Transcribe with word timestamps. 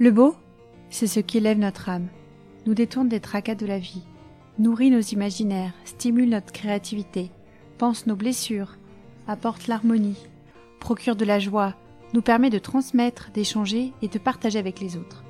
Le 0.00 0.10
beau, 0.10 0.34
c'est 0.90 1.06
ce 1.06 1.20
qui 1.20 1.36
élève 1.36 1.58
notre 1.58 1.88
âme, 1.88 2.08
nous 2.66 2.74
détourne 2.74 3.08
des 3.08 3.20
tracas 3.20 3.54
de 3.54 3.64
la 3.64 3.78
vie, 3.78 4.02
nourrit 4.58 4.90
nos 4.90 5.00
imaginaires, 5.00 5.72
stimule 5.84 6.30
notre 6.30 6.50
créativité, 6.50 7.30
pense 7.78 8.08
nos 8.08 8.16
blessures, 8.16 8.76
apporte 9.28 9.68
l'harmonie, 9.68 10.18
procure 10.80 11.14
de 11.14 11.24
la 11.24 11.38
joie, 11.38 11.74
nous 12.12 12.22
permet 12.22 12.50
de 12.50 12.58
transmettre, 12.58 13.30
d'échanger 13.32 13.92
et 14.02 14.08
de 14.08 14.18
partager 14.18 14.58
avec 14.58 14.80
les 14.80 14.96
autres. 14.96 15.22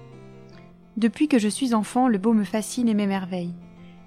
Depuis 0.97 1.29
que 1.29 1.39
je 1.39 1.49
suis 1.49 1.75
enfant, 1.75 2.09
le 2.09 2.17
beau 2.17 2.33
me 2.33 2.45
fascine 2.45 2.89
et 2.89 2.95
m'émerveille. 2.95 3.53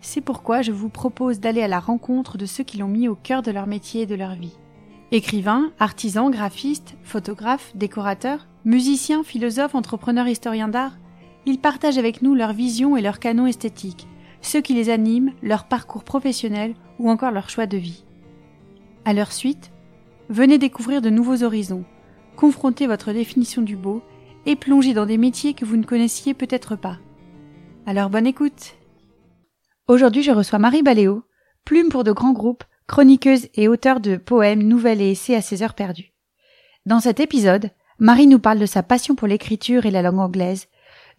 C'est 0.01 0.21
pourquoi 0.21 0.63
je 0.63 0.71
vous 0.71 0.89
propose 0.89 1.39
d'aller 1.39 1.61
à 1.61 1.67
la 1.67 1.79
rencontre 1.79 2.39
de 2.39 2.47
ceux 2.47 2.63
qui 2.63 2.79
l'ont 2.79 2.87
mis 2.87 3.07
au 3.07 3.15
cœur 3.15 3.43
de 3.43 3.51
leur 3.51 3.67
métier 3.67 4.01
et 4.01 4.07
de 4.07 4.15
leur 4.15 4.33
vie. 4.33 4.57
Écrivains, 5.11 5.71
artisans, 5.79 6.29
graphistes, 6.29 6.97
photographes, 7.01 7.71
décorateurs, 7.75 8.45
musiciens, 8.65 9.23
philosophes, 9.23 9.73
entrepreneurs, 9.73 10.27
historiens 10.27 10.67
d'art, 10.67 10.97
ils 11.45 11.59
partagent 11.59 11.97
avec 11.97 12.21
nous 12.21 12.36
leur 12.36 12.51
vision 12.51 12.97
et 12.97 13.01
leur 13.01 13.19
canon 13.19 13.47
esthétique, 13.47 14.05
ceux 14.41 14.59
qui 14.59 14.73
les 14.73 14.89
animent, 14.89 15.32
leur 15.41 15.69
parcours 15.69 16.04
professionnel 16.04 16.75
ou 16.99 17.09
encore 17.09 17.32
leur 17.32 17.49
choix 17.49 17.68
de 17.68 17.77
vie. 17.77 18.04
À 19.05 19.13
leur 19.13 19.32
suite, 19.32 19.71
venez 20.27 20.57
découvrir 20.57 21.01
de 21.01 21.10
nouveaux 21.10 21.41
horizons, 21.41 21.85
confrontez 22.35 22.85
votre 22.85 23.13
définition 23.13 23.61
du 23.61 23.77
beau 23.77 24.01
et 24.46 24.57
plongez 24.57 24.93
dans 24.93 25.05
des 25.05 25.18
métiers 25.18 25.54
que 25.54 25.63
vous 25.63 25.77
ne 25.77 25.85
connaissiez 25.85 26.33
peut-être 26.33 26.75
pas. 26.75 26.97
Alors 27.85 28.10
bonne 28.10 28.27
écoute 28.27 28.75
Aujourd'hui 29.87 30.21
je 30.21 30.32
reçois 30.32 30.60
Marie 30.60 30.83
Baléo, 30.83 31.24
plume 31.63 31.87
pour 31.87 32.03
de 32.03 32.11
grands 32.11 32.33
groupes, 32.33 32.66
chroniqueuse 32.88 33.47
et 33.55 33.67
auteure 33.67 34.00
de 34.00 34.16
poèmes, 34.16 34.64
nouvelles 34.64 35.02
et 35.02 35.11
essais 35.11 35.36
à 35.36 35.41
ses 35.41 35.61
heures 35.61 35.73
perdues. 35.73 36.14
Dans 36.86 37.00
cet 37.00 37.19
épisode, 37.19 37.69
Marie 38.00 38.27
nous 38.27 38.39
parle 38.39 38.59
de 38.59 38.66
sa 38.66 38.83
passion 38.83 39.16
pour 39.16 39.27
l'écriture 39.27 39.86
et 39.86 39.91
la 39.91 40.02
langue 40.02 40.19
anglaise, 40.19 40.67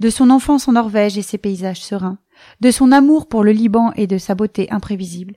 de 0.00 0.10
son 0.10 0.30
enfance 0.30 0.68
en 0.68 0.72
Norvège 0.72 1.18
et 1.18 1.22
ses 1.22 1.38
paysages 1.38 1.82
sereins, 1.82 2.18
de 2.60 2.70
son 2.70 2.92
amour 2.92 3.28
pour 3.28 3.44
le 3.44 3.52
Liban 3.52 3.92
et 3.96 4.06
de 4.06 4.16
sa 4.16 4.34
beauté 4.34 4.70
imprévisible, 4.70 5.34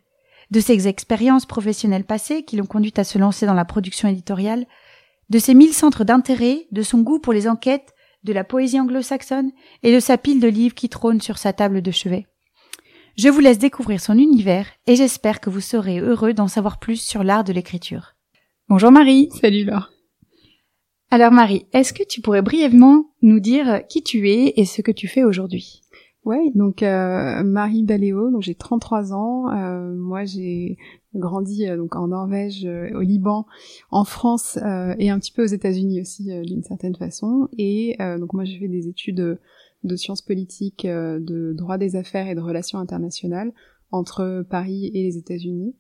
de 0.52 0.60
ses 0.60 0.88
expériences 0.88 1.46
professionnelles 1.46 2.06
passées 2.06 2.44
qui 2.44 2.58
l'ont 2.58 2.66
conduite 2.66 3.00
à 3.00 3.04
se 3.04 3.18
lancer 3.18 3.46
dans 3.46 3.54
la 3.54 3.66
production 3.66 4.08
éditoriale, 4.08 4.66
de 5.30 5.40
ses 5.40 5.54
mille 5.54 5.74
centres 5.74 6.04
d'intérêt, 6.04 6.68
de 6.72 6.82
son 6.82 7.00
goût 7.00 7.20
pour 7.20 7.34
les 7.34 7.48
enquêtes, 7.48 7.94
de 8.24 8.34
la 8.34 8.44
poésie 8.44 8.80
anglo-saxonne 8.80 9.52
et 9.82 9.94
de 9.94 10.00
sa 10.00 10.18
pile 10.18 10.40
de 10.40 10.48
livres 10.48 10.76
qui 10.76 10.90
trône 10.90 11.22
sur 11.22 11.38
sa 11.38 11.54
table 11.54 11.82
de 11.82 11.92
chevet. 11.92 12.28
Je 13.24 13.30
vous 13.30 13.40
laisse 13.40 13.60
découvrir 13.60 14.02
son 14.02 14.18
univers 14.18 14.66
et 14.88 14.96
j'espère 14.96 15.42
que 15.42 15.52
vous 15.52 15.60
serez 15.60 16.00
heureux 16.00 16.34
d'en 16.34 16.48
savoir 16.48 16.80
plus 16.80 17.00
sur 17.00 17.24
l'art 17.24 17.44
de 17.44 17.54
l'écriture. 17.54 18.16
Bonjour 18.68 18.92
Marie. 18.92 19.30
Salut 19.40 19.64
Laure. 19.64 19.92
Alors 21.12 21.32
Marie, 21.32 21.68
est-ce 21.72 21.94
que 21.94 22.02
tu 22.02 22.20
pourrais 22.20 22.42
brièvement 22.42 23.12
nous 23.22 23.40
dire 23.40 23.84
qui 23.88 24.02
tu 24.02 24.28
es 24.32 24.54
et 24.56 24.66
ce 24.66 24.82
que 24.82 24.92
tu 24.92 25.08
fais 25.08 25.24
aujourd'hui? 25.24 25.84
Ouais, 26.26 26.50
donc 26.56 26.82
euh, 26.82 27.44
Marie 27.44 27.84
Baléo, 27.84 28.32
donc 28.32 28.42
j'ai 28.42 28.56
33 28.56 29.14
ans. 29.14 29.52
Euh, 29.52 29.94
moi, 29.94 30.26
j'ai 30.26 30.80
grandi 31.14 31.68
euh, 31.68 31.78
donc 31.78 31.96
en 31.96 32.08
Norvège, 32.08 32.68
au 32.96 33.02
Liban, 33.02 33.46
en 33.92 34.04
France 34.04 34.58
et 34.98 35.12
un 35.12 35.20
petit 35.20 35.32
peu 35.32 35.44
aux 35.44 35.54
États-Unis 35.54 36.02
aussi 36.02 36.32
d'une 36.42 36.64
certaine 36.64 36.96
façon. 36.96 37.50
Et 37.56 37.98
donc 38.00 38.34
moi, 38.34 38.46
j'ai 38.46 38.58
fait 38.58 38.68
des 38.68 38.88
études 38.88 39.38
de 39.84 39.96
sciences 39.96 40.22
politiques, 40.22 40.86
de 40.86 41.54
droit 41.54 41.78
des 41.78 41.96
affaires 41.96 42.28
et 42.28 42.36
de 42.36 42.42
relations 42.42 42.80
internationales 42.80 43.52
entre 43.92 44.46
Paris 44.50 44.92
et 44.94 45.04
les 45.04 45.18
États-Unis. 45.18 45.76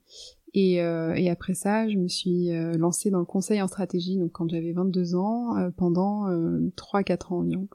Et, 0.53 0.81
euh, 0.81 1.13
et, 1.13 1.29
après 1.29 1.53
ça, 1.53 1.87
je 1.87 1.95
me 1.95 2.09
suis 2.09 2.51
euh, 2.51 2.73
lancée 2.73 3.09
dans 3.09 3.19
le 3.19 3.25
conseil 3.25 3.61
en 3.61 3.67
stratégie, 3.67 4.17
donc 4.17 4.33
quand 4.33 4.49
j'avais 4.49 4.73
22 4.73 5.15
ans, 5.15 5.55
euh, 5.55 5.69
pendant 5.75 6.27
3-4 6.75 7.33
ans 7.33 7.37
environ. 7.37 7.67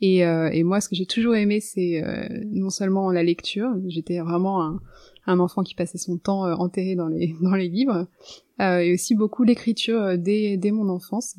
Et, 0.00 0.18
et, 0.18 0.62
moi, 0.62 0.80
ce 0.80 0.88
que 0.88 0.94
j'ai 0.94 1.06
toujours 1.06 1.34
aimé, 1.34 1.60
c'est 1.60 2.02
non 2.52 2.70
seulement 2.70 3.10
la 3.10 3.24
lecture, 3.24 3.70
j'étais 3.86 4.20
vraiment 4.20 4.62
un, 4.62 4.80
un, 5.26 5.40
enfant 5.40 5.62
qui 5.62 5.74
passait 5.74 5.98
son 5.98 6.18
temps 6.18 6.44
enterré 6.44 6.94
dans 6.94 7.08
les, 7.08 7.34
dans 7.42 7.56
les 7.56 7.68
livres, 7.68 8.06
et 8.60 8.92
aussi 8.92 9.16
beaucoup 9.16 9.42
l'écriture 9.42 10.16
dès, 10.16 10.56
dès 10.56 10.70
mon 10.70 10.88
enfance. 10.88 11.36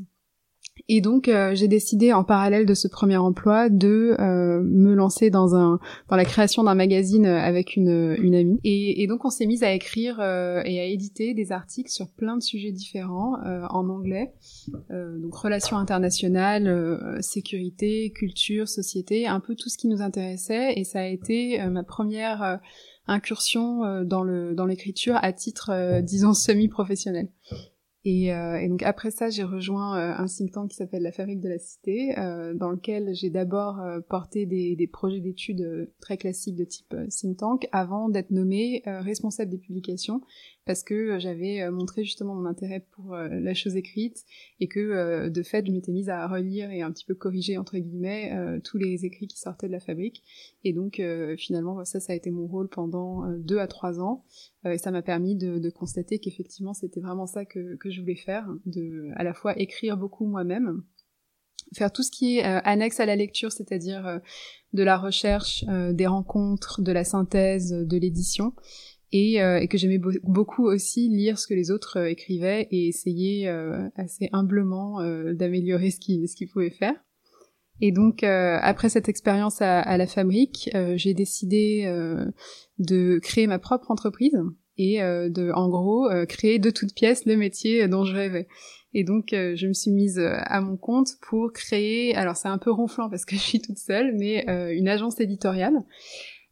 Et 0.88 1.02
donc 1.02 1.28
euh, 1.28 1.54
j'ai 1.54 1.68
décidé 1.68 2.14
en 2.14 2.24
parallèle 2.24 2.66
de 2.66 2.74
ce 2.74 2.88
premier 2.88 3.18
emploi 3.18 3.70
de 3.70 4.16
euh, 4.20 4.62
me 4.62 4.94
lancer 4.94 5.30
dans 5.30 5.56
un 5.56 5.80
dans 6.10 6.16
la 6.16 6.26
création 6.26 6.64
d'un 6.64 6.76
magazine 6.76 7.26
avec 7.26 7.76
une, 7.76 8.16
une 8.20 8.36
amie. 8.36 8.60
Et, 8.64 9.04
et 9.04 9.08
donc 9.08 9.26
on 9.26 9.30
s'est 9.30 9.46
mise 9.46 9.64
à 9.64 9.74
écrire 9.74 10.20
euh, 10.20 10.62
et 10.66 10.80
à 10.80 10.86
éditer 10.86 11.34
des 11.34 11.52
articles 11.52 11.92
sur 11.92 12.10
plein 12.10 12.38
de 12.38 12.42
sujets 12.42 12.72
différents 12.72 13.38
en 13.42 13.90
anglais, 13.90 14.32
donc 14.90 15.34
relations 15.36 15.78
internationales, 15.78 17.18
sécurité, 17.22 18.12
culture, 18.12 18.68
société, 18.68 19.28
un 19.28 19.40
peu 19.40 19.56
tout 19.56 19.70
ce 19.70 19.78
qui 19.78 19.88
nous 19.88 20.02
intéressait. 20.02 20.74
Et 20.76 20.84
ça 20.84 21.02
a 21.02 21.06
été 21.06 21.60
ma 21.70 21.84
première 21.84 22.60
incursion 23.08 24.04
dans 24.04 24.24
le 24.24 24.54
dans 24.54 24.66
l'écriture 24.66 25.18
à 25.22 25.34
titre 25.34 26.02
disons 26.02 26.34
semi-professionnel. 26.34 27.30
Et, 28.04 28.34
euh, 28.34 28.60
et, 28.60 28.68
donc 28.68 28.82
après 28.82 29.12
ça, 29.12 29.30
j'ai 29.30 29.44
rejoint 29.44 29.96
euh, 29.96 30.14
un 30.18 30.26
think 30.26 30.52
tank 30.52 30.72
qui 30.72 30.76
s'appelle 30.76 31.04
la 31.04 31.12
Fabrique 31.12 31.40
de 31.40 31.50
la 31.50 31.60
Cité, 31.60 32.18
euh, 32.18 32.54
dans 32.56 32.70
lequel 32.70 33.14
j'ai 33.14 33.30
d'abord 33.30 33.80
porté 34.10 34.46
des, 34.46 34.76
des 34.76 34.88
projets 34.88 35.20
d'études 35.20 35.92
très 36.02 36.18
classiques 36.18 36.56
de 36.56 36.64
type 36.64 36.96
think 37.10 37.38
tank, 37.38 37.68
avant 37.72 38.10
d'être 38.10 38.32
nommée 38.32 38.82
responsable 38.86 39.52
des 39.52 39.60
publications 39.60 40.22
parce 40.66 40.84
que 40.84 40.94
euh, 40.94 41.20
j'avais 41.20 41.62
euh, 41.62 41.72
montré 41.72 42.04
justement 42.04 42.36
mon 42.36 42.46
intérêt 42.46 42.86
pour 42.92 43.14
euh, 43.14 43.28
la 43.30 43.54
chose 43.54 43.76
écrite 43.76 44.24
et 44.60 44.68
que 44.68 45.30
de 45.30 45.44
fait 45.44 45.66
je 45.66 45.72
m'étais 45.72 45.92
mise 45.92 46.10
à 46.10 46.28
relire 46.28 46.70
et 46.72 46.82
un 46.82 46.92
petit 46.92 47.06
peu 47.06 47.16
corriger 47.16 47.58
entre 47.58 47.78
guillemets 47.78 48.60
tous 48.64 48.78
les 48.78 49.06
écrits 49.06 49.28
qui 49.28 49.40
sortaient 49.40 49.68
de 49.68 49.72
la 49.72 49.80
fabrique. 49.80 50.24
Et 50.64 50.74
donc 50.74 51.02
finalement 51.38 51.84
ça 51.86 52.00
ça 52.00 52.14
a 52.14 52.16
été 52.16 52.30
mon 52.30 52.48
rôle 52.48 52.70
pendant 52.70 53.28
deux 53.38 53.60
à 53.60 53.68
trois 53.68 54.00
ans. 54.00 54.24
Et 54.66 54.78
ça 54.78 54.92
m'a 54.92 55.02
permis 55.02 55.36
de, 55.36 55.58
de 55.58 55.70
constater 55.70 56.20
qu'effectivement 56.20 56.74
c'était 56.74 57.00
vraiment 57.00 57.26
ça 57.26 57.46
que, 57.46 57.76
que 57.78 57.90
je 57.90 58.02
voulais 58.02 58.16
faire 58.16 58.48
de 58.66 59.10
à 59.16 59.24
la 59.24 59.34
fois 59.34 59.58
écrire 59.58 59.98
beaucoup 59.98 60.26
moi-même 60.26 60.84
faire 61.76 61.92
tout 61.92 62.04
ce 62.04 62.12
qui 62.12 62.38
est 62.38 62.44
annexe 62.44 63.00
à 63.00 63.06
la 63.06 63.16
lecture, 63.16 63.52
c'est-à-dire 63.52 64.20
de 64.74 64.84
la 64.84 64.98
recherche, 64.98 65.64
des 65.92 66.08
rencontres, 66.08 66.82
de 66.82 66.92
la 66.92 67.06
synthèse, 67.06 67.72
de 67.72 67.98
l'édition, 67.98 68.54
et, 69.12 69.42
euh, 69.42 69.60
et 69.60 69.68
que 69.68 69.78
j'aimais 69.78 70.00
beaucoup 70.24 70.66
aussi 70.66 71.10
lire 71.10 71.38
ce 71.38 71.48
que 71.48 71.54
les 71.54 71.72
autres 71.72 71.98
euh, 72.00 72.10
écrivaient 72.10 72.68
et 72.72 72.88
essayer 72.88 73.48
euh, 73.48 73.88
assez 73.96 74.30
humblement 74.32 75.02
d'améliorer 75.34 75.92
ce 75.92 76.00
qu'ils 76.00 76.28
ce 76.28 76.36
qu'ils 76.36 76.50
pouvaient 76.50 76.70
faire. 76.70 76.96
Et 77.84 77.92
donc 77.92 78.24
après 78.24 78.90
cette 78.90 79.10
expérience 79.10 79.62
à, 79.62 79.80
à, 79.80 79.98
la 79.98 80.06
fabrique, 80.06 80.70
j'ai 80.96 81.16
décidé 81.16 81.86
de 82.78 83.18
créer 83.18 83.48
ma 83.48 83.58
propre 83.58 83.90
entreprise 83.90 84.38
et 84.78 85.00
de 85.00 85.52
en 85.52 85.68
gros 85.68 86.08
créer 86.30 86.60
de 86.60 86.70
toutes 86.70 86.94
pièces 86.94 87.26
le 87.26 87.38
métier 87.38 87.88
dont 87.88 88.06
je 88.06 88.14
rêvais. 88.14 88.48
Et 88.94 89.04
donc, 89.04 89.30
je 89.32 89.68
me 89.68 89.74
suis 89.74 89.90
mise 89.90 90.20
à 90.20 90.62
mon 90.62 90.78
compte 90.78 91.14
pour 91.28 91.52
créer, 91.54 92.14
alors 92.16 92.36
c'est 92.36 92.50
un 92.50 92.60
peu 92.60 92.72
ronflant 92.72 93.10
parce 93.10 93.26
que 93.26 93.36
je 93.36 93.42
suis 93.42 93.62
toute 93.62 93.80
seule, 93.80 94.14
mais 94.16 94.46
une 94.76 94.88
agence 94.88 95.20
éditoriale 95.20 95.80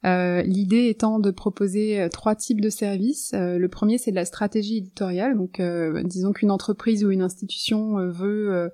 euh, 0.05 0.41
l'idée 0.43 0.87
étant 0.87 1.19
de 1.19 1.29
proposer 1.29 1.99
euh, 1.99 2.07
trois 2.07 2.33
types 2.33 2.61
de 2.61 2.69
services. 2.69 3.31
Euh, 3.33 3.57
le 3.57 3.67
premier, 3.67 3.97
c'est 3.97 4.11
de 4.11 4.15
la 4.15 4.23
stratégie 4.23 4.77
éditoriale. 4.77 5.35
Donc, 5.35 5.61
disons 6.05 6.31
qu'une 6.31 6.51
entreprise 6.51 7.03
ou 7.03 7.11
une 7.11 7.21
institution 7.21 7.95
veut 8.09 8.71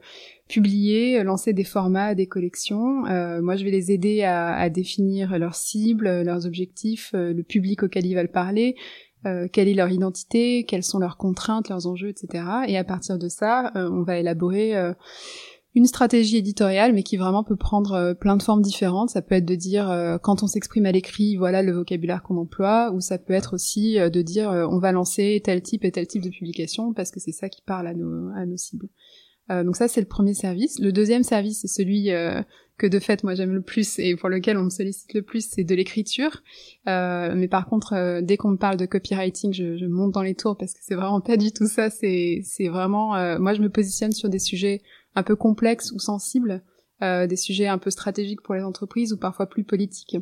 publier, 0.48 1.24
lancer 1.24 1.54
des 1.54 1.64
formats, 1.64 2.16
des 2.16 2.28
collections. 2.28 3.04
moi, 3.42 3.56
je 3.56 3.64
vais 3.64 3.72
les 3.72 3.92
aider 3.92 4.24
à, 4.24 4.54
à, 4.56 4.70
définir 4.70 5.38
leurs 5.40 5.56
cibles, 5.56 6.22
leurs 6.22 6.46
objectifs, 6.46 7.12
le 7.14 7.42
public 7.42 7.84
auquel 7.84 8.06
ils 8.06 8.16
veulent 8.16 8.32
parler, 8.32 8.76
quelle 9.24 9.68
est 9.68 9.74
leur 9.74 9.90
identité, 9.90 10.66
quelles 10.66 10.84
sont 10.84 11.00
leurs 11.00 11.18
contraintes, 11.18 11.70
leurs 11.70 11.88
enjeux, 11.88 12.10
etc. 12.10 12.44
Et 12.68 12.78
à 12.78 12.84
partir 12.84 13.18
de 13.18 13.28
ça, 13.28 13.72
on 13.76 14.04
va 14.04 14.18
élaborer 14.18 14.74
une 15.76 15.86
stratégie 15.86 16.38
éditoriale, 16.38 16.94
mais 16.94 17.04
qui 17.04 17.18
vraiment 17.18 17.44
peut 17.44 17.58
prendre 17.58 17.94
euh, 17.94 18.14
plein 18.14 18.38
de 18.38 18.44
formes 18.44 18.62
différentes. 18.62 19.10
Ça 19.10 19.22
peut 19.22 19.36
être 19.36 19.46
de 19.46 19.56
dire 19.56 19.92
euh, 19.92 20.18
quand 20.18 20.42
on 20.42 20.48
s'exprime 20.48 20.86
à 20.86 20.92
l'écrit, 20.94 21.36
voilà 21.36 21.62
le 21.62 21.74
vocabulaire 21.74 22.24
qu'on 22.24 22.38
emploie, 22.38 22.92
ou 22.94 23.02
ça 23.02 23.18
peut 23.18 23.34
être 23.34 23.54
aussi 23.54 24.00
euh, 24.00 24.10
de 24.10 24.22
dire 24.22 24.50
on 24.50 24.80
va 24.80 24.94
lancer 24.94 25.42
tel 25.44 25.62
type 25.62 25.84
et 25.84 25.92
tel 25.92 26.08
type 26.08 26.24
de 26.24 26.30
publication 26.30 26.94
parce 26.94 27.12
que 27.12 27.20
c'est 27.20 27.34
ça 27.34 27.50
qui 27.50 27.62
parle 27.62 27.88
à 27.88 27.94
nos, 27.94 28.30
à 28.36 28.46
nos 28.46 28.56
cibles. 28.56 28.88
donc 29.50 29.76
ça 29.76 29.90
c'est 29.90 30.00
le 30.00 30.08
premier 30.08 30.34
service. 30.34 30.80
Le 30.80 30.94
deuxième 30.94 31.24
service 31.24 31.62
c'est 31.62 31.68
celui 31.68 32.10
que 32.78 32.88
de 32.88 33.00
fait 33.00 33.24
moi 33.24 33.36
j'aime 33.36 33.54
le 33.54 33.62
plus 33.62 34.00
et 34.00 34.16
pour 34.16 34.30
lequel 34.30 34.58
on 34.58 34.64
me 34.64 34.70
sollicite 34.70 35.14
le 35.14 35.24
plus, 35.24 35.46
c'est 35.50 35.64
de 35.64 35.76
l'écriture. 35.76 36.42
mais 36.86 37.48
par 37.50 37.68
contre, 37.68 38.22
dès 38.22 38.38
qu'on 38.38 38.52
me 38.52 38.58
parle 38.58 38.78
de 38.78 38.86
copywriting, 38.86 39.54
je, 39.54 39.78
je, 39.78 39.86
monte 39.86 40.14
dans 40.14 40.24
les 40.24 40.36
tours 40.36 40.58
parce 40.58 40.74
que 40.74 40.80
c'est 40.82 40.96
vraiment 40.96 41.22
pas 41.22 41.38
du 41.38 41.52
tout 41.52 41.68
ça. 41.68 41.90
C'est 41.90 42.44
vraiment 42.70 43.10
moi 43.40 43.54
je 43.54 43.62
me 43.62 43.70
positionne 43.70 44.14
sur 44.14 44.30
des 44.30 44.40
sujets 44.40 44.82
un 45.16 45.24
peu 45.24 45.36
complexes 45.36 45.92
ou 45.92 46.00
sensibles, 46.00 46.64
euh, 47.02 47.28
des 47.28 47.36
sujets 47.36 47.68
un 47.68 47.78
peu 47.78 47.90
stratégiques 47.90 48.42
pour 48.42 48.56
les 48.56 48.64
entreprises 48.64 49.14
ou 49.14 49.18
parfois 49.18 49.48
plus 49.48 49.64
politiques. 49.64 50.18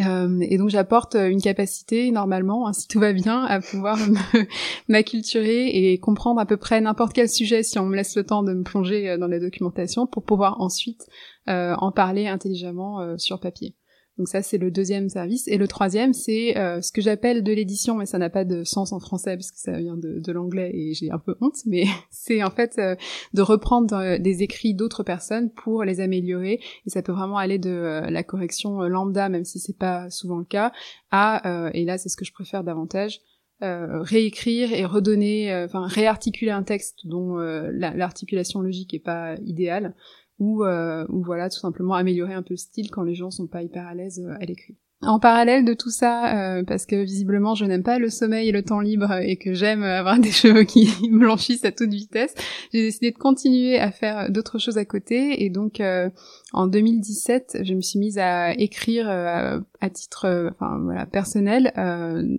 Euh, 0.00 0.40
et 0.40 0.58
donc 0.58 0.68
j'apporte 0.68 1.14
une 1.14 1.40
capacité 1.40 2.10
normalement, 2.10 2.66
hein, 2.66 2.72
si 2.72 2.88
tout 2.88 2.98
va 2.98 3.12
bien, 3.12 3.44
à 3.44 3.60
pouvoir 3.60 3.98
m'acculturer 4.88 5.68
et 5.68 5.98
comprendre 6.00 6.40
à 6.40 6.46
peu 6.46 6.56
près 6.56 6.80
n'importe 6.80 7.12
quel 7.12 7.28
sujet 7.28 7.62
si 7.62 7.78
on 7.78 7.86
me 7.86 7.94
laisse 7.94 8.16
le 8.16 8.24
temps 8.24 8.42
de 8.42 8.52
me 8.52 8.64
plonger 8.64 9.16
dans 9.16 9.28
la 9.28 9.38
documentation 9.38 10.06
pour 10.06 10.24
pouvoir 10.24 10.60
ensuite 10.60 11.06
en 11.46 11.92
parler 11.92 12.26
intelligemment 12.26 13.16
sur 13.16 13.38
papier. 13.38 13.76
Donc 14.18 14.28
ça, 14.28 14.40
c'est 14.40 14.56
le 14.56 14.70
deuxième 14.70 15.10
service. 15.10 15.46
Et 15.46 15.58
le 15.58 15.68
troisième, 15.68 16.14
c'est 16.14 16.56
euh, 16.56 16.80
ce 16.80 16.90
que 16.90 17.02
j'appelle 17.02 17.42
de 17.42 17.52
l'édition, 17.52 17.96
mais 17.96 18.06
ça 18.06 18.16
n'a 18.16 18.30
pas 18.30 18.44
de 18.44 18.64
sens 18.64 18.92
en 18.92 19.00
français 19.00 19.36
parce 19.36 19.50
que 19.50 19.58
ça 19.58 19.72
vient 19.72 19.96
de, 19.96 20.32
l'anglais 20.32 20.70
et 20.74 20.94
j'ai 20.94 21.10
un 21.10 21.18
peu 21.18 21.36
honte, 21.40 21.56
mais 21.66 21.84
c'est 22.10 22.42
en 22.42 22.50
fait 22.50 22.76
euh, 22.78 22.96
de 23.34 23.42
reprendre 23.42 23.94
euh, 23.94 24.18
des 24.18 24.42
écrits 24.42 24.74
d'autres 24.74 25.02
personnes 25.02 25.50
pour 25.50 25.84
les 25.84 26.00
améliorer. 26.00 26.60
Et 26.86 26.90
ça 26.90 27.02
peut 27.02 27.12
vraiment 27.12 27.36
aller 27.36 27.58
de 27.58 28.02
la 28.08 28.22
correction 28.22 28.80
lambda, 28.82 29.28
même 29.28 29.44
si 29.44 29.58
c'est 29.58 29.76
pas 29.76 30.08
souvent 30.10 30.38
le 30.38 30.44
cas, 30.44 30.72
à, 31.10 31.70
et 31.74 31.84
là 31.84 31.98
c'est 31.98 32.08
ce 32.08 32.16
que 32.16 32.24
je 32.24 32.32
préfère 32.32 32.64
davantage, 32.64 33.20
réécrire 33.60 34.72
et 34.72 34.84
redonner, 34.84 35.54
enfin 35.64 35.86
réarticuler 35.86 36.50
un 36.50 36.62
texte 36.62 37.06
dont 37.06 37.36
l'articulation 37.36 38.60
logique 38.60 38.94
est 38.94 38.98
pas 38.98 39.36
idéale 39.44 39.94
ou, 40.38 40.64
euh, 40.64 41.06
ou 41.08 41.22
voilà, 41.22 41.48
tout 41.48 41.58
simplement 41.58 41.94
améliorer 41.94 42.34
un 42.34 42.42
peu 42.42 42.54
le 42.54 42.58
style 42.58 42.90
quand 42.90 43.02
les 43.02 43.14
gens 43.14 43.30
sont 43.30 43.46
pas 43.46 43.62
hyper 43.62 43.86
à 43.86 43.94
l'aise 43.94 44.20
euh, 44.24 44.34
à 44.40 44.44
l'écrit. 44.44 44.76
En 45.02 45.20
parallèle 45.20 45.66
de 45.66 45.74
tout 45.74 45.90
ça, 45.90 46.58
euh, 46.58 46.64
parce 46.64 46.86
que 46.86 46.96
visiblement 46.96 47.54
je 47.54 47.66
n'aime 47.66 47.82
pas 47.82 47.98
le 47.98 48.08
sommeil 48.08 48.48
et 48.48 48.52
le 48.52 48.62
temps 48.62 48.80
libre 48.80 49.12
et 49.20 49.36
que 49.36 49.52
j'aime 49.52 49.82
avoir 49.82 50.18
des 50.20 50.30
cheveux 50.30 50.64
qui 50.64 50.90
blanchissent 51.12 51.66
à 51.66 51.72
toute 51.72 51.90
vitesse, 51.90 52.34
j'ai 52.72 52.80
décidé 52.80 53.10
de 53.10 53.18
continuer 53.18 53.78
à 53.78 53.90
faire 53.90 54.30
d'autres 54.30 54.58
choses 54.58 54.78
à 54.78 54.86
côté 54.86 55.44
et 55.44 55.50
donc 55.50 55.80
euh, 55.80 56.08
en 56.54 56.66
2017 56.66 57.58
je 57.62 57.74
me 57.74 57.82
suis 57.82 57.98
mise 57.98 58.16
à 58.16 58.54
écrire 58.54 59.10
euh, 59.10 59.60
à 59.82 59.90
titre 59.90 60.50
enfin 60.54 60.78
voilà 60.82 61.04
personnel 61.04 61.72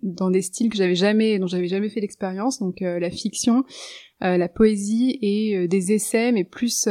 dans 0.02 0.32
des 0.32 0.42
styles 0.42 0.70
que 0.70 0.78
j'avais 0.78 0.96
jamais 0.96 1.38
dont 1.38 1.48
j'avais 1.48 1.68
jamais 1.68 1.90
fait 1.90 2.02
l'expérience 2.02 2.60
donc 2.60 2.78
la 2.82 3.12
fiction, 3.12 3.64
la 4.20 4.50
poésie 4.50 5.20
et 5.22 5.68
des 5.68 5.92
essais 5.92 6.32
mais 6.32 6.44
plus 6.44 6.90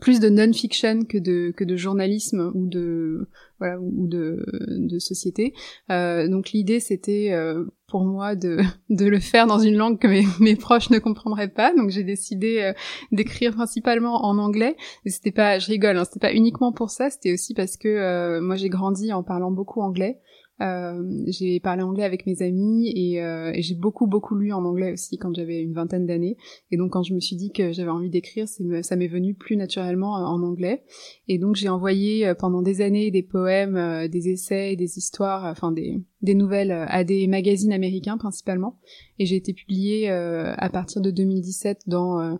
plus 0.00 0.20
de 0.20 0.28
non-fiction 0.28 1.04
que 1.04 1.18
de 1.18 1.52
que 1.56 1.64
de 1.64 1.76
journalisme 1.76 2.50
ou 2.54 2.66
de 2.66 3.28
voilà 3.58 3.78
ou 3.80 4.06
de 4.06 4.44
de 4.78 4.98
société. 4.98 5.54
Euh, 5.90 6.28
donc 6.28 6.50
l'idée 6.50 6.80
c'était 6.80 7.30
euh, 7.32 7.64
pour 7.86 8.04
moi 8.04 8.34
de 8.34 8.58
de 8.90 9.06
le 9.06 9.20
faire 9.20 9.46
dans 9.46 9.58
une 9.58 9.76
langue 9.76 9.98
que 9.98 10.08
mes, 10.08 10.24
mes 10.40 10.56
proches 10.56 10.90
ne 10.90 10.98
comprendraient 10.98 11.48
pas. 11.48 11.72
Donc 11.74 11.90
j'ai 11.90 12.04
décidé 12.04 12.60
euh, 12.60 12.72
d'écrire 13.12 13.54
principalement 13.54 14.24
en 14.24 14.38
anglais. 14.38 14.76
C'était 15.06 15.32
pas 15.32 15.58
je 15.58 15.68
rigole, 15.68 15.96
hein, 15.96 16.04
c'était 16.04 16.20
pas 16.20 16.32
uniquement 16.32 16.72
pour 16.72 16.90
ça, 16.90 17.10
c'était 17.10 17.32
aussi 17.32 17.54
parce 17.54 17.76
que 17.76 17.88
euh, 17.88 18.40
moi 18.40 18.56
j'ai 18.56 18.68
grandi 18.68 19.12
en 19.12 19.22
parlant 19.22 19.50
beaucoup 19.50 19.80
anglais. 19.80 20.20
Euh, 20.60 21.02
j'ai 21.26 21.58
parlé 21.58 21.82
anglais 21.82 22.04
avec 22.04 22.26
mes 22.26 22.40
amis 22.42 22.92
et, 22.94 23.20
euh, 23.20 23.50
et 23.52 23.60
j'ai 23.60 23.74
beaucoup 23.74 24.06
beaucoup 24.06 24.36
lu 24.36 24.52
en 24.52 24.64
anglais 24.64 24.92
aussi 24.92 25.18
quand 25.18 25.34
j'avais 25.34 25.60
une 25.60 25.72
vingtaine 25.72 26.06
d'années. 26.06 26.36
Et 26.70 26.76
donc 26.76 26.92
quand 26.92 27.02
je 27.02 27.12
me 27.12 27.20
suis 27.20 27.34
dit 27.34 27.50
que 27.50 27.72
j'avais 27.72 27.90
envie 27.90 28.10
d'écrire, 28.10 28.46
ça 28.48 28.96
m'est 28.96 29.08
venu 29.08 29.34
plus 29.34 29.56
naturellement 29.56 30.16
euh, 30.16 30.22
en 30.22 30.42
anglais. 30.42 30.84
Et 31.26 31.38
donc 31.38 31.56
j'ai 31.56 31.68
envoyé 31.68 32.32
pendant 32.38 32.62
des 32.62 32.82
années 32.82 33.10
des 33.10 33.22
poèmes, 33.22 34.08
des 34.08 34.28
essais, 34.28 34.76
des 34.76 34.98
histoires, 34.98 35.44
enfin 35.44 35.72
des, 35.72 36.00
des 36.22 36.34
nouvelles 36.34 36.70
à 36.70 37.02
des 37.02 37.26
magazines 37.26 37.72
américains 37.72 38.16
principalement. 38.16 38.78
Et 39.18 39.26
j'ai 39.26 39.36
été 39.36 39.52
publiée 39.52 40.08
à 40.08 40.68
partir 40.70 41.02
de 41.02 41.10
2017 41.10 41.82
dans 41.86 42.38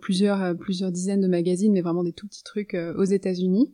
plusieurs 0.00 0.56
plusieurs 0.58 0.92
dizaines 0.92 1.20
de 1.20 1.28
magazines, 1.28 1.72
mais 1.72 1.80
vraiment 1.80 2.04
des 2.04 2.12
tout 2.12 2.26
petits 2.26 2.44
trucs 2.44 2.74
aux 2.74 3.04
États-Unis. 3.04 3.72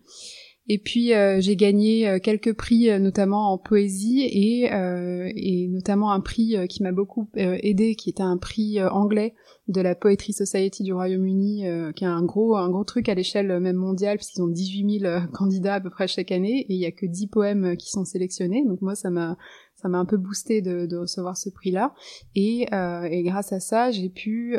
Et 0.66 0.78
puis 0.78 1.12
euh, 1.12 1.40
j'ai 1.40 1.56
gagné 1.56 2.08
euh, 2.08 2.18
quelques 2.18 2.54
prix, 2.54 2.88
euh, 2.88 2.98
notamment 2.98 3.52
en 3.52 3.58
poésie, 3.58 4.22
et, 4.22 4.64
et 4.64 5.68
notamment 5.68 6.10
un 6.10 6.20
prix 6.20 6.56
qui 6.68 6.82
m'a 6.82 6.92
beaucoup 6.92 7.28
aidé, 7.34 7.94
qui 7.96 8.10
était 8.10 8.22
un 8.22 8.38
prix 8.38 8.82
anglais 8.82 9.34
de 9.68 9.80
la 9.80 9.94
Poetry 9.94 10.32
Society 10.32 10.82
du 10.82 10.92
Royaume-Uni, 10.92 11.64
qui 11.94 12.04
est 12.04 12.08
un 12.08 12.22
gros 12.22 12.56
un 12.56 12.70
gros 12.70 12.84
truc 12.84 13.08
à 13.08 13.14
l'échelle 13.14 13.60
même 13.60 13.76
mondiale, 13.76 14.16
puisqu'ils 14.16 14.42
ont 14.42 14.48
18 14.48 15.00
000 15.00 15.20
candidats 15.32 15.74
à 15.74 15.80
peu 15.80 15.90
près 15.90 16.06
chaque 16.06 16.32
année, 16.32 16.66
et 16.68 16.74
il 16.74 16.80
y 16.80 16.86
a 16.86 16.92
que 16.92 17.06
10 17.06 17.28
poèmes 17.28 17.76
qui 17.76 17.90
sont 17.90 18.04
sélectionnés. 18.04 18.64
Donc 18.66 18.80
moi 18.80 18.94
ça 18.94 19.10
m'a 19.10 19.36
ça 19.74 19.88
m'a 19.88 19.98
un 19.98 20.06
peu 20.06 20.16
boosté 20.16 20.62
de, 20.62 20.86
de 20.86 20.96
recevoir 20.96 21.36
ce 21.36 21.50
prix-là, 21.50 21.94
et, 22.34 22.66
et 23.10 23.22
grâce 23.22 23.52
à 23.52 23.60
ça 23.60 23.90
j'ai 23.90 24.08
pu 24.08 24.56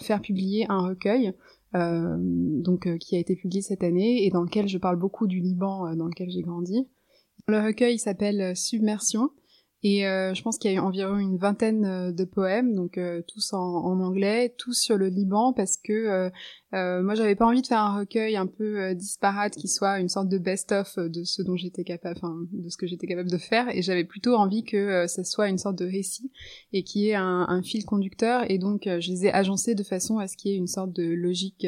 faire 0.00 0.20
publier 0.20 0.66
un 0.68 0.80
recueil 0.88 1.32
euh, 1.74 2.16
donc 2.18 2.86
euh, 2.86 2.96
qui 2.96 3.16
a 3.16 3.18
été 3.18 3.36
publié 3.36 3.60
cette 3.60 3.84
année 3.84 4.24
et 4.24 4.30
dans 4.30 4.42
lequel 4.42 4.68
je 4.68 4.78
parle 4.78 4.96
beaucoup 4.96 5.26
du 5.26 5.40
Liban 5.40 5.86
euh, 5.86 5.94
dans 5.94 6.06
lequel 6.06 6.30
j'ai 6.30 6.40
grandi. 6.40 6.88
Le 7.46 7.58
recueil 7.60 7.98
s'appelle 7.98 8.56
Submersion 8.56 9.30
et 9.84 10.08
euh, 10.08 10.34
je 10.34 10.42
pense 10.42 10.58
qu'il 10.58 10.72
y 10.72 10.76
a 10.76 10.82
environ 10.82 11.18
une 11.18 11.36
vingtaine 11.36 11.84
euh, 11.84 12.12
de 12.12 12.24
poèmes, 12.24 12.74
donc 12.74 12.98
euh, 12.98 13.22
tous 13.28 13.52
en, 13.52 13.58
en, 13.58 14.00
anglais, 14.00 14.52
tous 14.58 14.74
sur 14.74 14.96
le 14.96 15.06
Liban, 15.06 15.52
parce 15.52 15.76
que 15.76 16.30
moi 16.72 17.14
j'avais 17.14 17.36
pas 17.36 17.46
envie 17.46 17.62
de 17.62 17.66
faire 17.66 17.78
un 17.78 18.00
recueil 18.00 18.36
un 18.36 18.46
peu 18.46 18.94
disparate 18.94 19.54
qui 19.54 19.68
soit 19.68 20.00
une 20.00 20.08
sorte 20.08 20.28
de 20.28 20.38
best-of 20.38 20.98
de 20.98 21.22
ce 21.22 21.42
dont 21.42 21.56
j'étais 21.56 21.84
capable, 21.84 22.18
enfin 22.20 22.36
de 22.52 22.68
ce 22.68 22.76
que 22.76 22.86
j'étais 22.86 23.06
capable 23.06 23.30
de 23.30 23.38
faire, 23.38 23.68
et 23.74 23.80
j'avais 23.80 24.04
plutôt 24.04 24.34
envie 24.34 24.64
que 24.64 25.06
ça 25.06 25.24
soit 25.24 25.48
une 25.48 25.58
sorte 25.58 25.78
de 25.78 25.86
récit 25.86 26.30
et 26.72 26.82
qui 26.82 27.08
ait 27.08 27.14
un, 27.14 27.62
fil 27.62 27.84
conducteur, 27.84 28.50
et 28.50 28.58
donc 28.58 28.82
je 28.84 29.10
les 29.10 29.26
ai 29.26 29.32
agencés 29.32 29.74
de 29.74 29.82
façon 29.82 30.18
à 30.18 30.26
ce 30.26 30.36
qu'il 30.36 30.50
y 30.50 30.54
ait 30.54 30.58
une 30.58 30.66
sorte 30.66 30.92
de 30.92 31.04
logique 31.04 31.66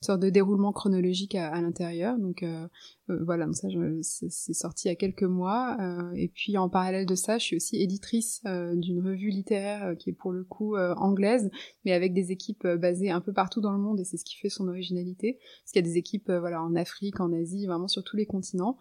sorte 0.00 0.20
de 0.20 0.30
déroulement 0.30 0.72
chronologique 0.72 1.34
à, 1.34 1.60
l'intérieur. 1.60 2.18
Donc 2.18 2.42
euh, 2.42 2.66
euh, 3.10 3.18
voilà, 3.24 3.46
donc 3.46 3.56
ça 3.56 3.68
c'est 4.02 4.52
sorti 4.52 4.86
il 4.86 4.90
y 4.90 4.92
a 4.92 4.96
quelques 4.96 5.24
mois. 5.24 5.76
Euh, 5.80 6.12
et 6.14 6.28
puis 6.28 6.56
en 6.56 6.68
parallèle 6.68 7.06
de 7.06 7.14
ça, 7.14 7.38
je 7.38 7.44
suis 7.44 7.56
aussi 7.56 7.82
éditrice 7.82 8.42
d'une 8.44 9.04
revue 9.04 9.30
littéraire 9.30 9.96
qui 9.98 10.10
est 10.10 10.12
pour 10.12 10.32
le 10.32 10.44
coup 10.44 10.76
anglaise, 10.76 11.50
mais 11.84 11.92
avec 11.92 12.14
des 12.14 12.32
équipes 12.32 12.66
basées 12.66 13.10
un 13.10 13.20
peu 13.20 13.32
partout 13.32 13.60
dans 13.60 13.72
le 13.72 13.78
monde 13.78 14.00
et 14.00 14.04
c'est 14.04 14.16
ce 14.16 14.24
qui 14.24 14.36
fait 14.36 14.48
son 14.48 14.68
originalité. 14.68 15.38
Parce 15.62 15.72
qu'il 15.72 15.84
y 15.84 15.84
a 15.84 15.88
des 15.88 15.98
équipes 15.98 16.30
voilà 16.30 16.62
en 16.62 16.74
Afrique, 16.76 17.20
en 17.20 17.32
Asie, 17.32 17.66
vraiment 17.66 17.88
sur 17.88 18.04
tous 18.04 18.16
les 18.16 18.26
continents, 18.26 18.76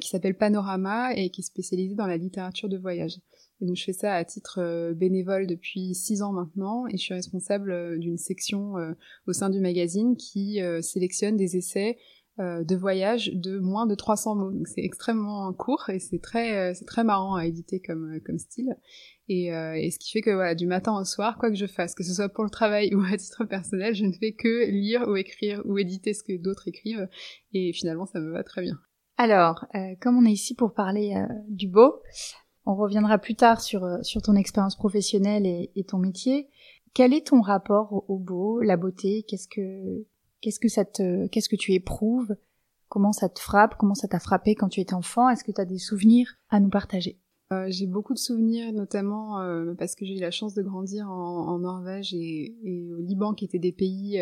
qui 0.00 0.08
s'appelle 0.08 0.36
Panorama 0.36 1.14
et 1.14 1.30
qui 1.30 1.42
est 1.42 1.44
spécialisée 1.44 1.94
dans 1.94 2.06
la 2.06 2.16
littérature 2.16 2.68
de 2.68 2.78
voyage. 2.78 3.18
Donc 3.60 3.76
je 3.76 3.84
fais 3.84 3.92
ça 3.92 4.14
à 4.14 4.24
titre 4.24 4.58
euh, 4.60 4.92
bénévole 4.92 5.46
depuis 5.46 5.94
six 5.94 6.22
ans 6.22 6.32
maintenant 6.32 6.86
et 6.86 6.96
je 6.98 7.02
suis 7.02 7.14
responsable 7.14 7.70
euh, 7.70 7.96
d'une 7.96 8.18
section 8.18 8.76
euh, 8.76 8.92
au 9.26 9.32
sein 9.32 9.48
du 9.48 9.60
magazine 9.60 10.16
qui 10.16 10.60
sélectionne 10.80 11.36
des 11.36 11.56
essais 11.56 11.96
de 12.38 12.76
voyage 12.76 13.32
de 13.32 13.58
moins 13.58 13.86
de 13.86 13.94
300 13.94 14.34
mots. 14.34 14.50
Donc 14.50 14.68
c'est 14.68 14.82
extrêmement 14.82 15.50
court 15.54 15.88
et 15.88 15.98
c'est 15.98 16.20
très 16.20 16.74
c'est 16.74 16.84
très 16.84 17.02
marrant 17.02 17.34
à 17.34 17.46
éditer 17.46 17.80
comme 17.80 18.20
comme 18.26 18.38
style. 18.38 18.76
Et, 19.28 19.46
et, 19.46 19.90
ce 19.90 19.98
qui 19.98 20.12
fait 20.12 20.20
que 20.20 20.30
voilà 20.30 20.54
du 20.54 20.66
matin 20.66 20.98
au 21.00 21.04
soir, 21.04 21.38
quoi 21.38 21.48
que 21.48 21.56
je 21.56 21.66
fasse, 21.66 21.94
que 21.94 22.04
ce 22.04 22.12
soit 22.12 22.28
pour 22.28 22.44
le 22.44 22.50
travail 22.50 22.90
ou 22.94 23.00
à 23.00 23.16
titre 23.16 23.44
personnel, 23.46 23.94
je 23.94 24.04
ne 24.04 24.12
fais 24.12 24.32
que 24.32 24.70
lire 24.70 25.08
ou 25.08 25.16
écrire 25.16 25.62
ou 25.64 25.78
éditer 25.78 26.12
ce 26.12 26.22
que 26.22 26.36
d'autres 26.36 26.68
écrivent 26.68 27.08
et 27.54 27.72
finalement 27.72 28.06
ça 28.06 28.20
me 28.20 28.30
va 28.30 28.44
très 28.44 28.60
bien. 28.60 28.78
Alors, 29.16 29.64
comme 30.02 30.18
on 30.18 30.26
est 30.26 30.32
ici 30.32 30.54
pour 30.54 30.74
parler 30.74 31.14
du 31.48 31.68
beau, 31.68 32.02
on 32.66 32.74
reviendra 32.74 33.18
plus 33.18 33.36
tard 33.36 33.60
sur, 33.60 33.84
euh, 33.84 34.02
sur 34.02 34.20
ton 34.20 34.34
expérience 34.34 34.76
professionnelle 34.76 35.46
et, 35.46 35.84
ton 35.84 35.98
métier. 35.98 36.48
Quel 36.92 37.14
est 37.14 37.28
ton 37.28 37.40
rapport 37.40 38.04
au, 38.08 38.18
beau, 38.18 38.60
la 38.60 38.76
beauté? 38.76 39.24
Qu'est-ce 39.28 39.48
que 39.48 40.04
qu'est-ce 40.40 40.60
que 40.60 40.68
ça 40.68 40.84
te 40.84 41.26
qu'est-ce 41.28 41.48
que 41.48 41.56
tu 41.56 41.72
éprouves? 41.72 42.34
Comment 42.88 43.12
ça 43.12 43.28
te 43.28 43.40
frappe? 43.40 43.76
Comment 43.78 43.94
ça 43.94 44.08
t'a 44.08 44.18
frappé 44.18 44.54
quand 44.54 44.68
tu 44.68 44.80
étais 44.80 44.94
enfant? 44.94 45.28
Est-ce 45.28 45.44
que 45.44 45.52
tu 45.52 45.60
as 45.60 45.64
des 45.64 45.78
souvenirs 45.78 46.36
à 46.50 46.58
nous 46.58 46.68
partager? 46.68 47.18
Euh, 47.52 47.66
j'ai 47.68 47.86
beaucoup 47.86 48.14
de 48.14 48.18
souvenirs, 48.18 48.72
notamment 48.72 49.40
euh, 49.40 49.74
parce 49.74 49.94
que 49.94 50.04
j'ai 50.04 50.16
eu 50.16 50.20
la 50.20 50.32
chance 50.32 50.54
de 50.54 50.62
grandir 50.62 51.08
en, 51.08 51.58
Norvège 51.58 52.12
et, 52.14 52.56
au 52.92 53.00
Liban, 53.00 53.34
qui 53.34 53.44
étaient 53.44 53.60
des 53.60 53.72
pays 53.72 54.20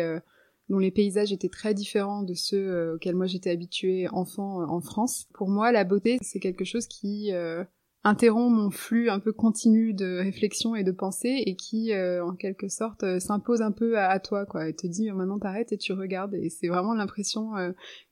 dont 0.69 0.77
les 0.77 0.91
paysages 0.91 1.31
étaient 1.31 1.49
très 1.49 1.73
différents 1.73 2.23
de 2.23 2.33
ceux 2.33 2.93
auxquels 2.93 3.15
moi 3.15 3.25
j'étais 3.25 3.49
habituée 3.49 4.07
enfant 4.09 4.61
en 4.69 4.81
France. 4.81 5.27
Pour 5.33 5.49
moi, 5.49 5.71
la 5.71 5.85
beauté, 5.85 6.17
c'est 6.21 6.39
quelque 6.39 6.65
chose 6.65 6.87
qui 6.87 7.31
interrompt 8.05 8.55
mon 8.55 8.69
flux 8.69 9.09
un 9.09 9.19
peu 9.19 9.33
continu 9.33 9.93
de 9.93 10.19
réflexion 10.19 10.75
et 10.75 10.83
de 10.83 10.91
pensée 10.91 11.41
et 11.47 11.55
qui 11.55 11.91
euh, 11.91 12.23
en 12.23 12.35
quelque 12.35 12.67
sorte 12.67 13.03
euh, 13.03 13.19
s'impose 13.19 13.63
un 13.63 13.71
peu 13.71 13.97
à, 13.97 14.19
toi 14.19 14.45
quoi. 14.45 14.69
Et 14.69 14.75
te 14.75 14.85
dit 14.85 15.09
euh, 15.09 15.15
maintenant 15.15 15.39
t'arrêtes 15.39 15.71
et 15.71 15.77
tu 15.77 15.91
regardes. 15.91 16.35
Et 16.35 16.51
c'est 16.51 16.67
vraiment 16.67 16.93
l'impression 16.93 17.53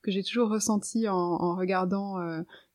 que 0.01 0.11
j'ai 0.11 0.23
toujours 0.23 0.49
ressentie 0.49 1.07
en, 1.07 1.55
regardant 1.55 2.17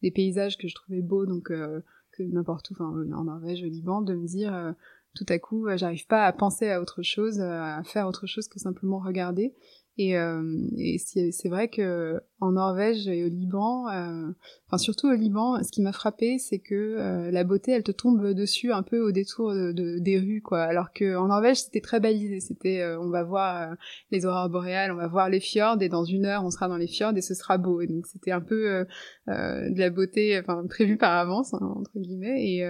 des 0.02 0.10
paysages 0.10 0.56
que 0.56 0.68
je 0.68 0.74
trouvais 0.74 1.02
beaux. 1.02 1.26
Donc 1.26 1.48
que 1.48 2.22
n'importe 2.22 2.70
où 2.70 2.74
enfin 2.74 2.86
en 2.86 3.24
Norvège 3.24 3.62
au 3.62 3.66
Liban 3.66 4.00
de 4.00 4.14
me 4.14 4.26
dire 4.26 4.74
tout 5.14 5.26
à 5.28 5.38
coup 5.38 5.66
j'arrive 5.76 6.06
pas 6.06 6.24
à 6.24 6.32
penser 6.32 6.70
à 6.70 6.80
autre 6.80 7.02
chose 7.02 7.40
à 7.40 7.82
faire 7.84 8.06
autre 8.06 8.26
chose 8.26 8.48
que 8.48 8.58
simplement 8.58 8.98
regarder 8.98 9.54
Et, 10.00 10.16
euh, 10.16 10.40
et 10.76 10.98
c'est 10.98 11.48
vrai 11.48 11.68
que 11.68 12.20
en 12.40 12.52
Norvège 12.52 13.08
et 13.08 13.24
au 13.24 13.28
Liban, 13.28 13.88
euh, 13.88 14.30
enfin 14.68 14.78
surtout 14.78 15.08
au 15.08 15.14
Liban, 15.14 15.60
ce 15.64 15.72
qui 15.72 15.82
m'a 15.82 15.90
frappé, 15.90 16.38
c'est 16.38 16.60
que 16.60 16.74
euh, 16.74 17.32
la 17.32 17.42
beauté, 17.42 17.72
elle 17.72 17.82
te 17.82 17.90
tombe 17.90 18.32
dessus 18.32 18.70
un 18.72 18.84
peu 18.84 19.00
au 19.00 19.10
détour 19.10 19.52
de, 19.52 19.98
des 19.98 20.20
rues, 20.20 20.40
quoi. 20.40 20.62
Alors 20.62 20.92
que 20.92 21.16
en 21.16 21.26
Norvège, 21.26 21.56
c'était 21.62 21.80
très 21.80 21.98
balisé. 21.98 22.38
C'était, 22.38 22.86
on 23.00 23.10
va 23.10 23.24
voir 23.24 23.74
les 24.12 24.24
aurores 24.24 24.48
boréales, 24.48 24.92
on 24.92 24.96
va 24.96 25.08
voir 25.08 25.28
les 25.28 25.40
fjords, 25.40 25.82
et 25.82 25.88
dans 25.88 26.04
une 26.04 26.26
heure, 26.26 26.44
on 26.44 26.50
sera 26.50 26.68
dans 26.68 26.76
les 26.76 26.86
fjords 26.86 27.16
et 27.16 27.20
ce 27.20 27.34
sera 27.34 27.58
beau. 27.58 27.80
Et 27.80 27.88
donc 27.88 28.06
c'était 28.06 28.30
un 28.30 28.40
peu 28.40 28.86
de 29.26 29.78
la 29.78 29.90
beauté, 29.90 30.38
enfin 30.38 30.64
prévue 30.68 30.96
par 30.96 31.12
avance, 31.12 31.54
hein, 31.54 31.74
entre 31.76 31.98
guillemets. 31.98 32.46
Et 32.46 32.64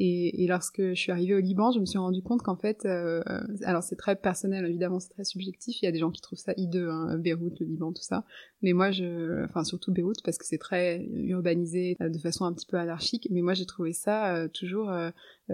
et, 0.00 0.46
lorsque 0.46 0.80
je 0.80 0.94
suis 0.94 1.10
arrivée 1.10 1.34
au 1.34 1.40
Liban, 1.40 1.72
je 1.72 1.80
me 1.80 1.84
suis 1.84 1.98
rendu 1.98 2.22
compte 2.22 2.42
qu'en 2.42 2.54
fait, 2.54 2.84
euh, 2.84 3.20
alors 3.64 3.82
c'est 3.82 3.96
très 3.96 4.14
personnel, 4.14 4.64
évidemment, 4.64 5.00
c'est 5.00 5.10
très 5.10 5.24
subjectif. 5.24 5.82
Il 5.82 5.86
y 5.86 5.88
a 5.88 5.92
des 5.92 5.98
gens 5.98 6.12
qui 6.12 6.20
trouvent 6.20 6.38
ça 6.38 6.52
hideux, 6.56 6.88
hein, 6.88 7.18
Beyrouth, 7.18 7.58
le 7.58 7.66
Liban, 7.66 7.92
tout 7.92 8.02
ça. 8.02 8.24
Mais 8.62 8.72
moi, 8.72 8.92
je, 8.92 9.44
enfin 9.44 9.64
surtout 9.64 9.92
Beyrouth, 9.92 10.22
parce 10.22 10.38
que 10.38 10.46
c'est 10.46 10.58
très 10.58 11.04
urbanisé 11.04 11.96
euh, 12.00 12.10
de 12.10 12.18
façon 12.18 12.44
un 12.44 12.52
petit 12.52 12.66
peu 12.66 12.76
anarchique. 12.76 13.26
Mais 13.32 13.42
moi, 13.42 13.54
j'ai 13.54 13.66
trouvé 13.66 13.92
ça 13.92 14.36
euh, 14.36 14.46
toujours 14.46 14.92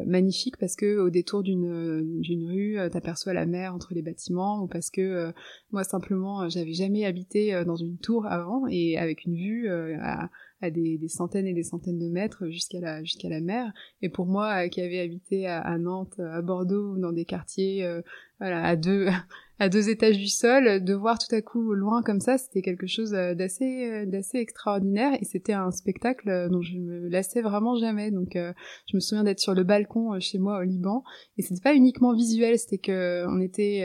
magnifique 0.06 0.56
parce 0.58 0.76
que 0.76 0.98
au 0.98 1.10
détour 1.10 1.42
d'une 1.42 2.20
d'une 2.20 2.46
rue, 2.46 2.78
t'aperçois 2.90 3.32
la 3.32 3.46
mer 3.46 3.74
entre 3.74 3.94
les 3.94 4.02
bâtiments, 4.02 4.62
ou 4.62 4.66
parce 4.66 4.90
que 4.90 5.32
moi 5.70 5.84
simplement, 5.84 6.48
j'avais 6.48 6.72
jamais 6.72 7.04
habité 7.04 7.62
dans 7.64 7.76
une 7.76 7.98
tour 7.98 8.26
avant 8.26 8.66
et 8.68 8.98
avec 8.98 9.24
une 9.24 9.36
vue 9.36 9.68
à 9.68 10.30
à 10.64 10.70
des, 10.70 10.98
centaines 11.08 11.46
et 11.46 11.52
des 11.52 11.62
centaines 11.62 11.98
de 11.98 12.08
mètres 12.08 12.48
jusqu'à 12.48 12.80
la 12.80 13.04
jusqu'à 13.04 13.28
la 13.28 13.40
mer. 13.40 13.72
Et 14.02 14.08
pour 14.08 14.26
moi, 14.26 14.64
euh, 14.64 14.68
qui 14.68 14.80
avait 14.80 15.00
habité 15.00 15.46
à, 15.46 15.78
Nantes, 15.78 16.18
à 16.18 16.42
Bordeaux, 16.42 16.96
dans 16.96 17.12
des 17.12 17.24
quartiers, 17.24 17.84
euh, 17.84 18.02
voilà, 18.40 18.64
à 18.64 18.76
deux 18.76 19.08
à 19.60 19.68
deux 19.68 19.88
étages 19.88 20.18
du 20.18 20.28
sol, 20.28 20.82
de 20.82 20.94
voir 20.94 21.18
tout 21.18 21.32
à 21.32 21.40
coup 21.40 21.74
loin 21.74 22.02
comme 22.02 22.20
ça, 22.20 22.38
c'était 22.38 22.60
quelque 22.60 22.88
chose 22.88 23.14
euh, 23.14 23.34
d'assez 23.34 23.88
euh, 23.88 24.06
d'assez 24.06 24.38
extraordinaire 24.38 25.16
et 25.20 25.24
c'était 25.24 25.52
un 25.52 25.70
spectacle 25.70 26.28
euh, 26.28 26.48
dont 26.48 26.60
je 26.60 26.76
me 26.76 27.08
lassais 27.08 27.40
vraiment 27.40 27.76
jamais. 27.76 28.10
Donc 28.10 28.32
je 28.34 28.96
me 28.96 29.00
souviens 29.00 29.24
d'être 29.24 29.38
sur 29.38 29.54
le 29.54 29.62
balcon 29.62 30.18
chez 30.18 30.38
moi 30.38 30.58
au 30.58 30.62
Liban 30.62 31.04
et 31.38 31.42
c'était 31.42 31.60
pas 31.60 31.74
uniquement 31.74 32.14
visuel, 32.14 32.58
c'était 32.58 32.78
que 32.78 33.24
on 33.28 33.40
était 33.40 33.84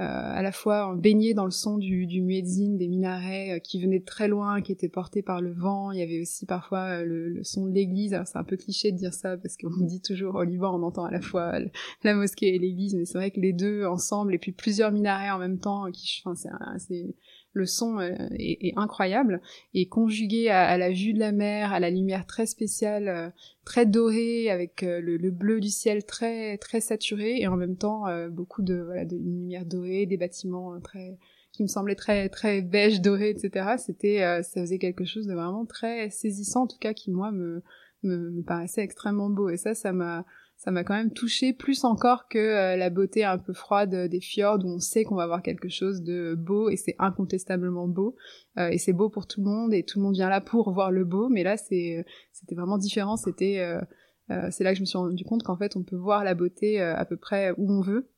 à 0.00 0.42
la 0.42 0.52
fois 0.52 0.94
baigné 0.96 1.34
dans 1.34 1.44
le 1.44 1.50
son 1.50 1.76
du, 1.76 2.06
du 2.06 2.22
muezzin, 2.22 2.76
des 2.76 2.86
minarets 2.88 3.60
qui 3.64 3.82
venaient 3.82 4.00
très 4.00 4.28
loin, 4.28 4.60
qui 4.62 4.72
étaient 4.72 4.88
portés 4.88 5.22
par 5.22 5.40
le 5.40 5.52
vent. 5.52 5.90
Il 5.90 5.98
y 5.98 6.02
avait 6.02 6.20
aussi 6.20 6.46
parfois 6.46 7.02
le, 7.02 7.42
son 7.42 7.66
de 7.66 7.72
l'église. 7.72 8.20
C'est 8.24 8.38
un 8.38 8.44
peu 8.44 8.56
cliché 8.56 8.92
de 8.92 8.96
dire 8.96 9.12
ça 9.12 9.36
parce 9.36 9.56
qu'on 9.56 9.84
dit 9.84 10.00
toujours 10.00 10.36
au 10.36 10.44
Liban 10.44 10.78
on 10.78 10.82
entend 10.84 11.04
à 11.04 11.10
la 11.10 11.20
fois 11.20 11.58
la 12.04 12.14
mosquée 12.14 12.54
et 12.54 12.58
l'église, 12.58 12.94
mais 12.94 13.04
c'est 13.04 13.18
vrai 13.18 13.30
que 13.30 13.40
les 13.40 13.52
deux 13.52 13.84
ensemble 13.84 14.34
et 14.34 14.38
puis 14.38 14.52
plusieurs 14.52 14.92
minarets 14.92 15.30
en 15.30 15.38
même 15.38 15.58
temps 15.58 15.90
qui 15.90 16.22
enfin 16.24 16.34
c'est 16.78 17.14
le 17.58 17.66
son 17.66 17.98
euh, 17.98 18.14
est, 18.38 18.72
incroyable. 18.76 19.42
Et 19.74 19.86
conjugué 19.86 20.48
à, 20.48 20.78
la 20.78 20.90
vue 20.90 21.12
de 21.12 21.18
la 21.18 21.32
mer 21.32 21.72
à 21.72 21.80
la 21.80 21.90
lumière 21.90 22.26
très 22.26 22.46
spéciale 22.46 23.08
euh, 23.08 23.28
très 23.64 23.84
dorée 23.84 24.50
avec 24.50 24.82
euh, 24.82 25.00
le, 25.00 25.30
bleu 25.30 25.60
du 25.60 25.68
ciel 25.68 26.06
très 26.06 26.56
très 26.56 26.80
saturé 26.80 27.40
et 27.40 27.46
en 27.46 27.56
même 27.56 27.76
temps 27.76 28.04
beaucoup 28.30 28.62
de 28.62 28.86
lumière 29.10 29.66
dorée 29.66 30.06
des 30.06 30.16
bâtiments 30.16 30.80
très 30.80 31.18
qui 31.52 31.62
me 31.62 31.68
semblaient 31.68 31.94
très 31.94 32.30
très 32.30 32.62
beige 32.62 33.02
doré 33.02 33.28
etc 33.28 33.74
c'était 33.76 34.42
ça 34.42 34.62
faisait 34.62 34.78
quelque 34.78 35.04
chose 35.04 35.26
de 35.26 35.34
vraiment 35.34 35.66
très 35.66 36.08
saisissant 36.08 36.62
en 36.62 36.66
tout 36.66 36.78
cas 36.78 36.94
qui 36.94 37.10
moi 37.10 37.30
me, 37.30 37.62
me 38.02 38.42
paraissait 38.42 38.82
extrêmement 38.82 39.28
beau. 39.28 39.50
Et 39.50 39.58
ça 39.58 39.74
ça 39.74 39.92
m'a 39.92 40.24
ça 40.58 40.72
m'a 40.72 40.82
quand 40.82 40.94
même 40.94 41.12
touché 41.12 41.52
plus 41.52 41.84
encore 41.84 42.26
que 42.28 42.38
euh, 42.38 42.76
la 42.76 42.90
beauté 42.90 43.22
un 43.22 43.38
peu 43.38 43.52
froide 43.52 43.94
des 43.94 44.20
fjords 44.20 44.58
où 44.64 44.68
on 44.68 44.80
sait 44.80 45.04
qu'on 45.04 45.14
va 45.14 45.22
avoir 45.22 45.40
quelque 45.40 45.68
chose 45.68 46.02
de 46.02 46.34
beau 46.34 46.68
et 46.68 46.76
c'est 46.76 46.96
incontestablement 46.98 47.86
beau. 47.86 48.16
Euh, 48.58 48.68
et 48.68 48.78
c'est 48.78 48.92
beau 48.92 49.08
pour 49.08 49.28
tout 49.28 49.40
le 49.40 49.46
monde 49.48 49.72
et 49.72 49.84
tout 49.84 50.00
le 50.00 50.04
monde 50.04 50.14
vient 50.14 50.28
là 50.28 50.40
pour 50.40 50.72
voir 50.72 50.90
le 50.90 51.04
beau. 51.04 51.28
Mais 51.28 51.44
là 51.44 51.56
c'est 51.56 52.04
c'était 52.32 52.56
vraiment 52.56 52.76
différent. 52.76 53.16
C'était 53.16 53.60
euh, 53.60 54.50
c'est 54.50 54.64
là 54.64 54.72
que 54.72 54.78
je 54.78 54.80
me 54.80 54.86
suis 54.86 54.98
rendu 54.98 55.24
compte 55.24 55.44
qu'en 55.44 55.56
fait 55.56 55.76
on 55.76 55.84
peut 55.84 55.96
voir 55.96 56.24
la 56.24 56.34
beauté 56.34 56.80
à 56.80 57.04
peu 57.04 57.16
près 57.16 57.52
où 57.56 57.70
on 57.72 57.80
veut. 57.80 58.10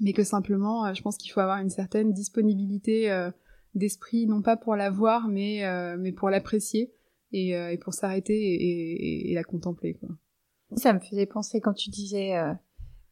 Mais 0.00 0.12
que 0.12 0.22
simplement 0.22 0.94
je 0.94 1.02
pense 1.02 1.16
qu'il 1.16 1.32
faut 1.32 1.40
avoir 1.40 1.58
une 1.58 1.70
certaine 1.70 2.12
disponibilité 2.12 3.28
d'esprit 3.74 4.28
non 4.28 4.40
pas 4.40 4.56
pour 4.56 4.76
la 4.76 4.90
voir 4.90 5.26
mais 5.26 5.64
mais 5.98 6.12
pour 6.12 6.30
l'apprécier 6.30 6.94
et, 7.32 7.50
et, 7.50 7.78
pour 7.78 7.92
s'arrêter 7.92 8.38
et, 8.38 8.54
et, 8.54 9.32
et 9.32 9.34
la 9.34 9.42
contempler 9.42 9.94
quoi. 9.94 10.10
Ça 10.74 10.92
me 10.92 11.00
faisait 11.00 11.26
penser 11.26 11.60
quand 11.60 11.74
tu 11.74 11.90
disais 11.90 12.36
euh, 12.36 12.52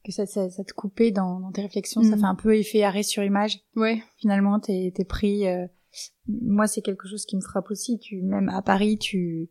que 0.04 0.12
ça, 0.12 0.26
ça, 0.26 0.50
ça, 0.50 0.64
te 0.64 0.72
coupait 0.72 1.12
dans, 1.12 1.40
dans 1.40 1.52
tes 1.52 1.62
réflexions, 1.62 2.02
ça 2.02 2.16
mm. 2.16 2.20
fait 2.20 2.26
un 2.26 2.34
peu 2.34 2.56
effet 2.56 2.82
arrêt 2.82 3.02
sur 3.02 3.22
image. 3.22 3.60
Ouais. 3.76 4.02
Finalement, 4.16 4.58
t'es 4.60 4.92
es 4.96 5.04
pris. 5.04 5.46
Euh, 5.46 5.66
moi, 6.26 6.66
c'est 6.66 6.82
quelque 6.82 7.08
chose 7.08 7.24
qui 7.24 7.36
me 7.36 7.40
frappe 7.40 7.70
aussi. 7.70 7.98
Tu 7.98 8.22
même 8.22 8.48
à 8.48 8.62
Paris, 8.62 8.98
tu 8.98 9.50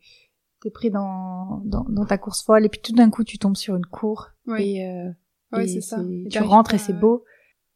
t'es 0.61 0.69
pris 0.69 0.91
dans, 0.91 1.61
dans, 1.65 1.85
dans 1.89 2.05
ta 2.05 2.17
course 2.17 2.43
folle 2.43 2.65
et 2.65 2.69
puis 2.69 2.81
tout 2.81 2.93
d'un 2.93 3.09
coup, 3.09 3.23
tu 3.23 3.37
tombes 3.37 3.57
sur 3.57 3.75
une 3.75 3.85
cour 3.85 4.29
ouais. 4.47 4.65
et, 4.65 4.87
euh, 4.87 5.09
ouais, 5.51 5.67
c'est 5.67 5.81
ça. 5.81 5.97
tu 6.29 6.39
rentres 6.39 6.73
et 6.73 6.77
c'est 6.77 6.93
beau. 6.97 7.23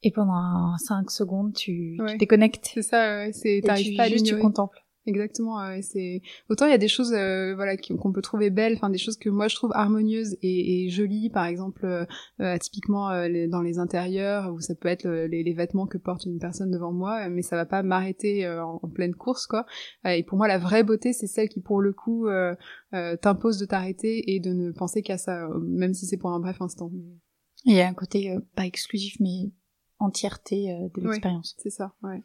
Et 0.03 0.11
pendant 0.11 0.77
5 0.77 1.09
secondes, 1.09 1.53
tu, 1.53 1.97
tu 2.07 2.17
déconnectes. 2.17 2.69
C'est 2.73 2.83
ça, 2.83 3.17
ouais, 3.17 3.33
c'est 3.33 3.61
t'arrives 3.63 3.97
pas 3.97 4.03
à 4.03 4.09
juste 4.09 4.25
tu 4.25 4.37
contemples. 4.37 4.77
Exactement. 5.07 5.57
c'est 5.81 6.21
autant 6.49 6.65
il 6.65 6.71
y 6.71 6.73
a 6.73 6.77
des 6.77 6.89
choses 6.89 7.13
euh, 7.13 7.55
voilà 7.55 7.77
qu'on 7.77 8.11
peut 8.11 8.21
trouver 8.21 8.49
belles, 8.49 8.73
enfin 8.75 8.89
des 8.89 8.97
choses 8.97 9.15
que 9.15 9.29
moi 9.29 9.47
je 9.47 9.55
trouve 9.55 9.71
harmonieuses 9.73 10.35
et, 10.41 10.85
et 10.85 10.89
jolies, 10.89 11.29
par 11.29 11.45
exemple 11.45 11.85
euh, 11.85 12.05
euh 12.41 12.57
typiquement 12.57 13.09
euh, 13.09 13.47
dans 13.47 13.61
les 13.61 13.79
intérieurs 13.79 14.53
où 14.53 14.59
ça 14.59 14.75
peut 14.75 14.89
être 14.89 15.07
les, 15.07 15.43
les, 15.43 15.53
vêtements 15.53 15.87
que 15.87 15.97
porte 15.97 16.25
une 16.25 16.39
personne 16.39 16.71
devant 16.71 16.91
moi, 16.91 17.29
mais 17.29 17.41
ça 17.41 17.55
va 17.55 17.65
pas 17.65 17.83
m'arrêter 17.83 18.47
en, 18.49 18.79
en, 18.83 18.89
pleine 18.89 19.15
course 19.15 19.47
quoi. 19.47 19.65
et 20.03 20.23
pour 20.23 20.37
moi 20.37 20.49
la 20.49 20.57
vraie 20.57 20.83
beauté 20.83 21.13
c'est 21.13 21.27
celle 21.27 21.47
qui 21.47 21.61
pour 21.61 21.79
le 21.79 21.93
coup 21.93 22.27
t'impose 23.21 23.57
de 23.59 23.65
t'arrêter 23.65 24.35
et 24.35 24.41
de 24.41 24.51
ne 24.51 24.71
penser 24.71 25.01
qu'à 25.01 25.17
ça, 25.17 25.47
même 25.61 25.93
si 25.93 26.05
c'est 26.05 26.17
pour 26.17 26.31
un 26.31 26.39
bref 26.41 26.61
instant. 26.61 26.91
Il 27.63 27.75
y 27.75 27.81
a 27.81 27.87
un 27.87 27.93
côté 27.93 28.35
pas 28.55 28.65
exclusif 28.65 29.15
mais 29.21 29.51
entièreté 29.99 30.77
de 30.93 31.01
l'expérience. 31.01 31.55
c'est 31.57 31.69
ça. 31.69 31.93
Ouais. 32.03 32.23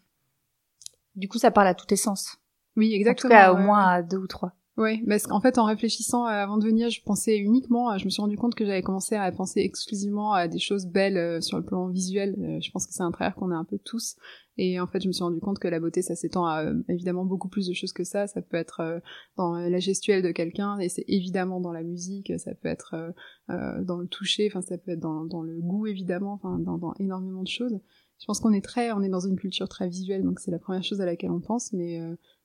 Du 1.15 1.29
coup 1.29 1.39
ça 1.39 1.51
parle 1.51 1.69
à 1.69 1.75
tous 1.75 1.87
tes 1.87 1.97
sens. 1.97 2.42
Oui, 2.77 2.93
exactement. 2.95 3.35
En 3.35 3.51
tout 3.51 3.55
cas, 3.55 3.55
au 3.55 3.57
moins 3.59 3.87
à 3.87 4.03
deux 4.03 4.19
ou 4.19 4.27
trois. 4.27 4.55
Oui, 4.79 5.05
parce 5.07 5.27
qu'en 5.27 5.41
fait, 5.41 5.59
en 5.59 5.65
réfléchissant 5.65 6.25
euh, 6.27 6.31
avant 6.31 6.57
de 6.57 6.65
venir, 6.65 6.89
je 6.89 7.03
pensais 7.03 7.37
uniquement, 7.37 7.97
je 7.99 8.07
me 8.07 8.11
suis 8.11 8.23
rendu 8.23 8.39
compte 8.39 8.55
que 8.55 8.65
j'avais 8.65 8.81
commencé 8.81 9.15
à 9.15 9.31
penser 9.31 9.61
exclusivement 9.61 10.33
à 10.33 10.49
des 10.49 10.59
choses 10.59 10.87
belles 10.87 11.19
euh, 11.19 11.41
sur 11.43 11.59
le 11.59 11.65
plan 11.65 11.89
visuel. 11.89 12.35
Euh, 12.39 12.59
je 12.63 12.71
pense 12.71 12.87
que 12.87 12.95
c'est 12.95 13.03
un 13.03 13.11
travers 13.11 13.35
qu'on 13.35 13.51
a 13.51 13.55
un 13.55 13.65
peu 13.65 13.79
tous. 13.79 14.17
Et 14.57 14.81
en 14.81 14.87
fait, 14.87 15.03
je 15.03 15.09
me 15.09 15.13
suis 15.13 15.23
rendu 15.23 15.41
compte 15.41 15.59
que 15.59 15.69
la 15.69 15.79
beauté, 15.79 16.01
ça 16.01 16.15
s'étend 16.15 16.47
à 16.47 16.73
évidemment 16.89 17.27
beaucoup 17.27 17.49
plus 17.49 17.67
de 17.67 17.75
choses 17.75 17.93
que 17.93 18.05
ça. 18.05 18.27
Ça 18.27 18.41
peut 18.41 18.57
être 18.57 19.03
dans 19.37 19.53
la 19.57 19.79
gestuelle 19.79 20.23
de 20.23 20.31
quelqu'un, 20.31 20.79
et 20.79 20.91
c'est 20.91 21.05
évidemment 21.09 21.59
dans 21.59 21.73
la 21.73 21.83
musique. 21.83 22.33
Ça 22.39 22.55
peut 22.55 22.69
être 22.69 23.15
dans 23.49 23.97
le 23.97 24.07
toucher. 24.09 24.49
Enfin, 24.51 24.61
ça 24.61 24.77
peut 24.77 24.91
être 24.91 25.01
dans, 25.01 25.25
dans 25.25 25.41
le 25.41 25.59
goût 25.59 25.87
évidemment. 25.87 26.35
Enfin, 26.35 26.59
dans, 26.59 26.77
dans 26.77 26.93
énormément 26.99 27.43
de 27.43 27.49
choses. 27.49 27.81
Je 28.19 28.27
pense 28.27 28.41
qu'on 28.41 28.53
est 28.53 28.65
très, 28.65 28.93
on 28.93 29.01
est 29.01 29.09
dans 29.09 29.27
une 29.27 29.37
culture 29.37 29.71
très 29.71 29.89
visuelle, 29.89 30.23
donc 30.23 30.39
c'est 30.39 30.51
la 30.51 30.59
première 30.59 30.85
chose 30.85 31.01
à 31.01 31.07
laquelle 31.07 31.31
on 31.31 31.41
pense, 31.41 31.73
mais 31.73 31.99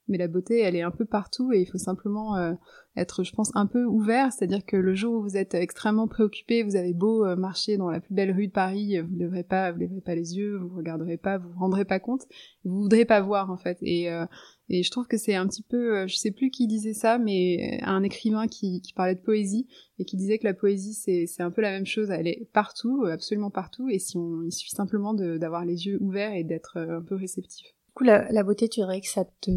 mais 0.07 0.17
la 0.17 0.27
beauté, 0.27 0.59
elle 0.59 0.75
est 0.75 0.81
un 0.81 0.91
peu 0.91 1.05
partout 1.05 1.51
et 1.51 1.61
il 1.61 1.65
faut 1.65 1.77
simplement 1.77 2.37
euh, 2.37 2.53
être, 2.95 3.23
je 3.23 3.33
pense, 3.33 3.51
un 3.55 3.65
peu 3.65 3.83
ouvert. 3.83 4.31
C'est-à-dire 4.31 4.65
que 4.65 4.77
le 4.77 4.95
jour 4.95 5.15
où 5.15 5.21
vous 5.21 5.37
êtes 5.37 5.53
extrêmement 5.53 6.07
préoccupé, 6.07 6.63
vous 6.63 6.75
avez 6.75 6.93
beau 6.93 7.25
euh, 7.25 7.35
marcher 7.35 7.77
dans 7.77 7.89
la 7.89 7.99
plus 7.99 8.13
belle 8.13 8.31
rue 8.31 8.47
de 8.47 8.51
Paris, 8.51 8.99
vous 8.99 9.13
ne 9.13 9.19
lèverez 9.19 9.43
pas, 9.43 9.71
vous 9.71 9.79
lèverez 9.79 10.01
pas 10.01 10.15
les 10.15 10.37
yeux, 10.37 10.57
vous 10.57 10.75
regarderez 10.77 11.17
pas, 11.17 11.37
vous 11.37 11.49
vous 11.49 11.59
rendrez 11.59 11.85
pas 11.85 11.99
compte, 11.99 12.23
vous 12.63 12.83
voudrez 12.83 13.05
pas 13.05 13.21
voir 13.21 13.51
en 13.51 13.57
fait. 13.57 13.77
Et 13.81 14.11
euh, 14.11 14.25
et 14.69 14.83
je 14.83 14.91
trouve 14.91 15.07
que 15.07 15.17
c'est 15.17 15.35
un 15.35 15.47
petit 15.47 15.63
peu, 15.63 16.05
je 16.07 16.15
sais 16.17 16.31
plus 16.31 16.49
qui 16.49 16.67
disait 16.67 16.93
ça, 16.93 17.17
mais 17.17 17.79
un 17.83 18.03
écrivain 18.03 18.47
qui, 18.47 18.81
qui 18.81 18.91
parlait 18.91 19.15
de 19.15 19.21
poésie 19.21 19.65
et 19.97 20.03
qui 20.03 20.17
disait 20.17 20.39
que 20.39 20.43
la 20.43 20.53
poésie 20.53 20.93
c'est 20.93 21.25
c'est 21.25 21.41
un 21.41 21.51
peu 21.51 21.61
la 21.61 21.71
même 21.71 21.85
chose, 21.85 22.09
elle 22.09 22.27
est 22.27 22.49
partout, 22.51 23.05
absolument 23.05 23.49
partout. 23.49 23.87
Et 23.87 23.99
si 23.99 24.17
on, 24.17 24.43
il 24.43 24.51
suffit 24.51 24.75
simplement 24.75 25.13
d'avoir 25.13 25.63
les 25.63 25.85
yeux 25.85 25.97
ouverts 26.01 26.33
et 26.33 26.43
d'être 26.43 26.77
un 26.77 27.01
peu 27.01 27.15
réceptif 27.15 27.76
coup, 27.97 28.03
la, 28.03 28.43
beauté, 28.43 28.69
tu 28.69 28.79
dirais 28.79 29.01
que 29.01 29.07
ça 29.07 29.25
te 29.25 29.51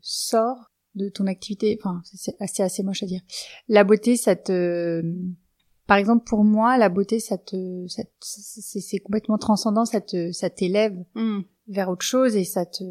sort 0.00 0.72
de 0.94 1.08
ton 1.08 1.26
activité. 1.26 1.78
Enfin, 1.80 2.00
c'est 2.04 2.34
assez, 2.40 2.62
assez 2.62 2.82
moche 2.82 3.02
à 3.02 3.06
dire. 3.06 3.20
La 3.68 3.84
beauté, 3.84 4.16
ça 4.16 4.36
te... 4.36 5.02
Par 5.86 5.98
exemple, 5.98 6.24
pour 6.24 6.42
moi, 6.42 6.76
la 6.78 6.88
beauté, 6.88 7.20
ça 7.20 7.38
te, 7.38 7.86
c'est 8.20 8.98
complètement 8.98 9.38
transcendant, 9.38 9.84
ça 9.84 10.00
te, 10.00 10.32
ça 10.32 10.50
t'élève 10.50 10.96
mm. 11.14 11.42
vers 11.68 11.88
autre 11.88 12.04
chose 12.04 12.34
et 12.34 12.42
ça 12.42 12.66
te, 12.66 12.82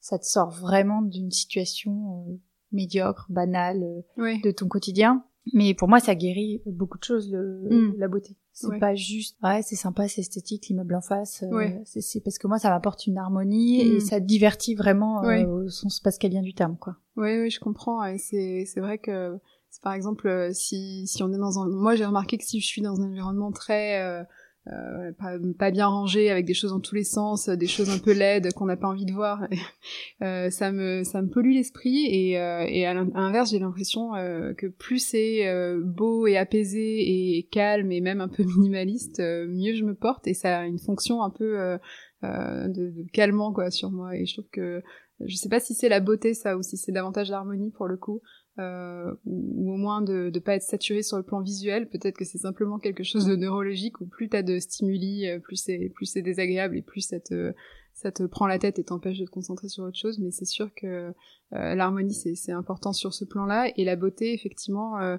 ça 0.00 0.18
te 0.18 0.24
sort 0.24 0.50
vraiment 0.50 1.02
d'une 1.02 1.30
situation 1.30 2.24
euh, 2.26 2.40
médiocre, 2.72 3.26
banale 3.28 3.82
euh, 4.18 4.34
de 4.42 4.50
ton 4.50 4.66
quotidien. 4.66 5.26
Mais 5.52 5.74
pour 5.74 5.88
moi, 5.88 6.00
ça 6.00 6.14
guérit 6.14 6.62
beaucoup 6.64 6.96
de 6.96 7.04
choses, 7.04 7.30
le, 7.30 7.68
mm. 7.70 7.94
la 7.98 8.08
beauté. 8.08 8.36
C'est 8.58 8.78
pas 8.78 8.94
juste, 8.94 9.36
ouais, 9.42 9.60
c'est 9.60 9.76
sympa, 9.76 10.08
c'est 10.08 10.22
esthétique, 10.22 10.68
l'immeuble 10.68 10.94
en 10.94 11.02
face. 11.02 11.42
Euh, 11.42 11.68
c'est 11.84 12.20
parce 12.20 12.38
que 12.38 12.46
moi, 12.46 12.58
ça 12.58 12.70
m'apporte 12.70 13.06
une 13.06 13.18
harmonie 13.18 13.82
et 13.82 13.96
mm. 13.98 14.00
ça 14.00 14.18
divertit 14.18 14.74
vraiment 14.74 15.22
euh, 15.24 15.44
au 15.44 15.68
sens 15.68 16.00
pascalien 16.00 16.40
du 16.40 16.54
terme, 16.54 16.78
quoi. 16.78 16.96
Oui, 17.16 17.38
oui, 17.38 17.50
je 17.50 17.60
comprends. 17.60 18.02
Et 18.04 18.16
c'est, 18.16 18.64
c'est 18.64 18.80
vrai 18.80 18.96
que, 18.96 19.36
par 19.82 19.92
exemple, 19.92 20.26
euh, 20.26 20.52
si, 20.54 21.06
si 21.06 21.22
on 21.22 21.30
est 21.34 21.38
dans 21.38 21.58
un, 21.58 21.68
moi, 21.68 21.96
j'ai 21.96 22.06
remarqué 22.06 22.38
que 22.38 22.44
si 22.44 22.60
je 22.60 22.66
suis 22.66 22.80
dans 22.80 22.98
un 22.98 23.10
environnement 23.10 23.52
très, 23.52 24.26
euh, 24.68 25.12
pas, 25.58 25.70
bien 25.70 25.86
rangé 25.86 26.30
avec 26.30 26.44
des 26.44 26.54
choses 26.54 26.70
dans 26.70 26.80
tous 26.80 26.94
les 26.94 27.04
sens, 27.04 27.48
des 27.48 27.66
choses 27.66 27.90
un 27.90 27.98
peu 27.98 28.12
laides 28.12 28.52
qu'on 28.54 28.66
n'a 28.66 28.76
pas 28.76 28.88
envie 28.88 29.04
de 29.04 29.12
voir. 29.12 29.46
euh, 30.22 30.50
ça 30.50 30.72
me 30.72 31.04
ça 31.04 31.22
me 31.22 31.28
pollue 31.28 31.52
l'esprit 31.52 32.06
et, 32.06 32.38
euh, 32.38 32.64
et 32.66 32.84
à 32.84 32.94
l'inverse 32.94 33.50
j'ai 33.50 33.58
l'impression 33.58 34.14
euh, 34.14 34.54
que 34.54 34.66
plus 34.66 34.98
c'est 34.98 35.46
euh, 35.46 35.80
beau 35.84 36.26
et 36.26 36.36
apaisé 36.36 37.38
et 37.38 37.48
calme 37.52 37.92
et 37.92 38.00
même 38.00 38.20
un 38.20 38.28
peu 38.28 38.42
minimaliste, 38.56 39.20
mieux 39.20 39.74
je 39.74 39.84
me 39.84 39.94
porte 39.94 40.26
et 40.26 40.34
ça 40.34 40.58
a 40.58 40.66
une 40.66 40.80
fonction 40.80 41.22
un 41.22 41.30
peu 41.30 41.78
de, 42.22 42.68
de, 42.68 43.06
calmant 43.12 43.52
quoi 43.52 43.70
sur 43.70 43.90
moi 43.90 44.16
et 44.16 44.26
je 44.26 44.34
trouve 44.34 44.50
que 44.50 44.82
je 45.20 45.36
sais 45.36 45.48
pas 45.48 45.60
si 45.60 45.74
c'est 45.74 45.88
la 45.88 46.00
beauté 46.00 46.34
ça 46.34 46.56
ou 46.56 46.62
si 46.62 46.76
c'est 46.76 46.92
davantage 46.92 47.30
l'harmonie 47.30 47.70
pour 47.70 47.86
le 47.86 47.96
coup 47.96 48.20
euh, 48.58 49.12
ou, 49.26 49.72
au 49.72 49.76
moins 49.76 50.00
de 50.00 50.30
ne 50.32 50.38
pas 50.38 50.54
être 50.54 50.62
saturé 50.62 51.02
sur 51.02 51.16
le 51.16 51.22
plan 51.22 51.40
visuel. 51.40 51.88
Peut-être 51.88 52.16
que 52.16 52.24
c'est 52.24 52.38
simplement 52.38 52.78
quelque 52.78 53.04
chose 53.04 53.26
de 53.26 53.36
neurologique 53.36 54.00
où 54.00 54.06
plus 54.06 54.28
t'as 54.28 54.42
de 54.42 54.58
stimuli, 54.58 55.28
euh, 55.28 55.38
plus 55.38 55.56
c'est 55.56 55.90
plus 55.94 56.06
c'est 56.06 56.22
désagréable 56.22 56.76
et 56.76 56.82
plus 56.82 57.02
ça 57.02 57.20
te 57.20 57.52
ça 57.92 58.12
te 58.12 58.22
prend 58.24 58.46
la 58.46 58.58
tête 58.58 58.78
et 58.78 58.84
t'empêche 58.84 59.18
de 59.18 59.24
te 59.24 59.30
concentrer 59.30 59.68
sur 59.68 59.84
autre 59.84 59.98
chose. 59.98 60.18
Mais 60.18 60.30
c'est 60.30 60.44
sûr 60.46 60.70
que 60.74 61.12
euh, 61.54 61.74
l'harmonie 61.74 62.14
c'est 62.14 62.52
important 62.52 62.92
sur 62.92 63.12
ce 63.14 63.24
plan-là 63.24 63.70
et 63.76 63.84
la 63.84 63.96
beauté 63.96 64.32
effectivement. 64.32 64.98
Euh, 65.00 65.18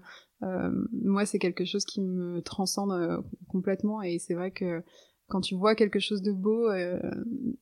moi, 0.92 1.26
c'est 1.26 1.40
quelque 1.40 1.66
chose 1.66 1.84
qui 1.84 2.00
me 2.00 2.42
transcende 2.42 3.24
complètement 3.48 4.04
et 4.04 4.20
c'est 4.20 4.36
vrai 4.36 4.52
que 4.52 4.84
quand 5.30 5.42
tu 5.42 5.56
vois 5.56 5.76
quelque 5.76 6.00
chose 6.00 6.22
de 6.22 6.32
beau, 6.32 6.70
euh, 6.70 7.00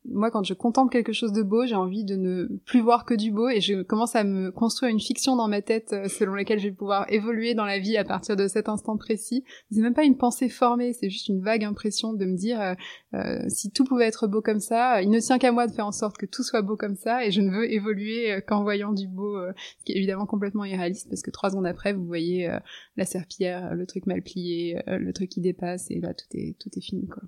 moi 0.05 0.29
quand 0.29 0.43
je 0.43 0.53
contemple 0.53 0.91
quelque 0.91 1.13
chose 1.13 1.31
de 1.31 1.41
beau, 1.41 1.65
j'ai 1.65 1.75
envie 1.75 2.03
de 2.03 2.15
ne 2.15 2.45
plus 2.65 2.79
voir 2.79 3.05
que 3.05 3.15
du 3.15 3.31
beau 3.31 3.49
et 3.49 3.59
je 3.59 3.81
commence 3.81 4.15
à 4.15 4.23
me 4.23 4.51
construire 4.51 4.91
une 4.91 4.99
fiction 4.99 5.35
dans 5.35 5.47
ma 5.47 5.63
tête 5.63 5.93
euh, 5.93 6.07
selon 6.07 6.35
laquelle 6.35 6.59
je 6.59 6.67
vais 6.67 6.73
pouvoir 6.73 7.11
évoluer 7.11 7.55
dans 7.55 7.65
la 7.65 7.79
vie 7.79 7.97
à 7.97 8.03
partir 8.03 8.35
de 8.35 8.47
cet 8.47 8.69
instant 8.69 8.97
précis. 8.97 9.43
C'est 9.71 9.81
même 9.81 9.95
pas 9.95 10.03
une 10.03 10.17
pensée 10.17 10.47
formée, 10.47 10.93
c'est 10.93 11.09
juste 11.09 11.27
une 11.27 11.41
vague 11.41 11.63
impression 11.63 12.13
de 12.13 12.25
me 12.25 12.37
dire 12.37 12.61
euh, 12.61 12.73
euh 13.15 13.39
si 13.47 13.71
tout 13.71 13.83
pouvait 13.83 14.05
être 14.05 14.27
beau 14.27 14.41
comme 14.41 14.59
ça, 14.59 15.01
il 15.01 15.09
ne 15.09 15.19
tient 15.19 15.39
qu'à 15.39 15.51
moi 15.51 15.65
de 15.65 15.71
faire 15.71 15.87
en 15.87 15.91
sorte 15.91 16.17
que 16.17 16.27
tout 16.27 16.43
soit 16.43 16.61
beau 16.61 16.77
comme 16.77 16.95
ça 16.95 17.25
et 17.25 17.31
je 17.31 17.41
ne 17.41 17.49
veux 17.49 17.71
évoluer 17.71 18.41
qu'en 18.45 18.61
voyant 18.61 18.93
du 18.93 19.07
beau, 19.07 19.37
ce 19.79 19.85
qui 19.85 19.93
est 19.93 19.97
évidemment 19.97 20.27
complètement 20.27 20.65
irréaliste 20.65 21.09
parce 21.09 21.23
que 21.23 21.31
trois 21.31 21.49
secondes 21.49 21.65
après 21.65 21.93
vous 21.93 22.05
voyez 22.05 22.51
la 22.95 23.05
serpillière, 23.05 23.73
le 23.73 23.85
truc 23.87 24.05
mal 24.05 24.21
plié, 24.21 24.79
le 24.87 25.11
truc 25.13 25.29
qui 25.29 25.41
dépasse 25.41 25.89
et 25.89 25.99
là 25.99 26.13
tout 26.13 26.27
est 26.33 26.55
tout 26.59 26.69
est 26.75 26.81
fini 26.81 27.07
quoi. 27.07 27.23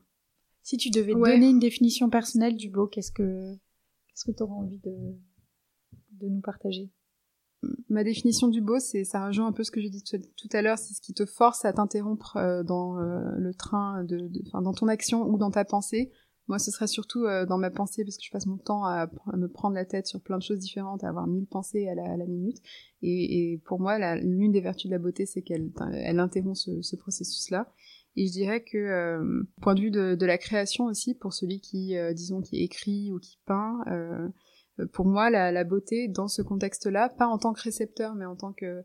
Si 0.68 0.76
tu 0.76 0.90
devais 0.90 1.14
donner 1.14 1.48
une 1.48 1.60
définition 1.60 2.10
personnelle 2.10 2.58
du 2.58 2.70
beau, 2.70 2.88
qu'est-ce 2.88 3.14
que 3.14 3.54
qu'est-ce 4.10 4.26
que 4.26 4.36
tu 4.36 4.44
auras 4.44 4.56
envie 4.56 4.80
de, 4.80 4.92
de 6.20 6.28
nous 6.28 6.42
partager? 6.42 6.92
Ma 7.88 8.04
définition 8.04 8.50
du 8.50 8.60
beau, 8.60 8.78
c'est 8.78 9.06
ça 9.06 9.26
rejoint 9.26 9.48
un 9.48 9.54
peu 9.54 9.64
ce 9.64 9.72
que 9.72 9.80
j'ai 9.80 9.90
dit 9.90 10.04
tout 10.04 10.50
à 10.52 10.62
l'heure, 10.62 10.78
c'est 10.78 10.94
ce 10.94 11.00
qui 11.00 11.14
te 11.14 11.26
force 11.26 11.64
à 11.64 11.72
t'interrompre 11.72 12.36
euh, 12.36 12.64
dans 12.64 13.00
euh, 13.00 13.32
le 13.38 13.54
train, 13.54 14.04
de, 14.04 14.30
dans 14.62 14.74
ton 14.74 14.90
action 14.90 15.22
ou 15.30 15.38
dans 15.38 15.52
ta 15.52 15.64
pensée. 15.64 16.12
Moi, 16.50 16.60
ce 16.60 16.70
serait 16.70 16.88
surtout 16.88 17.24
euh, 17.24 17.46
dans 17.46 17.58
ma 17.58 17.72
pensée, 17.72 18.04
parce 18.04 18.18
que 18.18 18.24
je 18.26 18.32
passe 18.32 18.46
mon 18.46 18.58
temps 18.58 18.84
à, 18.84 19.10
me 19.38 19.48
prendre 19.48 19.76
la 19.76 19.86
tête 19.86 20.06
sur 20.06 20.20
plein 20.20 20.38
de 20.38 20.44
choses 20.44 20.60
différentes, 20.60 21.02
à 21.06 21.08
avoir 21.08 21.28
mille 21.28 21.48
pensées 21.48 21.88
à 21.88 21.96
la, 21.96 22.26
minute. 22.26 22.58
Et, 23.02 23.62
pour 23.64 23.80
moi, 23.80 24.18
l'une 24.18 24.52
des 24.52 24.62
vertus 24.62 24.90
de 24.90 24.96
la 24.96 25.00
beauté, 25.00 25.26
c'est 25.26 25.44
qu'elle 25.44 25.72
elle 25.94 26.20
interrompt 26.20 26.58
ce, 26.58 26.82
ce 26.82 26.98
processus-là. 26.98 27.72
Et 28.18 28.26
je 28.26 28.32
dirais 28.32 28.64
que, 28.64 28.78
euh, 28.78 29.44
point 29.62 29.76
de 29.76 29.82
vue 29.82 29.92
de, 29.92 30.26
la 30.26 30.40
création 30.40 30.86
aussi, 30.86 31.14
pour 31.14 31.34
celui 31.34 31.62
qui, 31.62 31.96
euh, 31.96 32.14
disons, 32.14 32.42
qui 32.42 32.64
écrit 32.64 33.12
ou 33.12 33.20
qui 33.20 33.38
peint, 33.46 33.84
euh, 33.92 34.28
pour 34.92 35.06
moi, 35.06 35.30
la, 35.30 35.64
beauté 35.64 36.08
dans 36.08 36.28
ce 36.28 36.42
contexte-là, 36.42 37.10
pas 37.10 37.28
en 37.28 37.38
tant 37.38 37.54
que 37.54 37.62
récepteur, 37.62 38.16
mais 38.16 38.26
en 38.26 38.36
tant 38.36 38.54
que, 38.54 38.84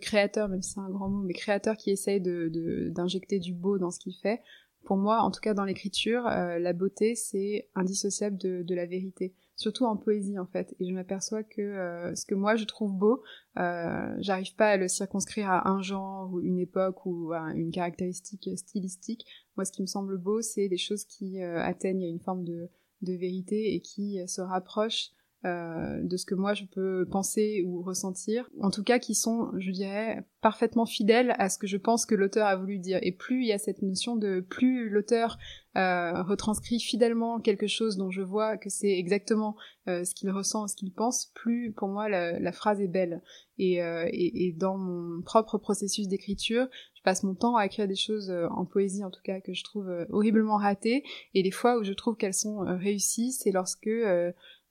créateur, 0.00 0.48
même 0.48 0.62
si 0.62 0.72
c'est 0.72 0.80
un 0.80 0.88
grand 0.88 1.10
mot, 1.10 1.22
mais 1.22 1.34
créateur 1.34 1.76
qui 1.76 1.90
essaye 1.90 2.20
de, 2.20 2.90
d'injecter 2.94 3.38
du 3.38 3.52
beau 3.52 3.76
dans 3.76 3.90
ce 3.90 3.98
qu'il 4.00 4.14
fait, 4.14 4.40
pour 4.84 4.96
moi, 4.96 5.20
en 5.20 5.30
tout 5.30 5.40
cas 5.40 5.52
dans 5.52 5.64
l'écriture, 5.64 6.22
la 6.22 6.72
beauté, 6.72 7.14
c'est 7.16 7.68
indissociable 7.74 8.38
de, 8.38 8.62
de 8.62 8.74
la 8.74 8.86
vérité 8.86 9.34
surtout 9.60 9.84
en 9.84 9.96
poésie 9.96 10.38
en 10.38 10.46
fait. 10.46 10.74
Et 10.80 10.88
je 10.88 10.94
m'aperçois 10.94 11.42
que 11.42 11.60
euh, 11.60 12.14
ce 12.14 12.24
que 12.24 12.34
moi 12.34 12.56
je 12.56 12.64
trouve 12.64 12.94
beau, 12.94 13.22
euh, 13.58 14.16
j'arrive 14.18 14.54
pas 14.56 14.70
à 14.70 14.76
le 14.78 14.88
circonscrire 14.88 15.50
à 15.50 15.68
un 15.68 15.82
genre 15.82 16.32
ou 16.32 16.40
une 16.40 16.58
époque 16.58 17.04
ou 17.04 17.32
à 17.32 17.52
une 17.54 17.70
caractéristique 17.70 18.48
stylistique. 18.56 19.26
Moi, 19.56 19.66
ce 19.66 19.72
qui 19.72 19.82
me 19.82 19.86
semble 19.86 20.16
beau, 20.16 20.40
c'est 20.40 20.68
des 20.68 20.78
choses 20.78 21.04
qui 21.04 21.42
euh, 21.42 21.60
atteignent 21.62 22.04
une 22.04 22.20
forme 22.20 22.42
de 22.42 22.70
vérité 23.02 23.74
et 23.74 23.80
qui 23.80 24.18
se 24.26 24.40
rapprochent 24.40 25.10
euh, 25.46 26.02
de 26.02 26.18
ce 26.18 26.26
que 26.26 26.34
moi 26.34 26.52
je 26.52 26.66
peux 26.66 27.08
penser 27.10 27.64
ou 27.66 27.80
ressentir, 27.80 28.50
en 28.60 28.70
tout 28.70 28.82
cas 28.82 28.98
qui 28.98 29.14
sont, 29.14 29.50
je 29.58 29.70
dirais, 29.70 30.22
parfaitement 30.42 30.84
fidèles 30.84 31.34
à 31.38 31.48
ce 31.48 31.56
que 31.56 31.66
je 31.66 31.78
pense 31.78 32.04
que 32.04 32.14
l'auteur 32.14 32.46
a 32.46 32.56
voulu 32.56 32.78
dire. 32.78 32.98
Et 33.00 33.10
plus 33.12 33.40
il 33.40 33.46
y 33.46 33.52
a 33.52 33.56
cette 33.56 33.80
notion 33.80 34.16
de 34.16 34.40
plus 34.40 34.90
l'auteur 34.90 35.38
euh, 35.78 36.22
retranscrit 36.24 36.78
fidèlement 36.78 37.40
quelque 37.40 37.68
chose 37.68 37.96
dont 37.96 38.10
je 38.10 38.20
vois 38.20 38.58
que 38.58 38.68
c'est 38.68 38.90
exactement 38.90 39.56
euh, 39.88 40.04
ce 40.04 40.14
qu'il 40.14 40.30
ressent, 40.30 40.68
ce 40.68 40.76
qu'il 40.76 40.92
pense, 40.92 41.32
plus 41.34 41.72
pour 41.72 41.88
moi 41.88 42.10
la, 42.10 42.52
phrase 42.52 42.82
est 42.82 42.88
belle. 42.88 43.22
Et, 43.56 43.76
et, 43.76 44.46
et, 44.46 44.52
dans 44.52 44.76
mon 44.76 45.22
propre 45.22 45.56
processus 45.56 46.06
d'écriture, 46.08 46.66
je 46.94 47.02
passe 47.02 47.22
mon 47.22 47.34
temps 47.34 47.56
à 47.56 47.64
écrire 47.64 47.88
des 47.88 47.94
choses 47.94 48.30
en 48.50 48.64
poésie 48.66 49.04
en 49.04 49.10
tout 49.10 49.20
cas 49.22 49.40
que 49.40 49.54
je 49.54 49.64
trouve 49.64 49.90
horriblement 50.10 50.56
ratées. 50.56 51.02
Et 51.34 51.42
les 51.42 51.50
fois 51.50 51.78
où 51.78 51.84
je 51.84 51.92
trouve 51.92 52.16
qu'elles 52.16 52.34
sont 52.34 52.58
réussies, 52.58 53.32
c'est 53.32 53.52
lorsque 53.52 53.88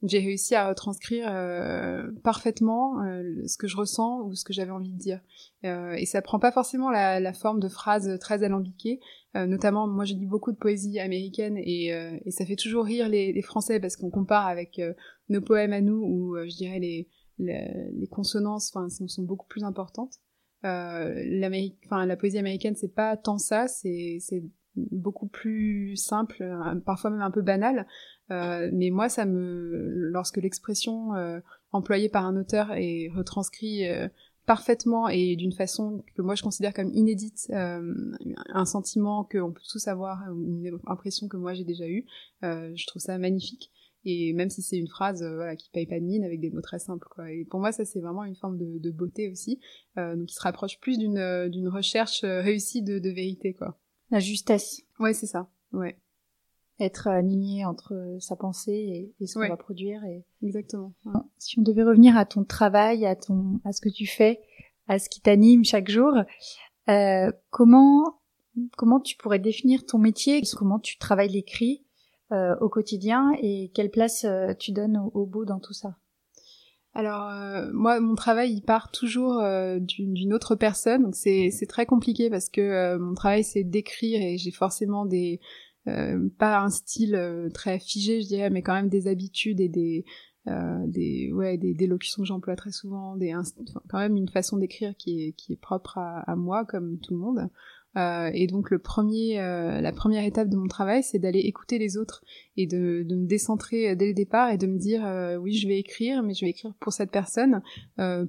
j'ai 0.03 0.19
réussi 0.19 0.55
à 0.55 0.69
retranscrire 0.69 1.27
euh, 1.29 2.09
parfaitement 2.23 3.03
euh, 3.03 3.23
ce 3.47 3.57
que 3.57 3.67
je 3.67 3.75
ressens 3.75 4.21
ou 4.21 4.33
ce 4.33 4.45
que 4.45 4.53
j'avais 4.53 4.71
envie 4.71 4.93
de 4.93 4.97
dire. 4.97 5.19
Euh, 5.65 5.91
et 5.93 6.05
ça 6.05 6.21
prend 6.21 6.39
pas 6.39 6.51
forcément 6.51 6.89
la, 6.89 7.19
la 7.19 7.33
forme 7.33 7.59
de 7.59 7.67
phrases 7.67 8.17
très 8.19 8.43
alambiquées. 8.43 8.99
notamment, 9.35 9.87
moi, 9.87 10.05
je 10.05 10.13
lis 10.13 10.25
beaucoup 10.25 10.51
de 10.51 10.57
poésie 10.57 10.99
américaine 10.99 11.57
et, 11.57 11.87
et 12.25 12.31
ça 12.31 12.45
fait 12.45 12.55
toujours 12.55 12.85
rire 12.85 13.09
les, 13.09 13.33
les 13.33 13.41
Français 13.41 13.79
parce 13.79 13.95
qu'on 13.95 14.09
compare 14.09 14.47
avec 14.47 14.81
nos 15.27 15.41
poèmes 15.41 15.73
à 15.73 15.81
nous 15.81 16.01
où 16.03 16.35
je 16.37 16.55
dirais 16.55 16.79
les, 16.79 17.07
les, 17.37 17.91
les 17.93 18.07
consonances, 18.07 18.71
enfin, 18.73 18.89
sont, 18.89 19.07
sont, 19.07 19.23
beaucoup 19.23 19.47
plus 19.47 19.63
importantes. 19.63 20.15
enfin, 20.63 22.05
la 22.05 22.17
poésie 22.17 22.39
américaine, 22.39 22.75
c'est 22.75 22.93
pas 22.93 23.17
tant 23.17 23.37
ça, 23.37 23.67
c'est 23.67 24.19
beaucoup 24.75 25.27
plus 25.27 25.95
simple, 25.95 26.43
parfois 26.85 27.09
même 27.09 27.21
un 27.21 27.31
peu 27.31 27.41
banal. 27.41 27.85
Euh, 28.31 28.69
mais 28.73 28.89
moi, 28.89 29.09
ça 29.09 29.25
me, 29.25 29.87
lorsque 30.11 30.37
l'expression 30.37 31.15
euh, 31.15 31.39
employée 31.71 32.09
par 32.09 32.25
un 32.25 32.37
auteur 32.37 32.71
est 32.73 33.09
retranscrite 33.13 33.83
euh, 33.89 34.07
parfaitement 34.45 35.07
et 35.07 35.35
d'une 35.35 35.53
façon 35.53 36.03
que 36.15 36.23
moi 36.23 36.33
je 36.33 36.41
considère 36.41 36.73
comme 36.73 36.89
inédite, 36.91 37.51
un 37.51 38.65
sentiment 38.65 39.23
qu'on 39.23 39.51
peut 39.51 39.61
tous 39.69 39.87
avoir, 39.87 40.23
une 40.31 40.79
impression 40.87 41.27
que 41.27 41.37
moi 41.37 41.53
j'ai 41.53 41.63
déjà 41.63 41.87
eue, 41.87 42.07
je 42.41 42.87
trouve 42.87 42.99
ça 42.99 43.19
magnifique. 43.19 43.71
Et 44.05 44.33
même 44.33 44.49
si 44.49 44.63
c'est 44.63 44.77
une 44.77 44.87
phrase 44.87 45.23
voilà, 45.23 45.55
qui 45.55 45.69
paye 45.69 45.85
pas 45.85 45.99
de 45.99 46.05
mine 46.05 46.23
avec 46.23 46.39
des 46.39 46.49
mots 46.49 46.61
très 46.61 46.79
simples. 46.79 47.07
Quoi. 47.11 47.31
Et 47.31 47.45
pour 47.45 47.59
moi, 47.59 47.71
ça 47.71 47.85
c'est 47.85 47.99
vraiment 47.99 48.23
une 48.23 48.37
forme 48.37 48.57
de, 48.57 48.79
de 48.79 48.89
beauté 48.89 49.29
aussi, 49.29 49.59
donc 49.95 50.25
qui 50.25 50.33
se 50.33 50.41
rapproche 50.41 50.79
plus 50.79 50.97
d'une 50.97 51.47
d'une 51.49 51.67
recherche 51.67 52.21
réussie 52.23 52.81
de, 52.81 52.97
de 52.97 53.09
vérité. 53.11 53.53
quoi. 53.53 53.77
La 54.11 54.19
justesse. 54.19 54.81
Ouais, 54.99 55.13
c'est 55.13 55.27
ça. 55.27 55.49
Ouais 55.71 55.97
être 56.79 57.07
aligné 57.07 57.65
entre 57.65 58.17
sa 58.19 58.35
pensée 58.35 59.13
et, 59.19 59.27
ce 59.27 59.35
qu'on 59.35 59.47
va 59.47 59.57
produire. 59.57 60.03
Et... 60.05 60.23
Exactement. 60.41 60.93
Si 61.37 61.59
on 61.59 61.61
devait 61.61 61.83
revenir 61.83 62.17
à 62.17 62.25
ton 62.25 62.43
travail, 62.43 63.05
à 63.05 63.15
ton, 63.15 63.59
à 63.65 63.71
ce 63.71 63.81
que 63.81 63.89
tu 63.89 64.07
fais, 64.07 64.41
à 64.87 64.99
ce 64.99 65.09
qui 65.09 65.21
t'anime 65.21 65.63
chaque 65.63 65.89
jour, 65.89 66.13
euh, 66.89 67.31
comment, 67.49 68.19
comment 68.77 68.99
tu 68.99 69.17
pourrais 69.17 69.39
définir 69.39 69.85
ton 69.85 69.97
métier, 69.97 70.41
comment 70.57 70.79
tu 70.79 70.97
travailles 70.97 71.29
l'écrit 71.29 71.83
euh, 72.31 72.55
au 72.61 72.69
quotidien 72.69 73.31
et 73.41 73.71
quelle 73.73 73.91
place 73.91 74.23
euh, 74.23 74.53
tu 74.57 74.71
donnes 74.71 74.97
au, 75.13 75.25
beau 75.25 75.45
dans 75.45 75.59
tout 75.59 75.73
ça? 75.73 75.95
Alors 76.95 77.31
moi, 77.71 77.99
mon 77.99 78.15
travail, 78.15 78.51
il 78.51 78.61
part 78.61 78.91
toujours 78.91 79.41
d'une 79.79 80.33
autre 80.33 80.55
personne, 80.55 81.03
donc 81.03 81.15
c'est 81.15 81.67
très 81.67 81.85
compliqué 81.85 82.29
parce 82.29 82.49
que 82.49 82.97
mon 82.97 83.13
travail, 83.13 83.43
c'est 83.43 83.63
d'écrire 83.63 84.21
et 84.21 84.37
j'ai 84.37 84.51
forcément 84.51 85.05
des, 85.05 85.39
euh, 85.87 86.29
pas 86.37 86.59
un 86.59 86.69
style 86.69 87.15
euh, 87.15 87.49
très 87.49 87.79
figé, 87.79 88.21
je 88.21 88.27
dirais, 88.27 88.49
mais 88.49 88.61
quand 88.61 88.73
même 88.73 88.89
des 88.89 89.07
habitudes 89.07 89.59
et 89.59 89.69
des 89.69 90.05
euh, 90.47 90.85
des 90.87 91.31
ouais 91.31 91.57
des, 91.57 91.73
des 91.73 91.87
locutions 91.87 92.21
que 92.21 92.27
j'emploie 92.27 92.55
très 92.55 92.71
souvent, 92.71 93.15
des 93.15 93.33
quand 93.87 93.97
même 93.97 94.17
une 94.17 94.29
façon 94.29 94.57
d'écrire 94.57 94.95
qui 94.97 95.23
est 95.23 95.31
qui 95.33 95.53
est 95.53 95.59
propre 95.61 95.97
à, 95.97 96.19
à 96.19 96.35
moi 96.35 96.65
comme 96.65 96.99
tout 96.99 97.13
le 97.13 97.19
monde. 97.19 97.49
Euh, 97.97 98.29
et 98.33 98.45
donc 98.45 98.69
le 98.69 98.77
premier, 98.77 99.39
euh, 99.39 99.81
la 99.81 99.91
première 99.91 100.23
étape 100.23 100.47
de 100.47 100.55
mon 100.55 100.67
travail, 100.67 101.01
c'est 101.01 101.17
d'aller 101.17 101.39
écouter 101.39 101.79
les 101.79 101.97
autres 101.97 102.23
et 102.55 102.67
de, 102.67 103.03
de, 103.03 103.15
me 103.15 103.25
décentrer 103.25 103.95
dès 103.95 104.07
le 104.07 104.13
départ 104.13 104.51
et 104.51 104.57
de 104.57 104.67
me 104.67 104.77
dire 104.77 105.05
euh, 105.05 105.37
oui, 105.37 105.53
je 105.53 105.67
vais 105.67 105.79
écrire, 105.79 106.21
mais 106.21 106.35
je 106.35 106.45
vais 106.45 106.51
écrire 106.51 106.73
pour 106.79 106.93
cette 106.93 107.09
personne, 107.11 107.61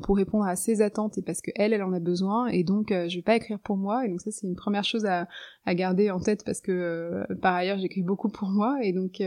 pour 0.03 0.17
répondre 0.17 0.45
à 0.45 0.57
ses 0.57 0.83
attentes 0.83 1.19
et 1.19 1.23
parce 1.23 1.41
que 1.41 1.51
elle, 1.57 1.73
elle 1.73 1.83
en 1.83 1.93
a 1.93 2.01
besoin. 2.01 2.47
Et 2.47 2.65
donc 2.65 2.89
je 2.91 3.15
vais 3.15 3.23
pas 3.23 3.37
écrire 3.37 3.59
pour 3.59 3.77
moi. 3.77 4.07
Et 4.07 4.09
donc 4.09 4.21
ça, 4.21 4.31
c'est 4.31 4.47
une 4.47 4.57
première 4.57 4.85
chose 4.85 5.05
à, 5.05 5.29
à 5.67 5.75
garder 5.75 6.11
en 6.11 6.21
tête 6.21 6.45
parce 6.45 6.61
que 6.61 7.27
par 7.43 7.55
ailleurs, 7.55 7.79
j'écris 7.79 8.03
beaucoup 8.03 8.29
pour 8.29 8.49
moi 8.49 8.79
et 8.83 8.93
donc 8.93 9.23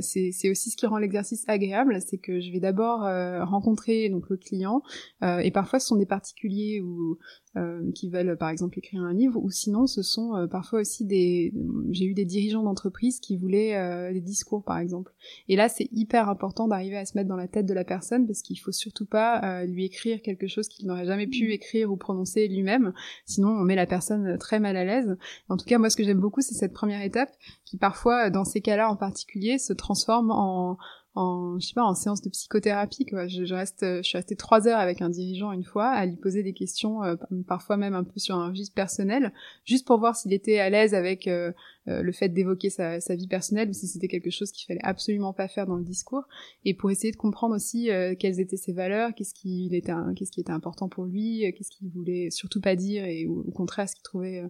c'est 0.00 0.50
aussi 0.50 0.70
ce 0.70 0.76
qui 0.76 0.86
rend 0.86 0.98
l'exercice 0.98 1.44
agréable, 1.48 1.98
c'est 2.04 2.18
que 2.18 2.40
je 2.40 2.52
vais 2.52 2.60
d'abord 2.60 3.00
rencontrer 3.48 4.08
donc 4.10 4.28
le 4.28 4.36
client 4.36 4.82
et 5.22 5.50
parfois 5.50 5.78
ce 5.78 5.88
sont 5.88 5.96
des 5.96 6.06
particuliers 6.06 6.80
ou 6.80 7.18
euh, 7.56 7.92
qui 7.92 8.08
veulent 8.08 8.36
par 8.36 8.48
exemple 8.48 8.80
écrire 8.80 9.02
un 9.02 9.14
livre, 9.14 9.40
ou 9.40 9.48
sinon, 9.54 9.86
ce 9.86 10.02
sont 10.02 10.46
parfois 10.50 10.80
aussi 10.80 11.04
des. 11.04 11.52
J'ai 11.90 12.06
eu 12.06 12.14
des 12.14 12.24
dirigeants 12.24 12.62
d'entreprise 12.62 13.20
qui 13.20 13.36
voulaient 13.36 14.12
des 14.12 14.20
discours, 14.20 14.62
par 14.64 14.78
exemple. 14.78 15.12
Et 15.48 15.56
là, 15.56 15.68
c'est 15.68 15.88
hyper 15.92 16.28
important 16.28 16.68
d'arriver 16.68 16.96
à 16.96 17.06
se 17.06 17.16
mettre 17.16 17.28
dans 17.28 17.36
la 17.36 17.48
tête 17.48 17.66
de 17.66 17.74
la 17.74 17.84
personne 17.84 18.26
parce 18.26 18.42
qu'il 18.42 18.58
faut 18.58 18.72
surtout 18.72 19.06
pas 19.06 19.64
lui 19.64 19.84
écrire 19.84 20.20
quelque 20.22 20.46
chose 20.46 20.68
qu'il 20.68 20.86
n'aurait 20.86 21.06
jamais 21.06 21.26
pu 21.26 21.52
écrire 21.52 21.90
ou 21.90 21.96
prononcer 21.96 22.48
lui-même. 22.48 22.92
Sinon, 23.26 23.48
on 23.48 23.64
met 23.64 23.76
la 23.76 23.86
personne 23.86 24.36
très 24.38 24.60
mal 24.60 24.76
à 24.76 24.84
l'aise. 24.84 25.16
En 25.48 25.56
tout 25.56 25.66
cas, 25.66 25.78
moi, 25.78 25.90
ce 25.90 25.96
que 25.96 26.04
j'aime 26.04 26.20
beaucoup, 26.20 26.40
c'est 26.40 26.54
cette 26.54 26.72
première 26.72 27.02
étape 27.02 27.30
qui 27.64 27.76
parfois, 27.78 28.30
dans 28.30 28.44
ces 28.44 28.60
cas-là 28.60 28.90
en 28.90 28.96
particulier, 28.96 29.58
se 29.58 29.72
transforme 29.72 30.30
en, 30.30 30.76
en 31.14 31.58
je 31.60 31.68
sais 31.68 31.74
pas 31.74 31.84
en 31.84 31.94
séance 31.94 32.22
de 32.22 32.28
psychothérapie 32.28 33.06
quoi. 33.06 33.28
Je, 33.28 33.54
reste 33.54 33.84
je 33.84 34.02
suis 34.02 34.18
restée 34.18 34.36
trois 34.36 34.66
heures 34.66 34.78
avec 34.78 35.00
un 35.02 35.10
dirigeant 35.10 35.52
une 35.52 35.64
fois 35.64 35.86
à 35.86 36.06
lui 36.06 36.16
poser 36.16 36.42
des 36.42 36.52
questions 36.52 37.02
euh, 37.04 37.14
parfois 37.46 37.76
même 37.76 37.94
un 37.94 38.04
peu 38.04 38.18
sur 38.18 38.36
un 38.36 38.48
registre 38.48 38.74
personnel 38.74 39.32
juste 39.64 39.86
pour 39.86 39.98
voir 39.98 40.16
s'il 40.16 40.32
était 40.32 40.58
à 40.58 40.70
l'aise 40.70 40.94
avec 40.94 41.28
euh, 41.28 41.52
euh, 41.88 42.02
le 42.02 42.12
fait 42.12 42.28
d'évoquer 42.28 42.70
sa, 42.70 43.00
sa, 43.00 43.14
vie 43.14 43.28
personnelle 43.28 43.68
ou 43.68 43.72
si 43.72 43.86
c'était 43.86 44.08
quelque 44.08 44.30
chose 44.30 44.50
qu'il 44.50 44.66
fallait 44.66 44.84
absolument 44.84 45.32
pas 45.32 45.48
faire 45.48 45.66
dans 45.66 45.76
le 45.76 45.84
discours 45.84 46.24
et 46.64 46.74
pour 46.74 46.90
essayer 46.90 47.12
de 47.12 47.16
comprendre 47.16 47.54
aussi 47.54 47.90
quelles 48.18 48.40
étaient 48.40 48.56
ses 48.56 48.72
valeurs 48.72 49.14
qu'est-ce 49.14 49.34
qui 49.34 49.68
était 49.72 49.92
qu'est-ce 50.16 50.30
qui 50.30 50.40
était 50.40 50.52
important 50.52 50.88
pour 50.88 51.04
lui 51.04 51.40
qu'est-ce 51.56 51.70
qu'il 51.70 51.90
voulait 51.90 52.30
surtout 52.30 52.60
pas 52.60 52.76
dire 52.76 53.04
et 53.04 53.26
au, 53.26 53.42
contraire 53.52 53.88
ce 53.88 53.94
qu'il 53.94 54.02
trouvait 54.02 54.42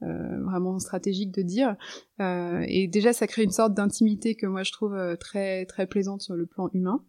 vraiment 0.00 0.78
stratégique 0.78 1.32
de 1.32 1.42
dire 1.42 1.76
et 2.20 2.88
déjà 2.88 3.12
ça 3.12 3.26
crée 3.26 3.42
une 3.42 3.50
sorte 3.50 3.74
d'intimité 3.74 4.34
que 4.34 4.46
moi 4.46 4.62
je 4.62 4.72
trouve 4.72 4.96
très 5.18 5.66
très 5.66 5.86
plaisante 5.86 6.20
sur 6.20 6.34
le 6.34 6.46
plan 6.46 6.68
humain. 6.72 7.04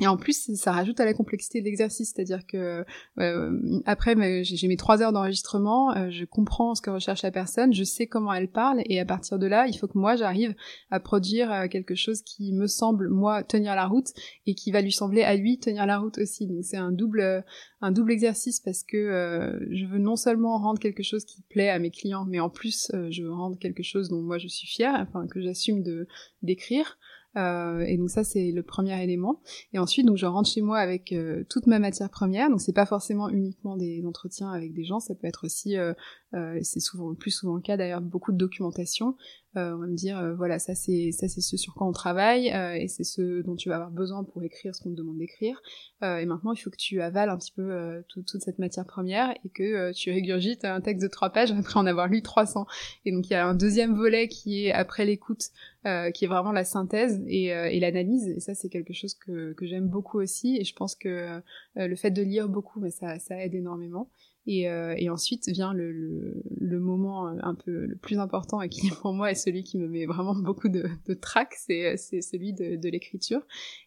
Et 0.00 0.08
en 0.08 0.16
plus, 0.16 0.52
ça 0.56 0.72
rajoute 0.72 0.98
à 0.98 1.04
la 1.04 1.14
complexité 1.14 1.60
de 1.60 1.66
l'exercice, 1.66 2.12
c'est-à-dire 2.12 2.44
que 2.48 2.84
euh, 3.20 3.80
après, 3.86 4.16
j'ai 4.42 4.66
mes 4.66 4.76
trois 4.76 5.00
heures 5.02 5.12
d'enregistrement, 5.12 5.96
euh, 5.96 6.10
je 6.10 6.24
comprends 6.24 6.74
ce 6.74 6.82
que 6.82 6.90
recherche 6.90 7.22
la 7.22 7.30
personne, 7.30 7.72
je 7.72 7.84
sais 7.84 8.08
comment 8.08 8.32
elle 8.32 8.50
parle, 8.50 8.82
et 8.86 8.98
à 8.98 9.04
partir 9.04 9.38
de 9.38 9.46
là, 9.46 9.68
il 9.68 9.78
faut 9.78 9.86
que 9.86 9.96
moi 9.96 10.16
j'arrive 10.16 10.56
à 10.90 10.98
produire 10.98 11.52
euh, 11.52 11.68
quelque 11.68 11.94
chose 11.94 12.22
qui 12.22 12.52
me 12.52 12.66
semble 12.66 13.08
moi 13.08 13.44
tenir 13.44 13.76
la 13.76 13.86
route 13.86 14.08
et 14.46 14.56
qui 14.56 14.72
va 14.72 14.80
lui 14.80 14.90
sembler 14.90 15.22
à 15.22 15.36
lui 15.36 15.58
tenir 15.58 15.86
la 15.86 15.98
route 15.98 16.18
aussi. 16.18 16.48
Donc 16.48 16.64
c'est 16.64 16.76
un 16.76 16.90
double 16.90 17.44
un 17.80 17.92
double 17.92 18.10
exercice 18.10 18.58
parce 18.58 18.82
que 18.82 19.60
je 19.70 19.86
veux 19.86 19.98
non 19.98 20.16
seulement 20.16 20.58
rendre 20.58 20.80
quelque 20.80 21.04
chose 21.04 21.24
qui 21.24 21.42
plaît 21.42 21.68
à 21.68 21.78
mes 21.78 21.90
clients, 21.90 22.24
mais 22.24 22.40
en 22.40 22.50
plus 22.50 22.90
je 23.10 23.22
veux 23.22 23.32
rendre 23.32 23.58
quelque 23.58 23.82
chose 23.82 24.08
dont 24.08 24.22
moi 24.22 24.38
je 24.38 24.48
suis 24.48 24.66
fière, 24.66 24.94
enfin 25.06 25.28
que 25.28 25.40
j'assume 25.40 25.82
de 25.82 26.08
d'écrire. 26.42 26.98
Euh, 27.36 27.80
et 27.80 27.96
donc 27.96 28.10
ça 28.10 28.24
c'est 28.24 28.52
le 28.52 28.62
premier 28.62 29.02
élément. 29.02 29.40
Et 29.72 29.78
ensuite 29.78 30.06
donc 30.06 30.16
je 30.16 30.26
rentre 30.26 30.48
chez 30.48 30.62
moi 30.62 30.78
avec 30.78 31.12
euh, 31.12 31.44
toute 31.48 31.66
ma 31.66 31.78
matière 31.78 32.10
première. 32.10 32.50
Donc 32.50 32.60
c'est 32.60 32.72
pas 32.72 32.86
forcément 32.86 33.28
uniquement 33.28 33.76
des 33.76 34.04
entretiens 34.06 34.50
avec 34.50 34.72
des 34.72 34.84
gens, 34.84 35.00
ça 35.00 35.14
peut 35.14 35.26
être 35.26 35.44
aussi, 35.44 35.76
euh, 35.76 35.92
euh 36.34 36.58
c'est 36.62 36.80
souvent 36.80 37.14
plus 37.14 37.30
souvent 37.30 37.54
le 37.54 37.62
cas 37.62 37.76
d'ailleurs, 37.76 38.00
beaucoup 38.00 38.32
de 38.32 38.36
documentation. 38.36 39.16
on 39.56 39.76
va 39.76 39.86
me 39.86 39.94
dire 39.94 40.34
voilà 40.36 40.58
ça 40.58 40.74
c'est 40.74 41.12
ça 41.12 41.28
c'est 41.28 41.40
ce 41.40 41.56
sur 41.56 41.74
quoi 41.74 41.86
on 41.86 41.92
travaille 41.92 42.48
et 42.48 42.88
c'est 42.88 43.04
ce 43.04 43.42
dont 43.42 43.54
tu 43.54 43.68
vas 43.68 43.76
avoir 43.76 43.92
besoin 43.92 44.24
pour 44.24 44.42
écrire 44.42 44.74
ce 44.74 44.82
qu'on 44.82 44.90
te 44.90 44.96
demande 44.96 45.18
d'écrire. 45.18 45.62
et 46.02 46.26
maintenant 46.26 46.52
il 46.52 46.58
faut 46.58 46.70
que 46.70 46.76
tu 46.76 47.00
avales 47.00 47.30
un 47.30 47.38
petit 47.38 47.52
peu 47.52 48.02
toute 48.08 48.28
cette 48.40 48.58
matière 48.58 48.84
première 48.84 49.30
et 49.44 49.48
que 49.50 49.92
tu 49.92 50.10
régurgites 50.10 50.64
un 50.64 50.80
texte 50.80 51.04
de 51.04 51.08
trois 51.08 51.30
pages 51.30 51.52
après 51.52 51.78
en 51.78 51.86
avoir 51.86 52.08
lu 52.08 52.20
300. 52.20 52.66
Et 53.04 53.12
donc 53.12 53.28
il 53.28 53.32
y 53.32 53.36
a 53.36 53.46
un 53.46 53.54
deuxième 53.54 53.94
volet 53.94 54.26
qui 54.26 54.66
est 54.66 54.72
après 54.72 55.04
l'écoute 55.04 55.50
euh, 55.86 56.10
qui 56.10 56.24
est 56.24 56.28
vraiment 56.28 56.52
la 56.52 56.64
synthèse 56.64 57.22
et, 57.26 57.52
euh, 57.52 57.68
et 57.68 57.78
l'analyse. 57.78 58.26
Et 58.28 58.40
ça, 58.40 58.54
c'est 58.54 58.70
quelque 58.70 58.94
chose 58.94 59.12
que, 59.12 59.52
que 59.52 59.66
j'aime 59.66 59.86
beaucoup 59.86 60.18
aussi. 60.18 60.56
Et 60.58 60.64
je 60.64 60.74
pense 60.74 60.94
que 60.94 61.08
euh, 61.08 61.40
le 61.74 61.94
fait 61.94 62.10
de 62.10 62.22
lire 62.22 62.48
beaucoup, 62.48 62.80
mais 62.80 62.90
ça, 62.90 63.18
ça 63.18 63.36
aide 63.44 63.54
énormément. 63.54 64.08
Et, 64.46 64.68
euh, 64.68 64.94
et, 64.98 65.08
ensuite 65.08 65.48
vient 65.48 65.72
le, 65.72 65.90
le, 65.90 66.42
le, 66.60 66.80
moment 66.80 67.28
un 67.28 67.54
peu 67.54 67.86
le 67.86 67.96
plus 67.96 68.18
important 68.18 68.60
et 68.60 68.68
qui 68.68 68.90
pour 69.02 69.14
moi 69.14 69.30
est 69.30 69.34
celui 69.34 69.64
qui 69.64 69.78
me 69.78 69.88
met 69.88 70.04
vraiment 70.04 70.34
beaucoup 70.34 70.68
de, 70.68 70.84
de 71.06 71.14
trac, 71.14 71.54
c'est, 71.56 71.96
c'est 71.96 72.20
celui 72.20 72.52
de, 72.52 72.76
de 72.76 72.88
l'écriture. 72.90 73.40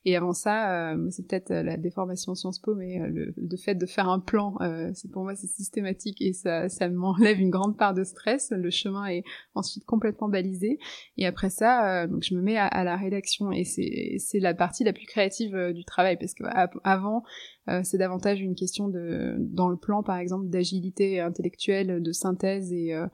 Et 0.03 0.15
avant 0.15 0.33
ça, 0.33 0.93
euh, 0.93 1.09
c'est 1.11 1.27
peut-être 1.27 1.53
la 1.53 1.77
déformation 1.77 2.33
Sciences 2.33 2.59
Po, 2.59 2.73
mais 2.73 2.99
euh, 2.99 3.07
le, 3.07 3.33
le, 3.37 3.57
fait 3.57 3.75
de 3.75 3.85
faire 3.85 4.09
un 4.09 4.19
plan, 4.19 4.55
euh, 4.61 4.89
c'est 4.95 5.11
pour 5.11 5.23
moi 5.23 5.35
c'est 5.35 5.47
systématique 5.47 6.21
et 6.21 6.33
ça, 6.33 6.69
ça 6.69 6.89
m'enlève 6.89 7.39
une 7.39 7.51
grande 7.51 7.77
part 7.77 7.93
de 7.93 8.03
stress. 8.03 8.51
Le 8.51 8.71
chemin 8.71 9.05
est 9.05 9.23
ensuite 9.53 9.85
complètement 9.85 10.29
balisé. 10.29 10.79
Et 11.17 11.27
après 11.27 11.51
ça, 11.51 12.07
donc 12.07 12.23
je 12.23 12.33
me 12.33 12.41
mets 12.41 12.57
à, 12.57 12.65
à 12.65 12.83
la 12.83 12.97
rédaction 12.97 13.51
et 13.51 13.63
c'est, 13.63 14.15
c'est 14.17 14.39
la 14.39 14.55
partie 14.55 14.83
la 14.83 14.93
plus 14.93 15.05
créative 15.05 15.71
du 15.73 15.85
travail 15.85 16.17
parce 16.17 16.33
que 16.33 16.43
avant 16.83 17.23
euh, 17.69 17.81
c'est 17.83 17.97
davantage 17.97 18.41
une 18.41 18.55
question 18.55 18.87
de, 18.87 19.35
dans 19.39 19.69
le 19.69 19.75
plan 19.75 20.03
par 20.03 20.17
exemple, 20.17 20.47
d'agilité 20.47 21.19
intellectuelle, 21.19 22.01
de 22.01 22.11
synthèse 22.11 22.71
et, 22.71 22.93
euh, 22.93 23.07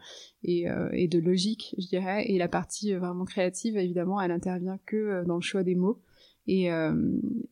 et, 0.43 0.69
euh, 0.69 0.89
et, 0.91 1.07
de 1.07 1.19
logique, 1.19 1.75
je 1.79 1.87
dirais. 1.87 2.25
Et 2.27 2.37
la 2.37 2.47
partie 2.47 2.93
vraiment 2.93 3.25
créative, 3.25 3.77
évidemment, 3.77 4.21
elle 4.21 4.31
intervient 4.31 4.77
que 4.85 5.23
dans 5.25 5.35
le 5.35 5.41
choix 5.41 5.63
des 5.63 5.75
mots. 5.75 6.01
Et, 6.45 6.67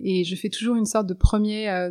et 0.02 0.26
je 0.26 0.36
fais 0.36 0.50
toujours 0.50 0.76
une 0.76 0.86
sorte 0.86 1.08
de 1.08 1.14
premier 1.14 1.90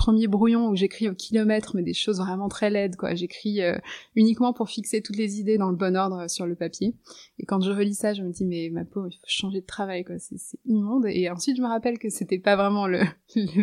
premier 0.00 0.28
brouillon 0.28 0.68
où 0.68 0.76
j'écris 0.76 1.10
au 1.10 1.14
kilomètre, 1.14 1.76
mais 1.76 1.82
des 1.82 1.92
choses 1.92 2.20
vraiment 2.20 2.48
très 2.48 2.70
laides, 2.70 2.96
quoi. 2.96 3.14
J'écris 3.14 3.60
euh, 3.60 3.76
uniquement 4.16 4.54
pour 4.54 4.70
fixer 4.70 5.02
toutes 5.02 5.18
les 5.18 5.40
idées 5.40 5.58
dans 5.58 5.68
le 5.68 5.76
bon 5.76 5.94
ordre 5.94 6.20
euh, 6.20 6.28
sur 6.28 6.46
le 6.46 6.54
papier. 6.54 6.94
Et 7.38 7.44
quand 7.44 7.60
je 7.60 7.70
relis 7.70 7.96
ça, 7.96 8.14
je 8.14 8.22
me 8.22 8.30
dis, 8.30 8.46
mais 8.46 8.70
ma 8.72 8.86
pauvre, 8.86 9.08
il 9.10 9.16
faut 9.18 9.26
changer 9.26 9.60
de 9.60 9.66
travail, 9.66 10.04
quoi. 10.04 10.14
C'est 10.18 10.58
immonde. 10.64 11.04
Et 11.06 11.28
ensuite, 11.28 11.58
je 11.58 11.62
me 11.62 11.66
rappelle 11.66 11.98
que 11.98 12.08
c'était 12.08 12.38
pas 12.38 12.56
vraiment 12.56 12.86
le, 12.86 13.04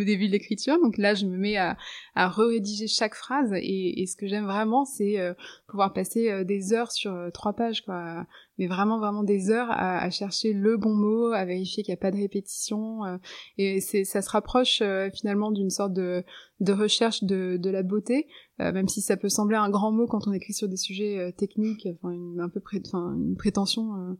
début 0.05 0.27
de 0.27 0.33
l'écriture. 0.33 0.79
Donc 0.79 0.99
là, 0.99 1.15
je 1.15 1.25
me 1.25 1.37
mets 1.37 1.57
à, 1.57 1.75
à 2.13 2.29
re-rédiger 2.29 2.87
chaque 2.87 3.15
phrase. 3.15 3.51
Et, 3.55 4.03
et 4.03 4.05
ce 4.05 4.15
que 4.15 4.27
j'aime 4.27 4.45
vraiment, 4.45 4.85
c'est 4.85 5.19
euh, 5.19 5.33
pouvoir 5.67 5.91
passer 5.91 6.45
des 6.45 6.71
heures 6.71 6.91
sur 6.91 7.31
trois 7.33 7.53
pages, 7.53 7.81
quoi 7.83 8.27
mais 8.57 8.67
vraiment 8.67 8.99
vraiment 8.99 9.23
des 9.23 9.49
heures 9.49 9.69
à, 9.69 9.99
à, 9.99 10.09
chercher 10.09 10.53
le 10.53 10.77
bon 10.77 10.93
mot, 10.93 11.31
à 11.31 11.45
vérifier 11.45 11.83
qu'il 11.83 11.91
n'y 11.91 11.97
a 11.97 12.01
pas 12.01 12.11
de 12.11 12.17
répétition. 12.17 13.05
Euh, 13.05 13.17
et 13.57 13.81
c'est 13.81 14.03
ça 14.03 14.21
se 14.21 14.29
rapproche 14.29 14.81
euh, 14.81 15.09
finalement 15.13 15.51
d'une 15.51 15.69
sorte 15.69 15.93
de, 15.93 16.23
de 16.59 16.73
recherche 16.73 17.23
de, 17.23 17.57
de 17.57 17.69
la 17.69 17.83
beauté, 17.83 18.27
euh, 18.61 18.71
même 18.71 18.87
si 18.87 19.01
ça 19.01 19.17
peut 19.17 19.29
sembler 19.29 19.57
un 19.57 19.69
grand 19.69 19.91
mot 19.91 20.07
quand 20.07 20.27
on 20.27 20.33
écrit 20.33 20.53
sur 20.53 20.67
des 20.67 20.77
sujets 20.77 21.33
techniques, 21.37 21.87
enfin 21.95 22.11
une, 22.11 22.39
un 22.39 22.49
peu 22.49 22.59
pré 22.59 22.81
une 22.93 23.35
prétention 23.37 24.17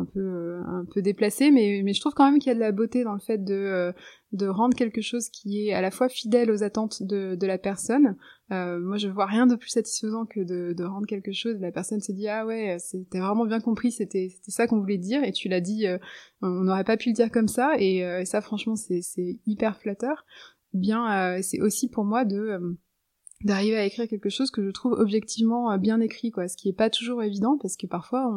un 0.00 0.04
peu 0.04 0.60
un 0.66 0.84
peu 0.92 1.02
déplacée, 1.02 1.50
mais 1.50 1.82
mais 1.84 1.92
je 1.92 2.00
trouve 2.00 2.14
quand 2.14 2.30
même 2.30 2.38
qu'il 2.38 2.48
y 2.48 2.52
a 2.52 2.54
de 2.54 2.60
la 2.60 2.72
beauté 2.72 3.04
dans 3.04 3.14
le 3.14 3.20
fait 3.20 3.38
de 3.38 3.92
de 4.32 4.46
rendre 4.46 4.76
quelque 4.76 5.00
chose 5.00 5.28
qui 5.28 5.66
est 5.66 5.72
à 5.72 5.80
la 5.80 5.90
fois 5.90 6.08
fidèle 6.08 6.50
aux 6.50 6.62
attentes 6.62 7.02
de, 7.02 7.34
de 7.34 7.46
la 7.46 7.58
personne. 7.58 8.16
Euh, 8.52 8.78
moi, 8.78 8.96
je 8.96 9.08
vois 9.08 9.26
rien 9.26 9.46
de 9.46 9.56
plus 9.56 9.70
satisfaisant 9.70 10.24
que 10.24 10.40
de, 10.40 10.84
rendre 10.84 11.06
quelque 11.06 11.32
chose. 11.32 11.56
La 11.60 11.72
personne 11.72 12.00
se 12.00 12.12
dit 12.12 12.28
ah 12.28 12.46
ouais, 12.46 12.76
c'était 12.78 13.18
vraiment 13.18 13.44
bien 13.44 13.60
compris, 13.60 13.90
c'était 13.92 14.28
c'était 14.30 14.52
ça 14.52 14.66
qu'on 14.66 14.80
voulait 14.80 14.98
dire 14.98 15.24
et 15.24 15.32
tu 15.32 15.48
l'as 15.48 15.60
dit, 15.60 15.86
euh, 15.86 15.98
on 16.42 16.64
n'aurait 16.64 16.84
pas 16.84 16.96
pu 16.96 17.08
le 17.08 17.14
dire 17.14 17.30
comme 17.30 17.48
ça 17.48 17.74
et, 17.78 18.04
euh, 18.04 18.24
ça 18.24 18.40
franchement 18.40 18.76
c'est 18.76 19.02
c'est 19.02 19.38
hyper 19.46 19.76
flatteur. 19.76 20.24
Bien, 20.72 21.36
euh, 21.36 21.40
c'est 21.42 21.60
aussi 21.60 21.88
pour 21.88 22.04
moi 22.04 22.24
de 22.24 22.76
d'arriver 23.44 23.76
à 23.76 23.84
écrire 23.84 24.06
quelque 24.06 24.28
chose 24.28 24.50
que 24.50 24.62
je 24.62 24.70
trouve 24.70 24.92
objectivement 24.92 25.70
euh, 25.72 25.78
bien 25.78 26.00
écrit 26.00 26.30
quoi 26.30 26.46
ce 26.46 26.56
qui 26.56 26.68
est 26.68 26.74
pas 26.74 26.90
toujours 26.90 27.22
évident 27.22 27.56
parce 27.60 27.76
que 27.76 27.86
parfois 27.86 28.30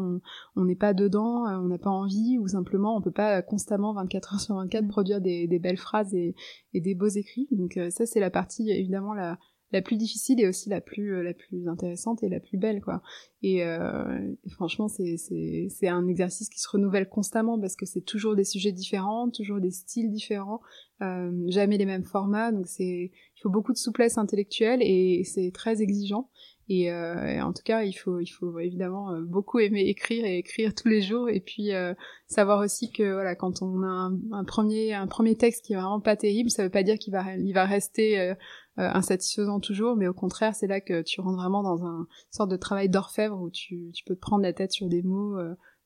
on 0.56 0.66
n'est 0.66 0.76
pas 0.76 0.94
dedans 0.94 1.46
euh, 1.48 1.58
on 1.58 1.68
n'a 1.68 1.78
pas 1.78 1.90
envie 1.90 2.38
ou 2.40 2.48
simplement 2.48 2.96
on 2.96 3.02
peut 3.02 3.12
pas 3.12 3.42
constamment 3.42 3.94
24 3.94 4.34
heures 4.34 4.40
sur 4.40 4.56
24 4.56 4.84
mm. 4.84 4.88
produire 4.88 5.22
des, 5.22 5.60
belles 5.60 5.78
phrases 5.78 6.14
et, 6.14 6.36
et 6.74 6.82
des 6.82 6.96
beaux 6.96 7.08
écrits 7.08 7.48
donc 7.52 7.78
euh, 7.78 7.90
ça 7.90 8.06
c'est 8.06 8.20
la 8.20 8.30
partie 8.30 8.70
évidemment 8.72 9.14
la 9.14 9.38
la 9.74 9.82
plus 9.82 9.98
difficile 9.98 10.40
et 10.40 10.48
aussi 10.48 10.70
la 10.70 10.80
plus 10.80 11.16
euh, 11.16 11.24
la 11.24 11.34
plus 11.34 11.68
intéressante 11.68 12.24
et 12.24 12.30
la 12.30 12.40
plus 12.40 12.58
belle 12.58 12.82
quoi. 12.82 13.02
Et, 13.42 13.64
euh, 13.66 14.34
franchement 14.52 14.88
c'est 14.88 15.18
c'est 15.18 15.88
un 15.88 16.08
exercice 16.08 16.50
qui 16.50 16.60
se 16.60 16.70
renouvelle 16.70 17.10
constamment 17.10 17.60
parce 17.60 17.76
que 17.76 17.86
c'est 17.86 18.02
toujours 18.02 18.36
des 18.36 18.46
sujets 18.46 18.72
différents 18.72 19.30
toujours 19.30 19.60
des 19.60 19.72
styles 19.72 20.12
différents 20.12 20.62
euh, 21.02 21.32
jamais 21.48 21.78
les 21.78 21.86
mêmes 21.86 22.04
formats. 22.06 22.52
Donc 22.52 22.68
c'est 22.68 23.12
il 23.12 23.42
faut 23.42 23.50
beaucoup 23.50 23.74
de 23.74 23.78
souplesse 23.78 24.18
intellectuelle 24.18 24.80
et 24.82 25.24
c'est 25.26 25.52
très 25.52 25.82
exigeant. 25.82 26.30
Et, 26.70 26.92
euh, 26.92 27.42
en 27.42 27.52
tout 27.52 27.62
cas, 27.64 27.84
il 27.84 27.94
faut, 27.94 28.20
il 28.20 28.28
faut 28.28 28.58
évidemment 28.60 29.12
euh, 29.12 29.22
beaucoup 29.22 29.60
aimer 29.60 29.82
écrire 29.82 30.24
et 30.26 30.38
écrire 30.38 30.74
tous 30.74 30.88
les 30.88 31.02
jours, 31.02 31.30
et 31.30 31.42
puis 31.42 31.74
euh, 31.74 31.94
savoir 32.28 32.60
aussi 32.60 32.90
que 32.90 33.12
voilà, 33.12 33.36
quand 33.36 33.62
on 33.62 33.84
a 33.84 33.88
un, 33.88 34.18
un, 34.32 34.44
premier, 34.46 34.94
un 34.94 35.08
premier 35.08 35.36
texte 35.36 35.66
qui 35.66 35.74
est 35.74 35.76
vraiment 35.76 36.00
pas 36.00 36.16
terrible, 36.16 36.50
ça 36.50 36.64
veut 36.64 36.70
pas 36.70 36.84
dire 36.84 36.98
qu'il 36.98 37.12
va, 37.12 37.36
il 37.36 37.52
va 37.54 37.66
rester 37.66 38.18
euh, 38.20 38.34
insatisfaisant 38.78 39.60
toujours, 39.60 39.96
mais 39.96 40.08
au 40.08 40.14
contraire, 40.14 40.56
c'est 40.56 40.68
là 40.68 40.82
que 40.82 41.02
tu 41.02 41.22
rentres 41.22 41.38
vraiment 41.38 41.64
dans 41.64 41.86
un 41.86 42.08
sorte 42.32 42.50
de 42.50 42.58
travail 42.58 42.90
d'orfèvre 42.90 43.40
où 43.40 43.50
tu, 43.50 43.92
tu 43.94 44.04
peux 44.04 44.16
te 44.16 44.20
prendre 44.20 44.44
la 44.44 44.54
tête 44.54 44.72
sur 44.72 44.88
des 44.88 45.04
mots 45.04 45.38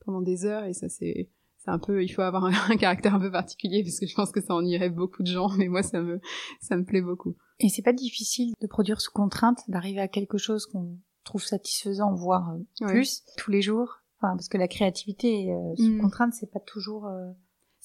pendant 0.06 0.22
des 0.22 0.46
heures, 0.46 0.64
et 0.64 0.74
ça 0.74 0.88
c'est 0.88 1.30
c'est 1.68 1.72
un 1.72 1.80
peu, 1.80 2.02
il 2.02 2.08
faut 2.08 2.22
avoir 2.22 2.46
un, 2.46 2.54
un, 2.70 2.78
caractère 2.78 3.16
un 3.16 3.20
peu 3.20 3.32
particulier 3.32 3.84
parce 3.84 4.00
que 4.00 4.08
je 4.08 4.16
pense 4.16 4.32
que 4.32 4.40
ça 4.40 4.54
ennuierait 4.54 4.90
beaucoup 4.90 5.22
de 5.22 5.28
gens, 5.28 5.50
mais 5.58 5.68
moi 5.68 5.84
ça 5.84 6.02
me, 6.02 6.22
ça 6.62 6.78
me 6.78 6.86
plaît 6.86 7.02
beaucoup. 7.02 7.36
Et 7.60 7.70
c'est 7.70 7.82
pas 7.82 7.94
difficile 7.94 8.54
de 8.62 8.68
produire 8.68 9.02
sous 9.02 9.12
contrainte, 9.12 9.60
d'arriver 9.68 10.00
à 10.00 10.08
quelque 10.08 10.38
chose 10.38 10.66
qu'on 10.66 10.98
trouve 11.24 11.44
satisfaisant, 11.44 12.14
voire 12.14 12.56
euh, 12.82 12.88
plus 12.88 13.24
tous 13.38 13.52
les 13.52 13.62
jours? 13.62 14.02
Enfin, 14.18 14.36
parce 14.36 14.48
que 14.48 14.58
la 14.58 14.68
créativité 14.68 15.52
euh, 15.52 15.76
sous 15.76 15.92
mm. 15.92 16.02
contrainte, 16.02 16.34
c'est 16.34 16.52
pas 16.52 16.60
toujours. 16.60 17.08
Euh, 17.08 17.32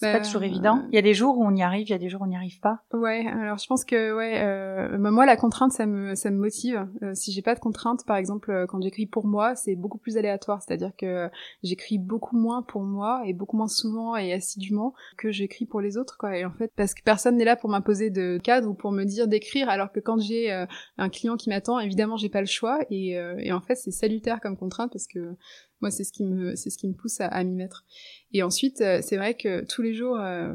C'est 0.03 0.19
pas 0.19 0.25
toujours 0.25 0.43
évident. 0.43 0.79
Euh, 0.79 0.89
il 0.91 0.95
y 0.95 0.99
a 0.99 1.03
des 1.03 1.15
jours 1.15 1.39
où 1.39 1.45
on 1.45 1.55
y 1.55 1.63
arrive, 1.63 1.89
il 1.89 1.91
y 1.91 1.95
a 1.95 1.99
des 1.99 2.09
jours 2.09 2.23
où 2.23 2.25
on 2.25 2.29
n'y 2.29 2.37
arrive 2.37 2.61
pas. 2.61 2.83
Ouais, 2.93 3.27
alors 3.27 3.59
je 3.59 3.67
pense 3.67 3.85
que 3.85 4.15
ouais, 4.15 4.41
euh, 4.43 4.99
bah, 4.99 5.11
moi 5.11 5.27
la 5.27 5.37
contrainte 5.37 5.73
ça 5.73 5.87
me 5.87 6.15
ça 6.15 6.31
me 6.31 6.39
motive. 6.39 6.89
Euh, 7.03 7.13
si 7.15 7.33
j'ai 7.33 7.43
pas 7.43 7.55
de 7.55 7.61
contrainte, 7.61 8.05
par 8.07 8.17
exemple 8.17 8.51
euh, 8.51 8.67
quand 8.67 8.83
j'écris 8.83 9.07
pour 9.07 9.27
moi, 9.27 9.55
c'est 9.55 9.77
beaucoup 9.77 9.99
plus 9.99 10.17
aléatoire, 10.17 10.63
c'est-à-dire 10.63 10.93
que 10.97 11.29
j'écris 11.63 11.99
beaucoup 11.99 12.37
moins 12.37 12.63
pour 12.63 12.83
moi 12.83 13.23
et 13.25 13.33
beaucoup 13.33 13.57
moins 13.57 13.69
souvent 13.69 14.17
et 14.17 14.33
assidûment 14.33 14.95
que 15.17 15.31
j'écris 15.31 15.67
pour 15.67 15.81
les 15.81 15.97
autres 15.97 16.17
quoi. 16.19 16.37
Et 16.37 16.45
en 16.45 16.53
fait 16.53 16.73
parce 16.77 16.95
que 16.95 17.03
personne 17.03 17.37
n'est 17.37 17.45
là 17.45 17.57
pour 17.57 17.71
m'imposer 17.71 18.11
de 18.11 18.39
cadre 18.43 18.69
ou 18.69 18.75
pour 18.75 18.93
me 18.93 19.05
dire 19.05 19.29
d'écrire, 19.29 19.69
alors 19.69 19.93
que 19.93 20.01
quand 20.01 20.21
j'ai 20.21 20.51
un 20.99 21.09
client 21.09 21.37
qui 21.37 21.49
m'attend, 21.49 21.79
évidemment 21.79 22.17
j'ai 22.17 22.29
pas 22.29 22.41
le 22.41 22.47
choix 22.47 22.79
et, 22.91 23.13
et 23.39 23.53
en 23.53 23.61
fait 23.61 23.77
c'est 23.77 23.91
salutaire 23.91 24.41
comme 24.41 24.57
contrainte 24.57 24.93
parce 24.93 25.07
que 25.07 25.37
moi, 25.83 25.91
c'est 25.91 26.05
ce 26.05 26.13
qui 26.13 26.25
me, 26.25 26.55
c'est 26.55 26.71
ce 26.71 26.79
qui 26.79 26.87
me 26.87 26.95
pousse 26.95 27.21
à, 27.21 27.45
m'y 27.45 27.55
mettre. 27.55 27.85
Et 28.33 28.43
ensuite, 28.43 28.81
euh, 28.81 29.01
c'est 29.03 29.17
vrai 29.17 29.35
que 29.35 29.65
tous 29.65 29.83
les 29.83 29.95
jours, 29.95 30.17
euh, 30.17 30.55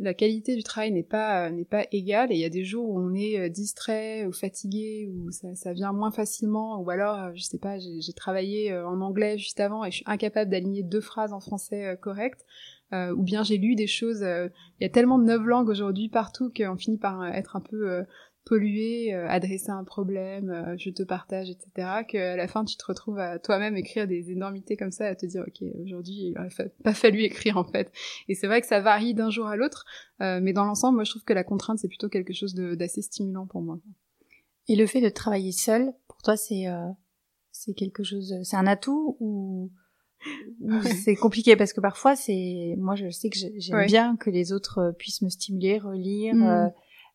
la 0.00 0.14
qualité 0.14 0.56
du 0.56 0.62
travail 0.62 0.92
n'est 0.92 1.02
pas, 1.02 1.50
n'est 1.50 1.66
pas 1.66 1.84
égale. 1.92 2.32
Et 2.32 2.36
il 2.36 2.40
y 2.40 2.44
a 2.44 2.50
des 2.50 2.64
jours 2.64 2.88
où 2.88 2.98
on 2.98 3.14
est 3.14 3.38
euh, 3.38 3.48
distrait 3.50 4.24
ou 4.24 4.32
fatigué, 4.32 5.10
ou 5.14 5.30
ça, 5.30 5.54
ça 5.54 5.74
vient 5.74 5.92
moins 5.92 6.10
facilement, 6.10 6.80
ou 6.80 6.88
alors, 6.90 7.34
je 7.34 7.42
sais 7.42 7.58
pas, 7.58 7.78
j'ai 7.78 8.12
travaillé 8.14 8.74
en 8.74 9.00
anglais 9.02 9.36
juste 9.36 9.60
avant 9.60 9.84
et 9.84 9.90
je 9.90 9.96
suis 9.96 10.04
incapable 10.06 10.50
d'aligner 10.50 10.82
deux 10.82 11.02
phrases 11.02 11.32
en 11.32 11.40
français 11.40 11.98
correctes. 12.00 12.44
ou 12.92 13.22
bien 13.22 13.42
j'ai 13.42 13.58
lu 13.58 13.74
des 13.74 13.86
choses. 13.86 14.20
Il 14.22 14.82
y 14.82 14.86
a 14.86 14.88
tellement 14.88 15.18
de 15.18 15.24
neuf 15.24 15.44
langues 15.44 15.68
aujourd'hui 15.68 16.08
partout 16.08 16.50
qu'on 16.56 16.76
finit 16.76 16.98
par 16.98 17.26
être 17.26 17.56
un 17.56 17.60
peu 17.60 18.04
polluer, 18.44 19.14
euh, 19.14 19.26
adresser 19.28 19.70
un 19.70 19.84
problème, 19.84 20.50
euh, 20.50 20.76
je 20.78 20.90
te 20.90 21.02
partage, 21.02 21.48
etc., 21.48 22.04
qu'à 22.06 22.36
la 22.36 22.46
fin 22.46 22.64
tu 22.64 22.76
te 22.76 22.84
retrouves 22.84 23.18
à 23.18 23.38
toi-même 23.38 23.76
écrire 23.76 24.06
des 24.06 24.30
énormités 24.30 24.76
comme 24.76 24.90
ça, 24.90 25.06
à 25.06 25.14
te 25.14 25.24
dire 25.24 25.44
ok 25.46 25.66
aujourd'hui 25.82 26.28
il 26.28 26.38
aurait 26.38 26.70
pas 26.82 26.94
fallu 26.94 27.22
écrire 27.22 27.56
en 27.56 27.64
fait. 27.64 27.90
Et 28.28 28.34
c'est 28.34 28.46
vrai 28.46 28.60
que 28.60 28.66
ça 28.66 28.80
varie 28.80 29.14
d'un 29.14 29.30
jour 29.30 29.46
à 29.46 29.56
l'autre, 29.56 29.86
euh, 30.20 30.40
mais 30.42 30.52
dans 30.52 30.64
l'ensemble 30.64 30.96
moi 30.96 31.04
je 31.04 31.10
trouve 31.10 31.24
que 31.24 31.32
la 31.32 31.44
contrainte 31.44 31.78
c'est 31.78 31.88
plutôt 31.88 32.08
quelque 32.08 32.34
chose 32.34 32.54
d'assez 32.54 33.02
stimulant 33.02 33.46
pour 33.46 33.62
moi. 33.62 33.78
Et 34.68 34.76
le 34.76 34.86
fait 34.86 35.00
de 35.00 35.08
travailler 35.08 35.52
seul, 35.52 35.92
pour 36.06 36.20
toi 36.22 36.36
c'est 36.36 36.66
c'est 37.50 37.72
quelque 37.72 38.02
chose, 38.02 38.34
c'est 38.42 38.56
un 38.56 38.66
atout 38.66 39.16
ou 39.20 39.70
c'est 41.04 41.16
compliqué? 41.16 41.56
Parce 41.56 41.72
que 41.72 41.80
parfois 41.80 42.14
c'est 42.14 42.74
moi 42.76 42.94
je 42.94 43.08
sais 43.08 43.30
que 43.30 43.38
j'aime 43.38 43.86
bien 43.86 44.16
que 44.16 44.28
les 44.28 44.52
autres 44.52 44.94
puissent 44.98 45.22
me 45.22 45.30
stimuler 45.30 45.78
relire 45.78 46.34
mmh 46.34 46.72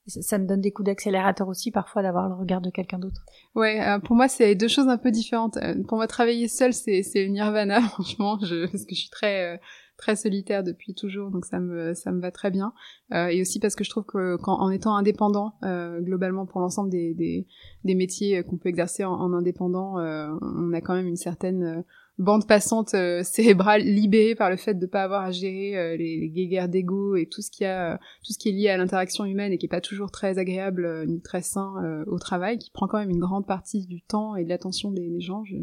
ça, 0.09 0.37
me 0.37 0.45
donne 0.45 0.61
des 0.61 0.71
coups 0.71 0.85
d'accélérateur 0.85 1.47
aussi 1.47 1.71
parfois 1.71 2.01
d'avoir 2.01 2.27
le 2.27 2.35
regard 2.35 2.61
de 2.61 2.69
quelqu'un 2.69 2.99
d'autre. 2.99 3.21
Ouais, 3.55 3.81
euh, 3.81 3.99
pour 3.99 4.15
moi 4.15 4.27
c'est 4.27 4.55
deux 4.55 4.67
choses 4.67 4.87
un 4.87 4.97
peu 4.97 5.11
différentes. 5.11 5.57
Euh, 5.57 5.75
pour 5.87 5.97
moi 5.97 6.07
travailler 6.07 6.47
seul 6.47 6.73
c'est 6.73 7.03
c'est 7.03 7.27
nirvana 7.27 7.81
franchement, 7.89 8.39
je, 8.41 8.65
parce 8.65 8.85
que 8.85 8.95
je 8.95 8.99
suis 9.01 9.09
très 9.09 9.53
euh, 9.53 9.57
très 9.97 10.15
solitaire 10.15 10.63
depuis 10.63 10.93
toujours, 10.93 11.29
donc 11.29 11.45
ça 11.45 11.59
me 11.59 11.93
ça 11.93 12.11
me 12.11 12.21
va 12.21 12.31
très 12.31 12.51
bien. 12.51 12.73
et 13.11 13.41
aussi 13.41 13.59
parce 13.59 13.75
que 13.75 13.83
je 13.83 13.89
trouve 13.89 14.05
que 14.05 14.37
quand 14.37 14.57
en 14.57 14.69
étant 14.69 14.95
indépendant, 14.95 15.55
globalement 15.61 16.45
pour 16.45 16.61
l'ensemble 16.61 16.89
des, 16.89 17.13
des, 17.13 17.47
des 17.83 17.95
métiers 17.95 18.41
qu'on 18.43 18.57
peut 18.57 18.69
exercer 18.69 19.03
en, 19.03 19.11
en 19.11 19.33
indépendant, 19.33 19.95
on 19.97 20.73
a 20.73 20.79
quand 20.79 20.93
même 20.93 21.07
une 21.07 21.17
certaine 21.17 21.83
bande 22.19 22.45
passante 22.45 22.93
euh, 22.93 23.23
cérébrale 23.23 23.81
libérée 23.81 24.35
par 24.35 24.49
le 24.49 24.57
fait 24.57 24.75
de 24.75 24.85
pas 24.85 25.03
avoir 25.03 25.23
à 25.23 25.31
gérer 25.31 25.77
euh, 25.77 25.97
les, 25.97 26.19
les 26.19 26.29
guéguerres 26.29 26.69
d'ego 26.69 27.15
et 27.15 27.25
tout 27.25 27.41
ce 27.41 27.49
qui 27.49 27.65
a 27.65 27.97
tout 28.23 28.33
ce 28.33 28.37
qui 28.37 28.49
est 28.49 28.51
lié 28.51 28.69
à 28.69 28.77
l'interaction 28.77 29.25
humaine 29.25 29.53
et 29.53 29.57
qui 29.57 29.65
est 29.65 29.69
pas 29.69 29.81
toujours 29.81 30.11
très 30.11 30.37
agréable 30.37 30.85
euh, 30.85 31.05
ni 31.05 31.21
très 31.21 31.41
sain 31.41 31.73
au 32.07 32.19
travail 32.19 32.57
qui 32.59 32.69
prend 32.71 32.87
quand 32.87 32.99
même 32.99 33.09
une 33.09 33.19
grande 33.19 33.47
partie 33.47 33.85
du 33.85 34.01
temps 34.01 34.35
et 34.35 34.43
de 34.43 34.49
l'attention 34.49 34.91
des, 34.91 35.09
des, 35.09 35.21
gens. 35.21 35.43
Je, 35.45 35.55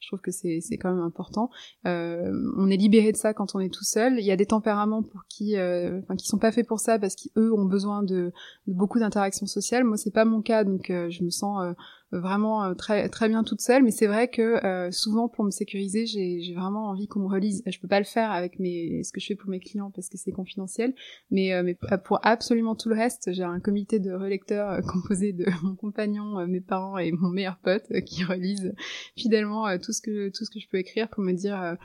je 0.00 0.08
trouve 0.08 0.20
que 0.20 0.30
c'est 0.30 0.60
c'est 0.60 0.76
quand 0.76 0.92
même 0.92 1.04
important. 1.04 1.50
On 1.84 2.70
est 2.70 2.76
libéré 2.76 3.12
de 3.12 3.16
ça 3.16 3.34
quand 3.34 3.54
on 3.54 3.60
est 3.60 3.72
tout 3.72 3.84
seul. 3.84 4.18
Il 4.18 4.24
y 4.24 4.30
a 4.30 4.36
des 4.36 4.46
tempéraments 4.46 5.02
pour 5.02 5.22
qui 5.28 5.56
enfin 5.56 6.16
qui 6.16 6.26
sont 6.26 6.38
pas 6.38 6.52
faits 6.52 6.66
pour 6.66 6.80
ça 6.80 6.98
parce 6.98 7.16
qu'eux 7.16 7.52
ont 7.52 7.64
besoin 7.64 8.02
de, 8.02 8.32
beaucoup 8.66 8.98
d'interactions 8.98 9.46
sociales. 9.46 9.84
Moi 9.84 9.96
c'est 9.96 10.12
pas 10.12 10.24
mon 10.24 10.42
cas 10.42 10.64
donc 10.64 10.86
je 10.88 11.24
me 11.24 11.30
sens 11.30 11.74
vraiment 12.12 12.64
euh, 12.64 12.74
très 12.74 13.08
très 13.08 13.28
bien 13.28 13.44
toute 13.44 13.60
seule. 13.60 13.82
Mais 13.82 13.90
c'est 13.90 14.06
vrai 14.06 14.28
que 14.28 14.64
euh, 14.64 14.90
souvent 14.90 15.28
pour 15.28 15.44
me 15.44 15.50
sécuriser 15.50 16.06
j'ai 16.06 16.40
j'ai 16.40 16.54
vraiment 16.54 16.88
envie 16.88 17.06
qu'on 17.06 17.20
me 17.20 17.28
relise. 17.28 17.62
Je 17.66 17.78
peux 17.78 17.88
pas 17.88 17.98
le 17.98 18.04
faire 18.04 18.30
avec 18.30 18.58
mes 18.58 19.02
ce 19.02 19.12
que 19.12 19.20
je 19.20 19.26
fais 19.26 19.34
pour 19.34 19.50
mes 19.50 19.60
clients 19.60 19.90
parce 19.90 20.08
que 20.08 20.16
c'est 20.16 20.32
confidentiel. 20.32 20.94
Mais 21.30 21.52
euh, 21.52 21.62
mais 21.62 21.76
pour 22.04 22.20
absolument 22.22 22.74
tout 22.74 22.88
le 22.88 22.96
reste 22.96 23.32
j'ai 23.32 23.42
un 23.42 23.60
comité 23.60 23.98
de 23.98 24.12
relecteurs 24.12 24.80
composé 24.86 25.32
de 25.32 25.46
mon 25.62 25.74
compagnon 25.74 26.46
mes 26.46 26.60
parents 26.60 26.98
et 26.98 27.12
mon 27.12 27.28
meilleur 27.28 27.58
pote 27.58 27.86
qui 28.06 28.24
relisent 28.24 28.74
fidèlement 29.16 29.78
tout 29.78 29.87
ce 29.92 30.00
que 30.00 30.28
tout 30.30 30.44
ce 30.44 30.50
que 30.50 30.60
je 30.60 30.68
peux 30.68 30.78
écrire 30.78 31.08
pour 31.08 31.22
me 31.22 31.32
dire 31.32 31.76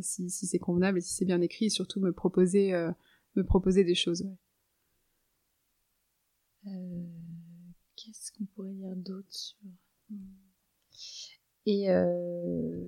si 0.00 0.30
si 0.30 0.46
c'est 0.46 0.58
convenable 0.58 0.98
et 0.98 1.00
si 1.00 1.14
c'est 1.14 1.24
bien 1.24 1.40
écrit 1.40 1.66
et 1.66 1.70
surtout 1.70 2.00
me 2.00 2.12
proposer 2.12 2.72
me 3.36 3.44
proposer 3.44 3.84
des 3.84 3.94
choses 3.94 4.24
Qu'est-ce 8.00 8.32
qu'on 8.32 8.46
pourrait 8.46 8.72
dire 8.72 8.96
d'autre 8.96 9.28
sur... 9.30 9.58
Et 11.66 11.90
euh... 11.90 12.86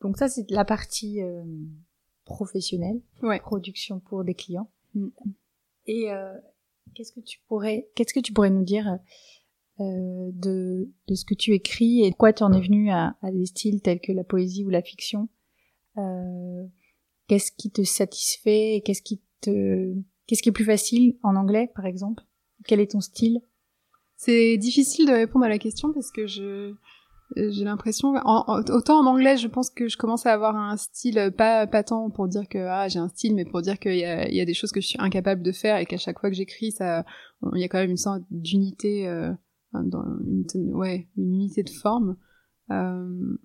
donc 0.00 0.16
ça, 0.16 0.28
c'est 0.28 0.50
la 0.50 0.64
partie 0.64 1.22
euh, 1.22 1.44
professionnelle, 2.24 3.00
ouais. 3.22 3.40
production 3.40 4.00
pour 4.00 4.24
des 4.24 4.34
clients. 4.34 4.70
Mm. 4.94 5.08
Et 5.86 6.10
euh, 6.10 6.34
qu'est-ce 6.94 7.12
que 7.12 7.20
tu 7.20 7.40
pourrais, 7.46 7.90
qu'est-ce 7.94 8.14
que 8.14 8.20
tu 8.20 8.32
pourrais 8.32 8.50
nous 8.50 8.64
dire 8.64 8.98
euh, 9.80 10.30
de, 10.34 10.90
de 11.08 11.14
ce 11.14 11.24
que 11.24 11.34
tu 11.34 11.52
écris 11.52 12.04
et 12.04 12.10
pourquoi 12.10 12.32
tu 12.34 12.42
en 12.42 12.52
es 12.52 12.60
venu 12.60 12.90
à, 12.90 13.16
à, 13.22 13.32
des 13.32 13.46
styles 13.46 13.80
tels 13.80 14.00
que 14.00 14.12
la 14.12 14.22
poésie 14.22 14.64
ou 14.64 14.68
la 14.68 14.82
fiction 14.82 15.28
euh, 15.96 16.66
Qu'est-ce 17.26 17.52
qui 17.52 17.70
te 17.70 17.82
satisfait 17.82 18.76
et 18.76 18.82
qu'est-ce 18.82 19.00
qui 19.00 19.22
te, 19.40 19.94
qu'est-ce 20.26 20.42
qui 20.42 20.50
est 20.50 20.52
plus 20.52 20.66
facile 20.66 21.16
en 21.22 21.36
anglais, 21.36 21.70
par 21.74 21.86
exemple? 21.86 22.22
Quel 22.66 22.80
est 22.80 22.90
ton 22.90 23.00
style? 23.00 23.40
C'est 24.16 24.58
difficile 24.58 25.06
de 25.06 25.12
répondre 25.12 25.46
à 25.46 25.48
la 25.48 25.58
question 25.58 25.92
parce 25.92 26.10
que 26.10 26.26
je 26.26 26.74
j'ai 27.34 27.64
l'impression 27.64 28.12
autant 28.26 29.00
en 29.00 29.06
anglais 29.06 29.38
je 29.38 29.48
pense 29.48 29.70
que 29.70 29.88
je 29.88 29.96
commence 29.96 30.26
à 30.26 30.34
avoir 30.34 30.54
un 30.54 30.76
style 30.76 31.32
pas 31.36 31.66
pas 31.66 31.82
tant 31.82 32.10
pour 32.10 32.28
dire 32.28 32.46
que 32.46 32.58
ah 32.58 32.88
j'ai 32.88 32.98
un 32.98 33.08
style 33.08 33.34
mais 33.34 33.46
pour 33.46 33.62
dire 33.62 33.78
qu'il 33.78 33.96
y 33.96 34.04
a 34.04 34.28
il 34.28 34.34
y 34.34 34.40
a 34.42 34.44
des 34.44 34.52
choses 34.52 34.70
que 34.70 34.82
je 34.82 34.88
suis 34.88 35.00
incapable 35.00 35.42
de 35.42 35.50
faire 35.50 35.78
et 35.78 35.86
qu'à 35.86 35.96
chaque 35.96 36.20
fois 36.20 36.28
que 36.28 36.36
j'écris 36.36 36.72
ça 36.72 37.06
il 37.54 37.60
y 37.60 37.64
a 37.64 37.68
quand 37.68 37.78
même 37.78 37.90
une 37.90 37.96
sorte 37.96 38.22
d'unité 38.30 39.08
euh, 39.08 39.32
une 39.74 40.44
ouais 40.74 41.08
une 41.16 41.34
unité 41.34 41.62
de 41.62 41.70
forme 41.70 42.16
euh, 42.70 43.38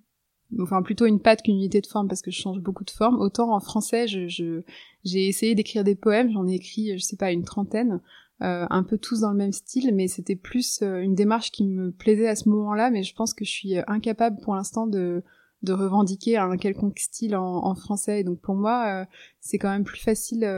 enfin 0.60 0.82
plutôt 0.82 1.06
une 1.06 1.20
patte 1.20 1.42
qu'une 1.42 1.56
unité 1.56 1.80
de 1.80 1.86
forme 1.86 2.08
parce 2.08 2.22
que 2.22 2.30
je 2.30 2.40
change 2.40 2.60
beaucoup 2.60 2.84
de 2.84 2.90
forme 2.90 3.18
autant 3.18 3.54
en 3.54 3.60
français 3.60 4.06
je 4.06 4.62
j'ai 5.04 5.28
essayé 5.28 5.54
d'écrire 5.54 5.84
des 5.84 5.94
poèmes 5.94 6.30
j'en 6.30 6.46
ai 6.46 6.54
écrit 6.54 6.98
je 6.98 7.02
sais 7.04 7.16
pas 7.16 7.32
une 7.32 7.44
trentaine 7.44 8.00
euh, 8.40 8.66
un 8.70 8.84
peu 8.84 8.98
tous 8.98 9.20
dans 9.20 9.32
le 9.32 9.36
même 9.36 9.52
style, 9.52 9.92
mais 9.92 10.06
c'était 10.06 10.36
plus 10.36 10.80
euh, 10.82 11.00
une 11.00 11.16
démarche 11.16 11.50
qui 11.50 11.64
me 11.64 11.90
plaisait 11.90 12.28
à 12.28 12.36
ce 12.36 12.48
moment-là, 12.48 12.88
mais 12.88 13.02
je 13.02 13.12
pense 13.12 13.34
que 13.34 13.44
je 13.44 13.50
suis 13.50 13.76
euh, 13.76 13.82
incapable 13.88 14.38
pour 14.40 14.54
l'instant 14.54 14.86
de, 14.86 15.24
de 15.62 15.72
revendiquer 15.72 16.36
un 16.36 16.56
quelconque 16.56 17.00
style 17.00 17.34
en, 17.34 17.74
français. 17.74 18.22
donc 18.22 18.40
pour 18.40 18.54
moi, 18.54 19.06
c'est 19.40 19.58
quand 19.58 19.70
même 19.70 19.82
plus 19.82 20.00
facile 20.00 20.48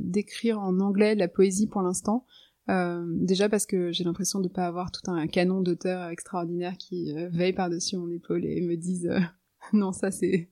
d'écrire 0.00 0.58
en 0.58 0.80
anglais 0.80 1.14
la 1.14 1.28
poésie 1.28 1.66
pour 1.66 1.82
l'instant. 1.82 2.24
Déjà 2.68 3.48
parce 3.48 3.66
que 3.66 3.92
j'ai 3.92 4.04
l'impression 4.04 4.40
de 4.40 4.48
pas 4.48 4.66
avoir 4.66 4.90
tout 4.90 5.08
un 5.10 5.26
canon 5.26 5.60
d'auteurs 5.60 6.08
extraordinaires 6.08 6.76
qui 6.76 7.12
veillent 7.30 7.52
par-dessus 7.52 7.96
mon 7.96 8.10
épaule 8.10 8.44
et 8.44 8.60
me 8.60 8.76
disent 8.76 9.10
non 9.72 9.92
ça 9.92 10.10
c'est 10.10 10.50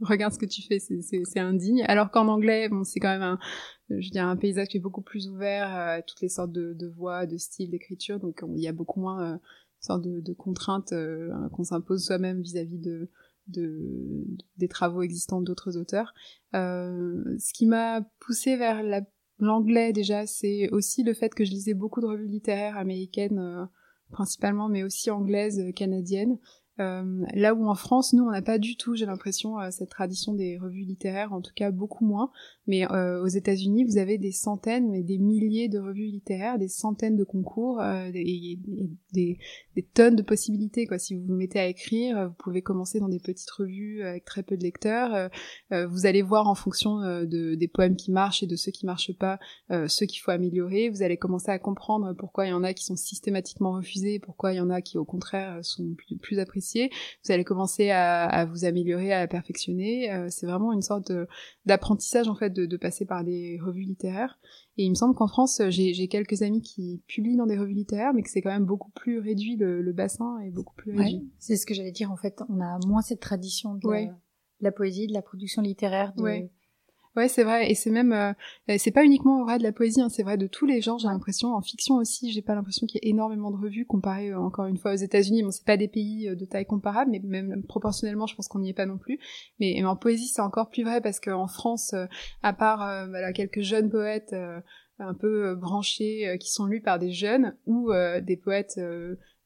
regarde 0.00 0.32
ce 0.32 0.38
que 0.38 0.46
tu 0.46 0.62
fais, 0.62 0.78
c'est 0.78 1.40
indigne. 1.40 1.84
Alors 1.88 2.10
qu'en 2.10 2.28
anglais, 2.28 2.68
bon, 2.68 2.84
c'est 2.84 3.00
quand 3.00 3.08
même 3.08 3.22
un, 3.22 3.38
je 3.90 3.94
veux 4.06 4.10
dire, 4.10 4.26
un 4.26 4.36
paysage 4.36 4.68
qui 4.68 4.76
est 4.76 4.80
beaucoup 4.80 5.02
plus 5.02 5.28
ouvert 5.28 5.74
à 5.74 6.02
toutes 6.02 6.20
les 6.20 6.28
sortes 6.28 6.52
de, 6.52 6.72
de 6.72 6.86
voix, 6.86 7.26
de 7.26 7.36
styles, 7.36 7.70
d'écriture, 7.70 8.20
donc 8.20 8.44
il 8.54 8.62
y 8.62 8.68
a 8.68 8.72
beaucoup 8.72 9.00
moins 9.00 9.34
euh, 9.34 9.38
sorte 9.80 10.02
de, 10.02 10.20
de 10.20 10.32
contraintes 10.32 10.92
euh, 10.92 11.30
qu'on 11.50 11.64
s'impose 11.64 12.04
soi-même 12.04 12.40
vis-à-vis 12.40 12.78
de, 12.78 13.10
de, 13.48 14.24
des 14.56 14.68
travaux 14.68 15.02
existants 15.02 15.40
d'autres 15.40 15.76
auteurs. 15.76 16.12
Euh, 16.54 17.36
ce 17.38 17.52
qui 17.52 17.66
m'a 17.66 18.02
poussé 18.20 18.56
vers 18.56 18.82
l'anglais 19.38 19.92
déjà, 19.92 20.26
c'est 20.26 20.70
aussi 20.70 21.02
le 21.02 21.14
fait 21.14 21.34
que 21.34 21.44
je 21.44 21.50
lisais 21.50 21.74
beaucoup 21.74 22.00
de 22.00 22.06
revues 22.06 22.28
littéraires 22.28 22.76
américaines 22.76 23.38
euh, 23.38 23.64
principalement, 24.10 24.68
mais 24.68 24.82
aussi 24.82 25.10
anglaises, 25.10 25.62
canadiennes. 25.74 26.38
Euh, 26.78 27.24
là 27.32 27.54
où 27.54 27.66
en 27.68 27.74
France, 27.74 28.12
nous, 28.12 28.24
on 28.24 28.30
n'a 28.30 28.42
pas 28.42 28.58
du 28.58 28.76
tout, 28.76 28.94
j'ai 28.94 29.06
l'impression, 29.06 29.58
euh, 29.58 29.70
cette 29.70 29.90
tradition 29.90 30.34
des 30.34 30.58
revues 30.58 30.84
littéraires, 30.84 31.32
en 31.32 31.40
tout 31.40 31.52
cas 31.54 31.70
beaucoup 31.70 32.04
moins. 32.04 32.30
Mais 32.66 32.90
euh, 32.90 33.22
aux 33.22 33.28
États-Unis, 33.28 33.84
vous 33.84 33.98
avez 33.98 34.18
des 34.18 34.32
centaines, 34.32 34.90
mais 34.90 35.02
des 35.02 35.18
milliers 35.18 35.68
de 35.68 35.78
revues 35.78 36.06
littéraires, 36.06 36.58
des 36.58 36.68
centaines 36.68 37.16
de 37.16 37.24
concours, 37.24 37.82
et, 37.82 38.58
des, 39.12 39.38
des, 39.74 39.82
tonnes 39.94 40.16
de 40.16 40.22
possibilités. 40.22 40.86
Quoi. 40.86 40.98
Si 40.98 41.14
vous 41.14 41.24
vous 41.26 41.34
mettez 41.34 41.58
à 41.58 41.66
écrire, 41.66 42.28
vous 42.28 42.34
pouvez 42.38 42.62
commencer 42.62 43.00
dans 43.00 43.08
des 43.08 43.20
petites 43.20 43.50
revues 43.50 44.02
avec 44.02 44.24
très 44.24 44.42
peu 44.42 44.56
de 44.56 44.62
lecteurs. 44.62 45.30
vous 45.70 46.06
allez 46.06 46.22
voir 46.22 46.48
en 46.48 46.54
fonction 46.54 47.00
de, 47.00 47.54
des 47.54 47.68
poèmes 47.68 47.96
qui 47.96 48.10
marchent 48.10 48.42
et 48.42 48.46
de 48.46 48.56
ceux 48.56 48.72
qui 48.72 48.86
marchent 48.86 49.16
pas, 49.16 49.38
ceux 49.88 50.06
qu'il 50.06 50.20
faut 50.20 50.30
améliorer. 50.30 50.88
Vous 50.88 51.02
allez 51.02 51.16
commencer 51.16 51.50
à 51.50 51.58
comprendre 51.58 52.14
pourquoi 52.14 52.46
il 52.46 52.50
y 52.50 52.52
en 52.52 52.64
a 52.64 52.74
qui 52.74 52.84
sont 52.84 52.96
systématiquement 52.96 53.72
refusés, 53.72 54.18
pourquoi 54.18 54.52
il 54.52 54.56
y 54.56 54.60
en 54.60 54.70
a 54.70 54.80
qui, 54.80 54.98
au 54.98 55.04
contraire, 55.04 55.60
sont 55.62 55.94
plus, 56.20 56.38
appréciés 56.38 56.90
vous 57.24 57.32
allez 57.32 57.44
commencer 57.44 57.90
à, 57.90 58.44
vous 58.46 58.64
améliorer, 58.64 59.12
à 59.12 59.26
perfectionner. 59.26 60.12
Euh, 60.12 60.26
c'est 60.30 60.46
vraiment 60.46 60.72
une 60.72 60.82
sorte 60.82 61.12
d'apprentissage 61.64 62.28
en 62.28 62.34
fait 62.34 62.50
de, 62.56 62.66
de, 62.66 62.76
passer 62.76 63.04
par 63.04 63.24
des 63.24 63.58
revues 63.62 63.84
littéraires. 63.84 64.38
Et 64.76 64.84
il 64.84 64.90
me 64.90 64.94
semble 64.94 65.14
qu'en 65.14 65.28
France, 65.28 65.60
j'ai 65.68 66.08
quelques 66.08 66.42
amis 66.42 66.62
qui 66.62 67.02
publient 67.06 67.36
dans 67.36 67.46
des 67.46 67.58
revues 67.58 67.74
littéraires, 67.74 68.12
mais 68.14 68.22
que 68.22 68.30
c'est 68.30 68.42
quand 68.42 68.50
même 68.50 68.64
beaucoup 68.64 68.90
plus 68.90 69.18
réduit, 69.18 69.56
le, 69.56 69.82
le 69.82 69.92
bassin 69.92 70.38
est 70.40 70.50
beaucoup 70.50 70.74
plus 70.74 70.92
réduit. 70.92 71.16
Ouais, 71.16 71.24
c'est 71.38 71.56
ce 71.56 71.66
que 71.66 71.74
j'allais 71.74 71.92
dire, 71.92 72.10
en 72.10 72.16
fait, 72.16 72.42
on 72.48 72.60
a 72.60 72.78
moins 72.86 73.02
cette 73.02 73.20
tradition 73.20 73.74
de, 73.74 74.08
la, 74.60 74.72
poésie, 74.72 75.06
de 75.06 75.12
la 75.12 75.22
production 75.22 75.62
littéraire. 75.62 76.12
De... 76.14 76.22
Ouais. 76.22 76.50
Ouais, 77.16 77.28
c'est 77.28 77.44
vrai, 77.44 77.70
et 77.70 77.74
c'est 77.74 77.90
même, 77.90 78.12
euh, 78.12 78.32
c'est 78.76 78.90
pas 78.90 79.02
uniquement 79.02 79.42
vrai 79.42 79.56
de 79.56 79.62
la 79.62 79.72
poésie, 79.72 80.02
hein, 80.02 80.10
c'est 80.10 80.22
vrai 80.22 80.36
de 80.36 80.46
tous 80.46 80.66
les 80.66 80.82
genres. 80.82 80.98
J'ai 80.98 81.08
l'impression, 81.08 81.54
en 81.54 81.62
fiction 81.62 81.94
aussi, 81.94 82.30
j'ai 82.30 82.42
pas 82.42 82.54
l'impression 82.54 82.86
qu'il 82.86 83.00
y 83.02 83.08
ait 83.08 83.10
énormément 83.10 83.50
de 83.50 83.56
revues 83.56 83.86
comparé 83.86 84.32
euh, 84.32 84.38
encore 84.38 84.66
une 84.66 84.76
fois 84.76 84.92
aux 84.92 84.96
États-Unis. 84.96 85.42
Bon, 85.42 85.50
c'est 85.50 85.64
pas 85.64 85.78
des 85.78 85.88
pays 85.88 86.28
euh, 86.28 86.34
de 86.34 86.44
taille 86.44 86.66
comparable, 86.66 87.10
mais 87.12 87.20
même 87.24 87.62
proportionnellement, 87.62 88.26
je 88.26 88.36
pense 88.36 88.48
qu'on 88.48 88.58
n'y 88.58 88.68
est 88.68 88.74
pas 88.74 88.84
non 88.84 88.98
plus. 88.98 89.18
Mais, 89.60 89.82
en 89.82 89.96
poésie, 89.96 90.28
c'est 90.28 90.42
encore 90.42 90.68
plus 90.68 90.84
vrai 90.84 91.00
parce 91.00 91.18
qu'en 91.18 91.46
France, 91.46 91.94
à 92.42 92.52
part 92.52 93.08
voilà 93.08 93.32
quelques 93.32 93.62
jeunes 93.62 93.88
poètes 93.88 94.34
un 94.98 95.14
peu 95.14 95.54
branchés 95.54 96.36
qui 96.40 96.50
sont 96.50 96.66
lus 96.66 96.80
par 96.80 96.98
des 96.98 97.12
jeunes 97.12 97.56
ou 97.66 97.92
des 98.22 98.36
poètes 98.36 98.80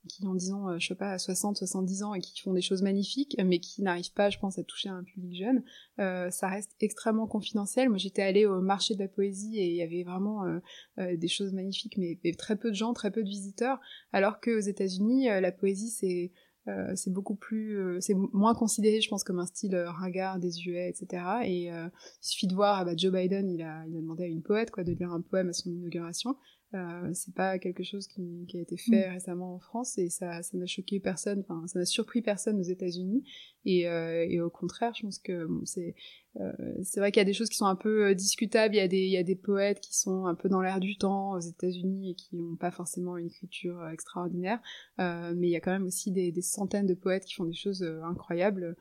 qui 0.08 0.26
ont, 0.26 0.34
disons, 0.34 0.68
euh, 0.68 0.78
je 0.78 0.88
sais 0.88 0.94
pas, 0.94 1.18
60, 1.18 1.56
70 1.56 2.02
ans 2.02 2.14
et 2.14 2.20
qui 2.20 2.40
font 2.40 2.52
des 2.52 2.62
choses 2.62 2.82
magnifiques, 2.82 3.36
mais 3.44 3.58
qui 3.58 3.82
n'arrivent 3.82 4.12
pas, 4.12 4.30
je 4.30 4.38
pense, 4.38 4.58
à 4.58 4.64
toucher 4.64 4.88
un 4.88 5.02
public 5.02 5.36
jeune, 5.36 5.62
euh, 5.98 6.30
ça 6.30 6.48
reste 6.48 6.74
extrêmement 6.80 7.26
confidentiel. 7.26 7.88
Moi, 7.88 7.98
j'étais 7.98 8.22
allée 8.22 8.46
au 8.46 8.60
marché 8.60 8.94
de 8.94 9.00
la 9.00 9.08
poésie 9.08 9.58
et 9.58 9.68
il 9.68 9.76
y 9.76 9.82
avait 9.82 10.02
vraiment 10.02 10.44
euh, 10.44 11.16
des 11.16 11.28
choses 11.28 11.52
magnifiques, 11.52 11.98
mais, 11.98 12.18
très 12.38 12.56
peu 12.56 12.70
de 12.70 12.76
gens, 12.76 12.92
très 12.94 13.10
peu 13.10 13.22
de 13.22 13.28
visiteurs, 13.28 13.78
alors 14.12 14.40
qu'aux 14.40 14.60
États-Unis, 14.60 15.26
la 15.26 15.52
poésie, 15.52 15.90
c'est 15.90 17.10
beaucoup 17.10 17.34
plus, 17.34 17.98
c'est 18.00 18.14
moins 18.14 18.54
considéré, 18.54 19.00
je 19.00 19.08
pense, 19.08 19.24
comme 19.24 19.40
un 19.40 19.46
style 19.46 19.76
ringard, 19.76 20.38
désuet, 20.38 20.88
etc. 20.88 21.22
Et 21.44 21.64
il 21.64 21.90
suffit 22.20 22.46
de 22.46 22.54
voir, 22.54 22.78
ah 22.78 22.84
bah, 22.84 22.92
Joe 22.96 23.12
Biden, 23.12 23.50
il 23.50 23.62
a, 23.62 23.80
a 23.80 23.86
demandé 23.88 24.24
à 24.24 24.26
une 24.26 24.42
poète 24.42 24.70
quoi 24.70 24.84
de 24.84 24.92
lire 24.92 25.12
un 25.12 25.20
poème 25.20 25.48
à 25.48 25.52
son 25.52 25.70
inauguration. 25.70 26.36
Euh, 26.74 27.10
c'est 27.14 27.34
pas 27.34 27.58
quelque 27.58 27.82
chose 27.82 28.06
qui, 28.06 28.46
qui 28.46 28.56
a 28.56 28.60
été 28.60 28.76
fait 28.76 29.08
mm. 29.08 29.12
récemment 29.14 29.54
en 29.56 29.58
France 29.58 29.98
et 29.98 30.08
ça 30.08 30.40
ça 30.44 30.56
n'a 30.56 30.66
choqué 30.66 31.00
personne 31.00 31.40
enfin 31.40 31.66
ça 31.66 31.80
n'a 31.80 31.84
surpris 31.84 32.22
personne 32.22 32.60
aux 32.60 32.64
États-Unis. 32.64 33.24
Et, 33.64 33.88
euh, 33.88 34.24
et 34.28 34.40
au 34.40 34.50
contraire 34.50 34.92
je 34.94 35.02
pense 35.02 35.18
que 35.18 35.46
bon, 35.46 35.62
c'est 35.64 35.96
euh, 36.36 36.52
c'est 36.84 37.00
vrai 37.00 37.10
qu'il 37.10 37.20
y 37.20 37.22
a 37.22 37.24
des 37.26 37.32
choses 37.32 37.48
qui 37.48 37.56
sont 37.56 37.66
un 37.66 37.74
peu 37.74 38.06
euh, 38.06 38.14
discutables. 38.14 38.76
Il 38.76 38.78
y 38.78 38.82
a 38.82 38.86
des 38.86 39.00
il 39.00 39.10
y 39.10 39.16
a 39.16 39.24
des 39.24 39.34
poètes 39.34 39.80
qui 39.80 39.98
sont 39.98 40.26
un 40.26 40.36
peu 40.36 40.48
dans 40.48 40.60
l'air 40.60 40.78
du 40.78 40.96
temps 40.96 41.32
aux 41.32 41.40
États-Unis 41.40 42.12
et 42.12 42.14
qui 42.14 42.36
n'ont 42.36 42.54
pas 42.54 42.70
forcément 42.70 43.16
une 43.16 43.26
écriture 43.26 43.88
extraordinaire. 43.88 44.60
Mais 44.98 45.48
il 45.48 45.50
y 45.50 45.56
a 45.56 45.60
quand 45.60 45.72
même 45.72 45.86
aussi 45.86 46.12
des, 46.12 46.30
des, 46.30 46.42
centaines 46.42 46.86
de 46.86 46.94
poètes 46.94 47.24
qui 47.24 47.34
font 47.34 47.46
des 47.46 47.52
choses 47.52 47.82
incroyables. 48.04 48.76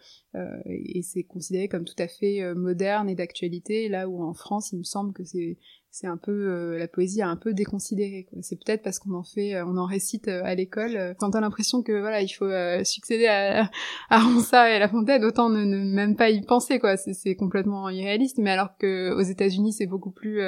Et, 0.66 1.00
et 1.00 1.02
c'est 1.02 1.24
considéré 1.24 1.68
comme 1.68 1.86
tout 1.86 1.96
à 1.98 2.08
fait 2.08 2.54
moderne 2.54 3.10
et 3.10 3.16
d'actualité 3.16 3.90
là 3.90 4.08
où 4.08 4.22
en 4.22 4.34
France 4.34 4.72
il 4.72 4.80
me 4.80 4.84
semble 4.84 5.14
que 5.14 5.24
c'est 5.24 5.58
c'est 5.92 6.08
un 6.08 6.18
peu 6.18 6.32
euh, 6.32 6.78
la 6.78 6.88
poésie 6.88 7.22
a 7.22 7.30
un 7.30 7.36
peu 7.36 7.54
déconsidéré 7.54 8.28
c'est 8.42 8.58
peut-être 8.64 8.84
parce 8.84 9.00
qu'on 9.00 9.14
en 9.14 9.24
fait 9.24 9.56
euh, 9.56 9.66
on 9.66 9.76
en 9.78 9.86
récite 9.86 10.28
euh, 10.28 10.42
à 10.44 10.54
l'école 10.54 11.16
quand 11.18 11.32
t'as 11.32 11.42
l'impression 11.42 11.82
que 11.82 12.00
voilà 12.00 12.22
il 12.22 12.30
faut 12.30 12.50
succéder 12.84 13.26
à, 13.26 13.70
à 14.10 14.20
Ronsard 14.20 14.68
et 14.68 14.78
La 14.78 14.88
Fontaine 14.88 15.24
autant 15.26 15.50
ne, 15.50 15.66
même 15.66 16.16
pas 16.16 16.30
y 16.30 16.42
penser 16.42 16.80
quoi. 16.80 16.96
C'est 16.98 17.36
complètement 17.36 17.90
irréaliste. 17.90 18.38
Mais 18.38 18.52
alors 18.52 18.78
que 18.78 19.14
aux 19.14 19.22
États-Unis 19.22 19.74
c'est 19.74 19.88
beaucoup 19.88 20.12
plus 20.12 20.42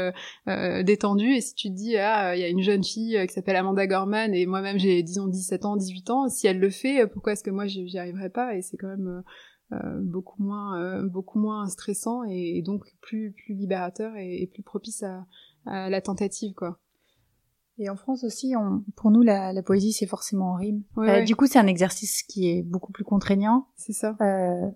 détendu. 0.83 1.33
Et 1.33 1.41
si 1.41 1.55
tu 1.55 1.69
te 1.69 1.73
dis 1.73 1.97
ah 1.97 2.35
il 2.35 2.41
y 2.41 2.43
a 2.43 2.47
une 2.47 2.61
jeune 2.61 2.83
fille 2.83 3.19
qui 3.27 3.33
s'appelle 3.33 3.55
Amanda 3.55 3.87
Gorman 3.87 4.33
et 4.33 4.45
moi-même 4.45 4.77
j'ai 4.77 5.01
disons 5.03 5.27
17 5.27 5.65
ans 5.65 5.75
18 5.75 6.09
ans 6.09 6.29
si 6.29 6.47
elle 6.47 6.59
le 6.59 6.69
fait 6.69 7.07
pourquoi 7.07 7.33
est-ce 7.33 7.43
que 7.43 7.51
moi 7.51 7.65
j'y 7.67 7.97
arriverais 7.97 8.29
pas? 8.29 8.55
Et 8.55 8.61
c'est 8.61 8.77
quand 8.77 8.87
même 8.87 9.23
beaucoup 10.01 10.41
moins 10.43 10.79
euh, 10.79 11.07
beaucoup 11.07 11.39
moins 11.39 11.67
stressant 11.67 12.23
et, 12.23 12.61
donc 12.61 12.85
plus 13.01 13.31
plus 13.31 13.53
libérateur 13.53 14.13
et, 14.17 14.49
plus 14.53 14.63
propice 14.63 15.03
à, 15.03 15.25
à, 15.65 15.89
la 15.89 16.01
tentative 16.01 16.53
quoi. 16.53 16.79
Et 17.77 17.89
en 17.89 17.95
France 17.95 18.23
aussi, 18.23 18.53
on, 18.55 18.83
pour 18.95 19.09
nous, 19.09 19.23
la, 19.23 19.53
la 19.53 19.63
poésie, 19.63 19.91
c'est 19.91 20.05
forcément 20.05 20.51
en 20.51 20.55
rime. 20.55 20.83
Euh, 20.99 21.23
du 21.23 21.35
coup, 21.35 21.47
c'est 21.47 21.57
un 21.57 21.65
exercice 21.65 22.21
qui 22.21 22.47
est 22.49 22.61
beaucoup 22.61 22.91
plus 22.91 23.03
contraignant. 23.03 23.69
C'est 23.75 23.93
ça. 23.93 24.15
Euh, 24.21 24.69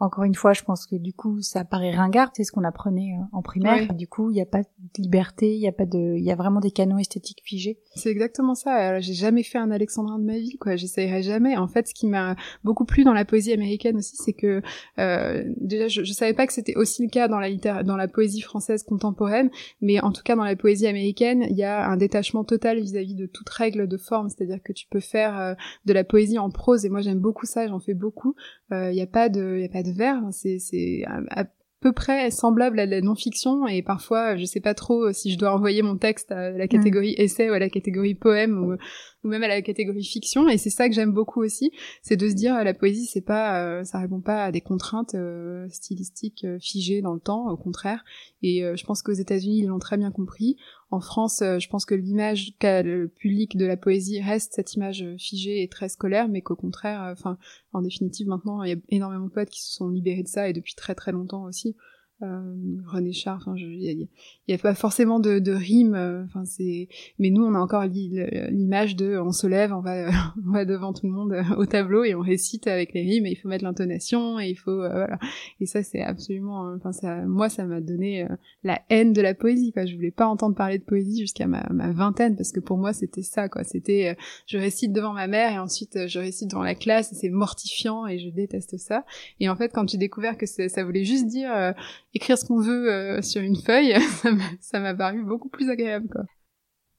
encore 0.00 0.24
une 0.24 0.34
fois, 0.34 0.52
je 0.52 0.62
pense 0.62 0.86
que 0.86 0.96
du 0.96 1.12
coup, 1.12 1.40
ça 1.40 1.64
paraît 1.64 1.92
ringard, 1.92 2.30
c'est 2.34 2.42
ce 2.42 2.50
qu'on 2.50 2.64
apprenait 2.64 3.16
euh, 3.16 3.24
en 3.32 3.42
primaire. 3.42 3.94
Du 3.94 4.08
coup, 4.08 4.30
il 4.30 4.34
n'y 4.34 4.40
a 4.40 4.46
pas 4.46 4.62
de 4.62 4.68
liberté, 4.98 5.54
il 5.54 5.60
y 5.60 5.68
a 5.68 5.72
pas 5.72 5.86
de, 5.86 6.16
il 6.16 6.24
y 6.24 6.32
a 6.32 6.34
vraiment 6.34 6.58
des 6.58 6.72
canons 6.72 6.98
esthétiques 6.98 7.42
figés. 7.44 7.78
C'est 7.94 8.10
exactement 8.10 8.56
ça. 8.56 9.00
J'ai 9.00 9.14
jamais 9.14 9.44
fait 9.44 9.58
un 9.58 9.70
alexandrin 9.70 10.18
de 10.18 10.24
ma 10.24 10.36
vie, 10.36 10.58
quoi. 10.58 10.74
J'essayerai 10.74 11.22
jamais. 11.22 11.56
En 11.56 11.68
fait, 11.68 11.86
ce 11.86 11.94
qui 11.94 12.08
m'a 12.08 12.34
beaucoup 12.64 12.84
plu 12.84 13.04
dans 13.04 13.12
la 13.12 13.24
poésie 13.24 13.52
américaine 13.52 13.96
aussi, 13.96 14.16
c'est 14.16 14.32
que 14.32 14.62
euh, 14.98 15.44
déjà, 15.58 15.86
je, 15.86 16.02
je 16.02 16.12
savais 16.12 16.34
pas 16.34 16.48
que 16.48 16.52
c'était 16.52 16.74
aussi 16.74 17.04
le 17.04 17.08
cas 17.08 17.28
dans 17.28 17.38
la 17.38 17.48
littérature, 17.48 17.84
dans 17.84 17.96
la 17.96 18.08
poésie 18.08 18.40
française 18.40 18.82
contemporaine, 18.82 19.50
mais 19.80 20.00
en 20.00 20.10
tout 20.10 20.22
cas 20.24 20.34
dans 20.34 20.44
la 20.44 20.56
poésie 20.56 20.88
américaine, 20.88 21.46
il 21.48 21.56
y 21.56 21.62
a 21.62 21.88
un 21.88 21.96
détachement 21.96 22.42
total 22.42 22.80
vis-à-vis 22.80 23.14
de 23.14 23.26
toute 23.26 23.48
règle 23.48 23.86
de 23.86 23.96
forme. 23.96 24.28
C'est-à-dire 24.28 24.60
que 24.62 24.72
tu 24.72 24.88
peux 24.90 25.00
faire 25.00 25.38
euh, 25.38 25.54
de 25.84 25.92
la 25.92 26.02
poésie 26.02 26.38
en 26.38 26.50
prose, 26.50 26.84
et 26.84 26.88
moi 26.88 27.00
j'aime 27.00 27.20
beaucoup 27.20 27.46
ça. 27.46 27.68
J'en 27.68 27.78
fais 27.78 27.94
beaucoup. 27.94 28.34
Il 28.72 28.90
n'y 28.90 29.02
a 29.02 29.06
pas 29.06 29.28
de, 29.28 29.60
y 29.60 29.64
a 29.64 29.68
pas 29.68 29.83
de 29.92 30.30
c'est 30.30 31.04
à, 31.06 31.44
peu 31.80 31.92
près 31.92 32.30
semblable 32.30 32.80
à 32.80 32.86
la 32.86 33.02
non-fiction 33.02 33.66
et 33.66 33.82
parfois 33.82 34.36
je 34.36 34.46
sais 34.46 34.60
pas 34.60 34.72
trop 34.72 35.12
si 35.12 35.30
je 35.30 35.38
dois 35.38 35.52
envoyer 35.52 35.82
mon 35.82 35.98
texte 35.98 36.32
à 36.32 36.50
la 36.50 36.66
catégorie 36.66 37.14
mm. 37.18 37.22
essai 37.22 37.50
ou 37.50 37.52
à 37.52 37.58
la 37.58 37.68
catégorie 37.68 38.14
poème 38.14 38.58
ou, 38.58 38.76
ou 39.24 39.28
même 39.28 39.42
à 39.42 39.48
la 39.48 39.62
catégorie 39.62 40.04
fiction 40.04 40.48
et 40.48 40.58
c'est 40.58 40.70
ça 40.70 40.88
que 40.88 40.94
j'aime 40.94 41.12
beaucoup 41.12 41.42
aussi 41.42 41.72
c'est 42.02 42.16
de 42.16 42.28
se 42.28 42.34
dire 42.34 42.62
la 42.62 42.74
poésie 42.74 43.06
c'est 43.06 43.20
pas 43.20 43.64
euh, 43.64 43.84
ça 43.84 43.98
répond 43.98 44.20
pas 44.20 44.44
à 44.44 44.52
des 44.52 44.60
contraintes 44.60 45.14
euh, 45.14 45.68
stylistiques 45.70 46.44
euh, 46.44 46.58
figées 46.60 47.02
dans 47.02 47.14
le 47.14 47.20
temps 47.20 47.48
au 47.48 47.56
contraire 47.56 48.04
et 48.42 48.62
je 48.76 48.84
pense 48.84 49.02
qu'aux 49.02 49.12
États-Unis 49.12 49.60
ils 49.60 49.66
l'ont 49.66 49.78
très 49.78 49.96
bien 49.96 50.10
compris 50.10 50.56
en 50.94 51.00
France, 51.00 51.42
euh, 51.42 51.58
je 51.58 51.68
pense 51.68 51.84
que 51.84 51.94
l'image 51.94 52.54
qu'a 52.60 52.82
le 52.82 53.08
public 53.08 53.56
de 53.56 53.66
la 53.66 53.76
poésie 53.76 54.20
reste 54.20 54.52
cette 54.54 54.74
image 54.74 55.02
euh, 55.02 55.16
figée 55.18 55.62
et 55.62 55.68
très 55.68 55.88
scolaire, 55.88 56.28
mais 56.28 56.40
qu'au 56.40 56.54
contraire, 56.54 57.02
euh, 57.02 57.12
enfin, 57.12 57.36
en 57.72 57.82
définitive, 57.82 58.28
maintenant, 58.28 58.62
il 58.62 58.70
y 58.70 58.74
a 58.74 58.76
énormément 58.90 59.26
de 59.26 59.30
poètes 59.30 59.50
qui 59.50 59.62
se 59.62 59.72
sont 59.72 59.88
libérés 59.88 60.22
de 60.22 60.28
ça 60.28 60.48
et 60.48 60.52
depuis 60.52 60.74
très 60.74 60.94
très 60.94 61.10
longtemps 61.10 61.44
aussi. 61.44 61.76
Euh, 62.22 62.54
René 62.86 63.12
Char, 63.12 63.38
enfin, 63.38 63.54
il 63.56 64.08
y, 64.46 64.54
a 64.54 64.58
pas 64.58 64.76
forcément 64.76 65.18
de, 65.18 65.40
de 65.40 65.52
euh, 65.94 66.24
enfin 66.24 66.44
c'est, 66.44 66.88
mais 67.18 67.30
nous 67.30 67.42
on 67.42 67.56
a 67.56 67.58
encore 67.58 67.84
l'image 67.86 68.94
de, 68.94 69.18
on 69.18 69.32
se 69.32 69.48
lève, 69.48 69.72
on 69.72 69.80
va, 69.80 70.10
on 70.46 70.52
va 70.52 70.64
devant 70.64 70.92
tout 70.92 71.06
le 71.06 71.12
monde 71.12 71.32
euh, 71.32 71.42
au 71.56 71.66
tableau 71.66 72.04
et 72.04 72.14
on 72.14 72.20
récite 72.20 72.68
avec 72.68 72.94
les 72.94 73.02
rimes 73.02 73.26
et 73.26 73.32
il 73.32 73.34
faut 73.34 73.48
mettre 73.48 73.64
l'intonation 73.64 74.38
et 74.38 74.48
il 74.48 74.54
faut, 74.54 74.76
voilà, 74.76 75.18
et 75.60 75.66
ça 75.66 75.82
c'est 75.82 76.02
absolument, 76.02 76.72
enfin 76.76 76.92
ça, 76.92 77.22
moi 77.22 77.48
ça 77.48 77.64
m'a 77.64 77.80
donné 77.80 78.28
la 78.62 78.80
haine 78.90 79.12
de 79.12 79.20
la 79.20 79.34
poésie, 79.34 79.72
quoi. 79.72 79.84
Je 79.84 79.96
voulais 79.96 80.12
pas 80.12 80.26
entendre 80.26 80.54
parler 80.54 80.78
de 80.78 80.84
poésie 80.84 81.20
jusqu'à 81.20 81.48
ma, 81.48 81.66
vingtaine 81.90 82.36
parce 82.36 82.52
que 82.52 82.60
pour 82.60 82.78
moi 82.78 82.92
c'était 82.92 83.22
ça, 83.22 83.48
quoi. 83.48 83.64
C'était, 83.64 84.16
je 84.46 84.56
récite 84.56 84.92
devant 84.92 85.14
ma 85.14 85.26
mère 85.26 85.52
et 85.52 85.58
ensuite 85.58 86.06
je 86.06 86.18
récite 86.20 86.50
devant 86.50 86.62
la 86.62 86.76
classe 86.76 87.12
c'est 87.12 87.28
mortifiant 87.28 88.06
et 88.06 88.20
je 88.20 88.28
déteste 88.28 88.76
ça. 88.78 89.04
Et 89.40 89.48
en 89.48 89.56
fait 89.56 89.72
quand 89.74 89.88
j'ai 89.88 89.98
découvert 89.98 90.38
que 90.38 90.46
ça 90.46 90.84
voulait 90.84 91.04
juste 91.04 91.26
dire 91.26 91.74
écrire 92.14 92.38
ce 92.38 92.44
qu'on 92.44 92.60
veut 92.60 92.92
euh, 92.92 93.22
sur 93.22 93.42
une 93.42 93.56
feuille, 93.56 93.94
ça 94.60 94.80
m'a 94.80 94.94
paru 94.94 95.22
beaucoup 95.24 95.48
plus 95.48 95.68
agréable, 95.68 96.08
quoi. 96.08 96.24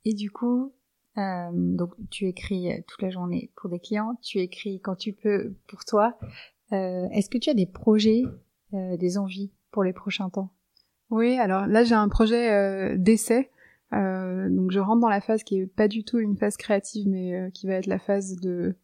Et 0.06 0.13
du 0.13 0.30
coup, 0.30 0.73
euh, 1.17 1.49
donc 1.54 1.93
tu 2.12 2.28
écris 2.28 2.71
euh, 2.71 2.78
toute 2.88 3.01
la 3.01 3.10
journée 3.10 3.51
pour 3.56 3.69
des 3.69 3.80
clients, 3.80 4.17
tu 4.21 4.39
écris 4.39 4.80
quand 4.82 4.95
tu 4.95 5.13
peux 5.13 5.56
pour 5.67 5.86
toi. 5.86 6.17
Euh, 6.73 7.08
Est-ce 7.12 7.30
que 7.30 7.38
tu 7.38 7.49
as 7.49 7.54
des 7.54 7.65
projets, 7.65 8.23
euh, 8.73 8.97
des 8.97 9.17
envies 9.17 9.51
pour 9.71 9.84
les 9.84 9.93
prochains 9.93 10.30
temps? 10.30 10.51
Oui, 11.10 11.38
alors 11.38 11.67
là 11.67 11.84
j'ai 11.84 11.95
un 11.95 12.10
projet 12.10 12.97
d'essai. 12.97 13.51
donc 13.91 14.71
je 14.71 14.80
rentre 14.80 15.01
dans 15.01 15.10
la 15.10 15.21
phase 15.21 15.43
qui 15.43 15.60
est 15.60 15.67
pas 15.67 15.88
du 15.88 16.04
tout 16.04 16.17
une 16.17 16.36
phase 16.36 16.58
créative, 16.58 17.08
mais 17.08 17.51
qui 17.54 17.67
va 17.67 17.75
être 17.75 17.86
la 17.86 17.99
phase 17.99 18.36
de 18.38 18.75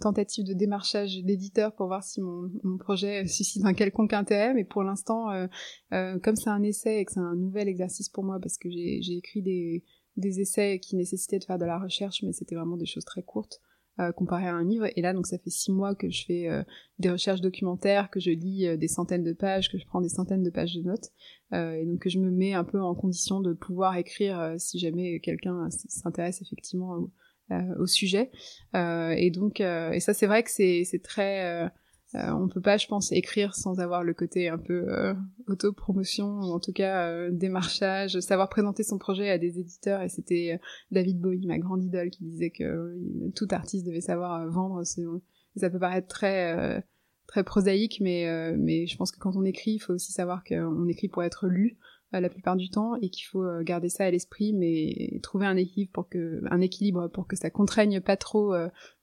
tentative 0.00 0.44
de 0.44 0.52
démarchage 0.52 1.22
d'éditeur 1.22 1.74
pour 1.74 1.86
voir 1.86 2.02
si 2.02 2.20
mon, 2.20 2.50
projet 2.78 3.26
suscite 3.26 3.64
un 3.64 3.74
quelconque 3.74 4.12
intérêt, 4.12 4.54
mais 4.54 4.64
pour 4.64 4.82
l'instant, 4.82 5.30
euh, 5.30 5.46
euh, 5.92 6.18
comme 6.18 6.36
c'est 6.36 6.50
un 6.50 6.62
essai 6.62 7.00
et 7.00 7.04
que 7.04 7.12
c'est 7.12 7.20
un 7.20 7.34
nouvel 7.34 7.68
exercice 7.68 8.08
pour 8.08 8.24
moi, 8.24 8.38
parce 8.40 8.58
que 8.58 8.70
j'ai 8.70 9.16
écrit 9.16 9.42
des, 9.42 9.84
des 10.16 10.40
essais 10.40 10.78
qui 10.78 10.96
nécessitaient 10.96 11.38
de 11.38 11.44
faire 11.44 11.58
de 11.58 11.64
la 11.64 11.78
recherche, 11.78 12.22
mais 12.22 12.32
c'était 12.32 12.54
vraiment 12.54 12.76
des 12.76 12.86
choses 12.86 13.04
très 13.04 13.22
courtes, 13.22 13.60
euh, 14.00 14.12
comparé 14.12 14.46
à 14.46 14.54
un 14.54 14.64
livre. 14.64 14.86
Et 14.96 15.02
là, 15.02 15.12
donc 15.12 15.26
ça 15.26 15.38
fait 15.38 15.50
six 15.50 15.70
mois 15.70 15.94
que 15.94 16.10
je 16.10 16.24
fais 16.24 16.48
euh, 16.48 16.62
des 16.98 17.10
recherches 17.10 17.40
documentaires, 17.40 18.10
que 18.10 18.20
je 18.20 18.30
lis 18.30 18.66
euh, 18.66 18.76
des 18.76 18.88
centaines 18.88 19.22
de 19.22 19.32
pages, 19.32 19.70
que 19.70 19.78
je 19.78 19.86
prends 19.86 20.00
des 20.00 20.08
centaines 20.08 20.42
de 20.42 20.50
pages 20.50 20.74
de 20.74 20.82
notes, 20.82 21.12
et 21.52 21.84
donc 21.86 22.00
que 22.00 22.10
je 22.10 22.18
me 22.18 22.32
mets 22.32 22.54
un 22.54 22.64
peu 22.64 22.80
en 22.80 22.96
condition 22.96 23.40
de 23.40 23.52
pouvoir 23.52 23.96
écrire 23.96 24.56
si 24.58 24.80
jamais 24.80 25.20
quelqu'un 25.20 25.68
s'intéresse 25.70 26.42
effectivement 26.42 26.96
euh, 26.96 27.06
au 27.78 27.86
sujet. 27.86 28.30
Euh, 28.74 29.10
et 29.16 29.30
donc, 29.30 29.60
euh, 29.60 29.92
et 29.92 30.00
ça 30.00 30.14
c'est 30.14 30.26
vrai 30.26 30.42
que 30.42 30.50
c'est 30.50 31.02
très 31.02 31.70
on 32.16 32.46
peut 32.46 32.60
pas, 32.60 32.76
je 32.76 32.86
pense, 32.86 33.10
écrire 33.10 33.56
sans 33.56 33.80
avoir 33.80 34.04
le 34.04 34.14
côté 34.14 34.48
un 34.48 34.58
peu 34.58 34.86
auto-promotion, 35.48 36.26
ou 36.26 36.52
en 36.52 36.60
tout 36.60 36.72
cas 36.72 37.28
démarchage, 37.30 38.20
savoir 38.20 38.48
présenter 38.48 38.84
son 38.84 38.98
projet 38.98 39.30
à 39.30 39.38
des 39.38 39.58
éditeurs. 39.58 40.00
Et 40.00 40.08
c'était 40.08 40.60
David 40.92 41.18
Bowie, 41.20 41.44
ma 41.48 41.58
grande 41.58 41.82
idole, 41.82 42.10
qui 42.10 42.22
disait 42.22 42.50
que 42.50 42.96
tout 43.34 43.48
artiste 43.50 43.84
devait 43.84 44.00
savoir 44.00 44.48
vendre. 44.48 44.84
Ça 44.84 45.70
peut 45.70 45.80
paraître 45.80 46.06
très 46.06 46.84
très 47.26 47.42
prosaïque, 47.42 47.98
mais 48.00 48.54
mais 48.58 48.86
je 48.86 48.96
pense 48.96 49.10
que 49.10 49.18
quand 49.18 49.34
on 49.34 49.44
écrit, 49.44 49.72
il 49.72 49.80
faut 49.80 49.94
aussi 49.94 50.12
savoir 50.12 50.44
qu'on 50.44 50.86
écrit 50.86 51.08
pour 51.08 51.24
être 51.24 51.48
lu 51.48 51.78
la 52.20 52.28
plupart 52.28 52.56
du 52.56 52.68
temps 52.70 52.94
et 52.96 53.08
qu'il 53.10 53.26
faut 53.26 53.44
garder 53.62 53.88
ça 53.88 54.04
à 54.04 54.10
l'esprit 54.10 54.52
mais 54.52 55.18
trouver 55.22 55.46
un 55.46 55.56
équilibre 55.56 55.92
pour 55.92 56.08
que 56.08 56.42
un 56.50 56.60
équilibre 56.60 57.08
pour 57.08 57.26
que 57.26 57.36
ça 57.36 57.50
contraigne 57.50 58.00
pas 58.00 58.16
trop 58.16 58.54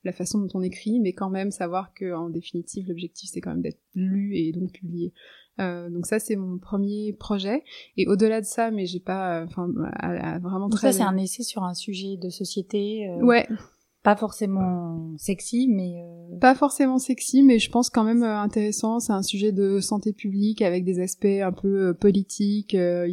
la 0.04 0.12
façon 0.12 0.40
dont 0.40 0.50
on 0.54 0.62
écrit 0.62 1.00
mais 1.00 1.14
quand 1.14 1.30
même 1.30 1.52
savoir 1.52 1.94
que 1.94 2.14
en 2.14 2.30
définitive 2.30 2.88
l'objectif 2.88 3.30
c'est 3.32 3.42
quand 3.42 3.52
même 3.52 3.62
d'être 3.62 3.82
lu 3.96 4.36
et 4.36 4.52
donc 4.52 4.72
publié. 4.72 5.14
Euh, 5.60 5.90
donc 5.90 6.06
ça 6.06 6.20
c'est 6.20 6.36
mon 6.36 6.58
premier 6.58 7.14
projet. 7.14 7.64
Et 7.98 8.08
au-delà 8.08 8.42
de 8.42 8.46
ça 8.46 8.72
mais 8.72 8.86
j'ai 8.86 9.00
pas 9.00 9.44
enfin 9.46 9.68
vraiment 9.68 10.60
donc 10.60 10.72
très 10.72 10.92
ça 10.92 11.00
c'est 11.00 11.04
un 11.04 11.18
essai 11.18 11.44
sur 11.44 11.64
un 11.64 11.74
sujet 11.74 12.18
de 12.18 12.30
société 12.30 13.10
euh, 13.10 13.24
ouais 13.24 13.48
pas 14.04 14.16
forcément 14.16 15.16
sexy, 15.18 15.68
mais 15.68 16.04
euh... 16.04 16.38
pas 16.40 16.56
forcément 16.56 16.98
sexy, 16.98 17.44
mais 17.44 17.60
je 17.60 17.70
pense 17.70 17.90
quand 17.90 18.04
même 18.04 18.24
euh, 18.24 18.40
intéressant. 18.40 19.00
C'est 19.00 19.14
un 19.14 19.22
sujet 19.22 19.52
de 19.52 19.80
santé 19.80 20.12
publique 20.12 20.64
avec 20.64 20.84
des 20.84 21.00
aspects 21.00 21.26
un 21.26 21.52
peu 21.52 21.90
euh, 21.90 21.94
politiques, 21.94 22.74
euh, 22.74 23.06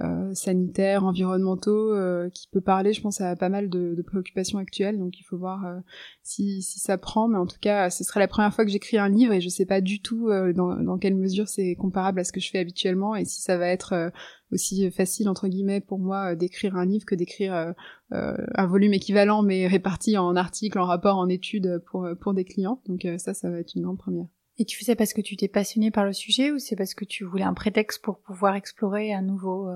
historiques, 0.00 0.36
sanitaires, 0.36 1.04
environnementaux, 1.04 1.94
qui 2.32 2.48
peut 2.48 2.60
parler, 2.60 2.92
je 2.92 3.00
pense, 3.00 3.20
à 3.20 3.36
pas 3.36 3.48
mal 3.48 3.68
de, 3.68 3.94
de 3.94 4.02
préoccupations 4.02 4.58
actuelles. 4.58 4.98
Donc 4.98 5.18
il 5.18 5.22
faut 5.22 5.38
voir 5.38 5.80
si, 6.22 6.62
si 6.62 6.80
ça 6.80 6.98
prend, 6.98 7.28
mais 7.28 7.38
en 7.38 7.46
tout 7.46 7.58
cas, 7.60 7.90
ce 7.90 8.04
serait 8.04 8.20
la 8.20 8.28
première 8.28 8.54
fois 8.54 8.64
que 8.64 8.70
j'écris 8.70 8.98
un 8.98 9.08
livre 9.08 9.32
et 9.32 9.40
je 9.40 9.48
sais 9.48 9.66
pas 9.66 9.80
du 9.80 10.00
tout 10.00 10.28
dans, 10.54 10.76
dans 10.76 10.98
quelle 10.98 11.16
mesure 11.16 11.48
c'est 11.48 11.74
comparable 11.74 12.20
à 12.20 12.24
ce 12.24 12.32
que 12.32 12.40
je 12.40 12.50
fais 12.50 12.58
habituellement 12.58 13.14
et 13.16 13.24
si 13.24 13.40
ça 13.42 13.56
va 13.56 13.68
être 13.68 14.12
aussi 14.52 14.90
facile 14.90 15.28
entre 15.28 15.48
guillemets 15.48 15.80
pour 15.80 15.98
moi 15.98 16.32
euh, 16.32 16.34
d'écrire 16.34 16.76
un 16.76 16.86
livre 16.86 17.04
que 17.04 17.14
d'écrire 17.14 17.54
euh, 17.54 17.72
euh, 18.12 18.36
un 18.54 18.66
volume 18.66 18.94
équivalent 18.94 19.42
mais 19.42 19.66
réparti 19.66 20.18
en 20.18 20.36
articles, 20.36 20.78
en 20.78 20.84
rapports, 20.84 21.18
en 21.18 21.28
études 21.28 21.82
pour 21.90 22.08
pour 22.20 22.34
des 22.34 22.44
clients. 22.44 22.80
Donc 22.86 23.06
ça, 23.18 23.34
ça 23.34 23.50
va 23.50 23.58
être 23.58 23.74
une 23.74 23.82
grande 23.82 23.98
première. 23.98 24.26
Et 24.60 24.66
tu 24.66 24.76
fais 24.76 24.84
ça 24.84 24.94
parce 24.94 25.14
que 25.14 25.22
tu 25.22 25.36
t'es 25.36 25.48
passionné 25.48 25.90
par 25.90 26.04
le 26.04 26.12
sujet 26.12 26.52
ou 26.52 26.58
c'est 26.58 26.76
parce 26.76 26.92
que 26.92 27.06
tu 27.06 27.24
voulais 27.24 27.44
un 27.44 27.54
prétexte 27.54 28.04
pour 28.04 28.18
pouvoir 28.18 28.56
explorer 28.56 29.10
un 29.14 29.22
nouveau, 29.22 29.70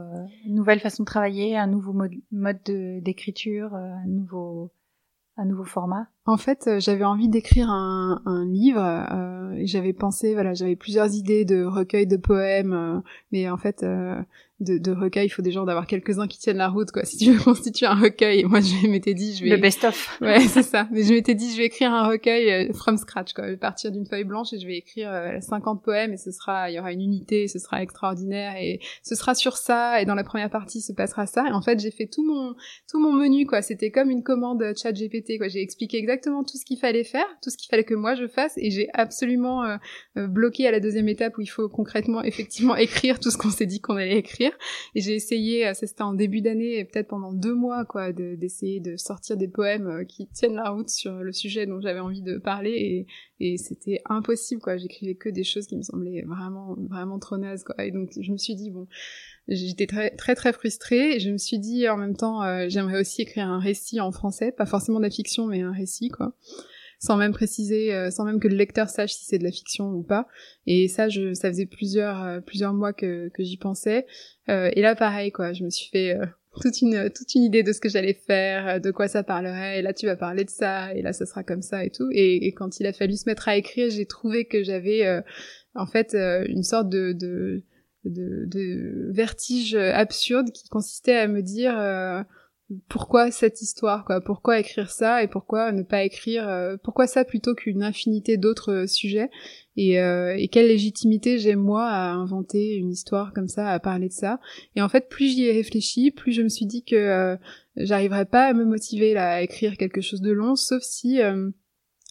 une 0.44 0.54
nouvelle 0.54 0.78
façon 0.78 1.04
de 1.04 1.06
travailler, 1.06 1.56
un 1.56 1.66
nouveau 1.66 1.94
mode, 2.30 2.62
d'écriture, 3.00 3.74
un 3.74 4.06
nouveau 4.06 4.70
un 5.36 5.46
nouveau 5.46 5.64
format? 5.64 6.06
En 6.26 6.36
fait, 6.36 6.78
j'avais 6.78 7.04
envie 7.04 7.28
d'écrire 7.28 7.68
un, 7.70 8.22
un, 8.24 8.44
livre 8.44 8.80
euh, 8.80 9.60
j'avais 9.64 9.92
pensé, 9.92 10.34
voilà, 10.34 10.54
j'avais 10.54 10.76
plusieurs 10.76 11.14
idées 11.14 11.44
de 11.44 11.64
recueils 11.64 12.06
de 12.06 12.16
poèmes, 12.16 13.02
mais 13.32 13.50
en 13.50 13.56
fait, 13.56 13.82
euh, 13.82 14.20
de, 14.60 14.78
de 14.78 14.92
recueils, 14.92 15.26
il 15.26 15.30
faut 15.30 15.42
déjà 15.42 15.64
d'avoir 15.64 15.86
quelques-uns 15.86 16.26
qui 16.26 16.38
tiennent 16.38 16.58
la 16.58 16.68
route, 16.68 16.90
quoi. 16.92 17.04
Si 17.04 17.16
tu 17.16 17.32
veux 17.32 17.38
constituer 17.44 17.86
un 17.86 17.94
recueil, 17.94 18.44
moi 18.44 18.60
je 18.60 18.88
m'étais 18.88 19.14
dit, 19.14 19.34
je 19.34 19.44
vais... 19.44 19.50
Le 19.50 19.56
best-of. 19.56 20.20
Ouais, 20.20 20.40
c'est 20.48 20.62
ça. 20.62 20.88
Mais 20.92 21.02
je 21.02 21.12
m'étais 21.12 21.34
dit, 21.34 21.50
je 21.52 21.56
vais 21.56 21.66
écrire 21.66 21.92
un 21.92 22.08
recueil 22.08 22.50
euh, 22.50 22.72
from 22.72 22.96
scratch, 22.96 23.32
quoi. 23.32 23.46
Je 23.46 23.52
vais 23.52 23.56
partir 23.56 23.90
d'une 23.90 24.06
feuille 24.06 24.24
blanche 24.24 24.52
et 24.52 24.58
je 24.58 24.66
vais 24.66 24.76
écrire 24.76 25.10
50 25.40 25.78
euh, 25.78 25.82
poèmes 25.82 26.12
et 26.12 26.16
ce 26.16 26.30
sera, 26.30 26.70
il 26.70 26.74
y 26.74 26.78
aura 26.78 26.92
une 26.92 27.02
unité, 27.02 27.48
ce 27.48 27.58
sera 27.58 27.82
extraordinaire 27.82 28.56
et 28.56 28.80
ce 29.02 29.14
sera 29.14 29.34
sur 29.34 29.56
ça 29.56 30.00
et 30.00 30.04
dans 30.04 30.14
la 30.14 30.24
première 30.24 30.50
partie 30.50 30.80
se 30.80 30.92
passera 30.92 31.26
ça. 31.26 31.44
Et 31.48 31.52
en 31.52 31.62
fait, 31.62 31.80
j'ai 31.80 31.90
fait 31.90 32.06
tout 32.06 32.24
mon, 32.24 32.54
tout 32.90 33.00
mon 33.00 33.12
menu, 33.12 33.46
quoi. 33.46 33.62
C'était 33.62 33.90
comme 33.90 34.10
une 34.10 34.22
commande 34.22 34.64
chat 34.80 34.92
GPT, 34.92 35.38
quoi. 35.38 35.48
J'ai 35.48 35.62
expliqué 35.62 35.98
exactement 35.98 36.44
tout 36.44 36.56
ce 36.56 36.64
qu'il 36.64 36.78
fallait 36.78 37.04
faire, 37.04 37.26
tout 37.42 37.50
ce 37.50 37.56
qu'il 37.56 37.68
fallait 37.68 37.84
que 37.84 37.94
moi 37.94 38.14
je 38.14 38.28
fasse 38.28 38.54
et 38.56 38.70
j'ai 38.70 38.88
absolument 38.92 39.64
euh, 40.16 40.26
bloqué 40.26 40.66
à 40.66 40.70
la 40.70 40.80
deuxième 40.80 41.08
étape 41.08 41.36
où 41.38 41.40
il 41.40 41.46
faut 41.46 41.68
concrètement, 41.68 42.22
effectivement, 42.22 42.76
écrire 42.84 43.20
tout 43.20 43.30
ce 43.30 43.38
qu'on 43.38 43.50
s'est 43.50 43.66
dit 43.66 43.80
qu'on 43.80 43.96
allait 43.96 44.18
écrire. 44.18 44.53
Et 44.94 45.00
j'ai 45.00 45.14
essayé, 45.14 45.66
euh, 45.66 45.74
c'était 45.74 46.02
en 46.02 46.14
début 46.14 46.40
d'année, 46.40 46.84
peut-être 46.84 47.08
pendant 47.08 47.32
deux 47.32 47.54
mois, 47.54 47.84
quoi, 47.84 48.12
d'essayer 48.12 48.80
de, 48.80 48.96
sortir 48.96 49.36
des 49.36 49.48
poèmes 49.48 49.88
euh, 49.88 50.04
qui 50.04 50.26
tiennent 50.28 50.54
la 50.54 50.70
route 50.70 50.88
sur 50.88 51.12
le 51.12 51.32
sujet 51.32 51.66
dont 51.66 51.80
j'avais 51.80 52.00
envie 52.00 52.22
de 52.22 52.38
parler. 52.38 53.06
Et, 53.40 53.52
et 53.52 53.56
c'était 53.56 54.00
impossible, 54.06 54.60
quoi. 54.60 54.76
J'écrivais 54.76 55.14
que 55.14 55.28
des 55.28 55.44
choses 55.44 55.66
qui 55.66 55.76
me 55.76 55.82
semblaient 55.82 56.24
vraiment, 56.26 56.76
vraiment 56.88 57.18
trop 57.18 57.36
nazes, 57.36 57.64
quoi. 57.64 57.84
Et 57.84 57.90
donc 57.90 58.10
je 58.18 58.32
me 58.32 58.36
suis 58.36 58.54
dit, 58.54 58.70
bon, 58.70 58.86
j'étais 59.48 59.86
très 59.86 60.10
très 60.10 60.34
très 60.34 60.52
frustrée 60.52 61.16
et 61.16 61.20
je 61.20 61.30
me 61.30 61.38
suis 61.38 61.58
dit 61.58 61.88
en 61.88 61.96
même 61.96 62.16
temps 62.16 62.42
euh, 62.42 62.66
j'aimerais 62.68 63.00
aussi 63.00 63.22
écrire 63.22 63.46
un 63.46 63.58
récit 63.58 64.00
en 64.00 64.10
français 64.10 64.52
pas 64.52 64.66
forcément 64.66 64.98
de 64.98 65.04
la 65.04 65.10
fiction 65.10 65.46
mais 65.46 65.60
un 65.60 65.72
récit 65.72 66.08
quoi 66.08 66.34
sans 67.04 67.18
même 67.18 67.32
préciser, 67.32 67.92
euh, 67.92 68.10
sans 68.10 68.24
même 68.24 68.40
que 68.40 68.48
le 68.48 68.56
lecteur 68.56 68.88
sache 68.88 69.12
si 69.12 69.26
c'est 69.26 69.38
de 69.38 69.44
la 69.44 69.52
fiction 69.52 69.90
ou 69.90 70.02
pas. 70.02 70.26
Et 70.66 70.88
ça, 70.88 71.10
je, 71.10 71.34
ça 71.34 71.48
faisait 71.50 71.66
plusieurs, 71.66 72.22
euh, 72.24 72.40
plusieurs 72.40 72.72
mois 72.72 72.94
que, 72.94 73.28
que 73.28 73.44
j'y 73.44 73.58
pensais. 73.58 74.06
Euh, 74.48 74.70
et 74.72 74.80
là, 74.80 74.94
pareil, 74.94 75.30
quoi, 75.30 75.52
je 75.52 75.64
me 75.64 75.70
suis 75.70 75.90
fait 75.90 76.16
toute 76.62 76.80
une, 76.80 77.10
toute 77.10 77.34
une 77.34 77.42
idée 77.42 77.62
de 77.62 77.72
ce 77.72 77.80
que 77.80 77.90
j'allais 77.90 78.14
faire, 78.14 78.80
de 78.80 78.90
quoi 78.90 79.06
ça 79.06 79.22
parlerait. 79.22 79.80
Et 79.80 79.82
là, 79.82 79.92
tu 79.92 80.06
vas 80.06 80.16
parler 80.16 80.44
de 80.44 80.50
ça, 80.50 80.94
et 80.94 81.02
là, 81.02 81.12
ça 81.12 81.26
sera 81.26 81.44
comme 81.44 81.62
ça 81.62 81.84
et 81.84 81.90
tout. 81.90 82.08
Et, 82.10 82.52
quand 82.54 82.80
il 82.80 82.86
a 82.86 82.94
fallu 82.94 83.16
se 83.16 83.28
mettre 83.28 83.48
à 83.48 83.56
écrire, 83.56 83.90
j'ai 83.90 84.06
trouvé 84.06 84.46
que 84.46 84.62
j'avais, 84.64 85.22
en 85.74 85.86
fait, 85.86 86.14
une 86.14 86.62
sorte 86.62 86.88
de, 86.88 87.12
de 87.12 87.62
de, 88.04 88.44
de, 88.46 89.10
vertige 89.12 89.74
absurde 89.74 90.50
qui 90.50 90.68
consistait 90.68 91.16
à 91.16 91.26
me 91.26 91.40
dire 91.40 91.74
pourquoi 92.88 93.30
cette 93.30 93.60
histoire 93.60 94.04
quoi? 94.04 94.22
Pourquoi 94.22 94.58
écrire 94.58 94.90
ça 94.90 95.22
et 95.22 95.28
pourquoi 95.28 95.70
ne 95.70 95.82
pas 95.82 96.02
écrire 96.02 96.48
euh, 96.48 96.76
pourquoi 96.82 97.06
ça 97.06 97.24
plutôt 97.24 97.54
qu'une 97.54 97.82
infinité 97.82 98.38
d'autres 98.38 98.72
euh, 98.72 98.86
sujets? 98.86 99.28
Et, 99.76 100.00
euh, 100.00 100.34
et, 100.36 100.48
quelle 100.48 100.68
légitimité 100.68 101.36
j'ai 101.38 101.56
moi 101.56 101.84
à 101.86 102.12
inventer 102.12 102.76
une 102.76 102.90
histoire 102.90 103.34
comme 103.34 103.48
ça 103.48 103.68
à 103.68 103.78
parler 103.80 104.08
de 104.08 104.14
ça? 104.14 104.40
Et 104.76 104.82
en 104.82 104.88
fait 104.88 105.08
plus 105.10 105.34
j'y 105.34 105.44
ai 105.44 105.52
réfléchi 105.52 106.10
plus 106.10 106.32
je 106.32 106.42
me 106.42 106.48
suis 106.48 106.64
dit 106.64 106.84
que 106.84 107.36
j'arriverais 107.76 108.24
pas 108.24 108.46
à 108.46 108.54
me 108.54 108.64
motiver 108.64 109.12
là 109.12 109.34
à 109.34 109.42
écrire 109.42 109.76
quelque 109.76 110.00
chose 110.00 110.22
de 110.22 110.32
long 110.32 110.56
sauf 110.56 110.82
si 110.82 111.20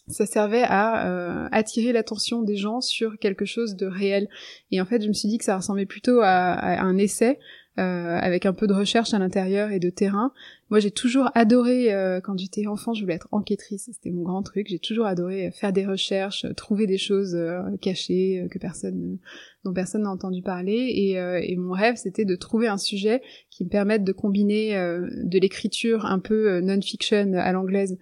ça 0.08 0.26
servait 0.26 0.62
à 0.62 1.48
attirer 1.52 1.92
l'attention 1.92 2.42
des 2.42 2.56
gens 2.56 2.80
sur 2.80 3.18
quelque 3.18 3.46
chose 3.46 3.74
de 3.76 3.86
réel. 3.86 4.28
Et 4.70 4.80
en 4.80 4.84
fait 4.84 5.02
je 5.02 5.08
me 5.08 5.14
suis 5.14 5.28
dit 5.28 5.38
que 5.38 5.44
ça 5.44 5.56
ressemblait 5.56 5.86
plutôt 5.86 6.20
à, 6.22 6.82
un 6.82 6.98
essai 6.98 7.38
avec 7.76 8.46
un 8.46 8.52
peu 8.52 8.66
de 8.66 8.74
recherche 8.74 9.14
à 9.14 9.18
l'intérieur 9.18 9.70
et 9.70 9.78
de 9.78 9.90
terrain. 9.90 10.32
Moi, 10.70 10.80
j'ai 10.80 10.90
toujours 10.90 11.30
adoré, 11.34 11.92
euh, 11.92 12.20
quand 12.20 12.38
j'étais 12.38 12.66
enfant, 12.66 12.94
je 12.94 13.02
voulais 13.02 13.14
être 13.14 13.28
enquêtrice, 13.32 13.90
c'était 13.92 14.10
mon 14.10 14.22
grand 14.22 14.42
truc. 14.42 14.66
J'ai 14.68 14.78
toujours 14.78 15.06
adoré 15.06 15.50
faire 15.52 15.72
des 15.72 15.86
recherches, 15.86 16.46
trouver 16.56 16.86
des 16.86 16.98
choses 16.98 17.34
euh, 17.34 17.60
cachées 17.80 18.46
que 18.50 18.58
personne, 18.58 19.18
dont 19.64 19.72
personne 19.72 20.02
n'a 20.02 20.10
entendu 20.10 20.42
parler. 20.42 20.72
Et, 20.72 21.12
et 21.12 21.56
mon 21.56 21.72
rêve, 21.72 21.96
c'était 21.96 22.24
de 22.24 22.36
trouver 22.36 22.68
un 22.68 22.76
sujet 22.76 23.22
qui 23.50 23.64
me 23.64 23.70
permette 23.70 24.04
de 24.04 24.12
combiner 24.12 24.74
de 24.74 25.38
l'écriture 25.38 26.04
un 26.04 26.18
peu 26.18 26.60
non-fiction 26.60 27.32
à 27.34 27.50
l'anglaise, 27.52 27.96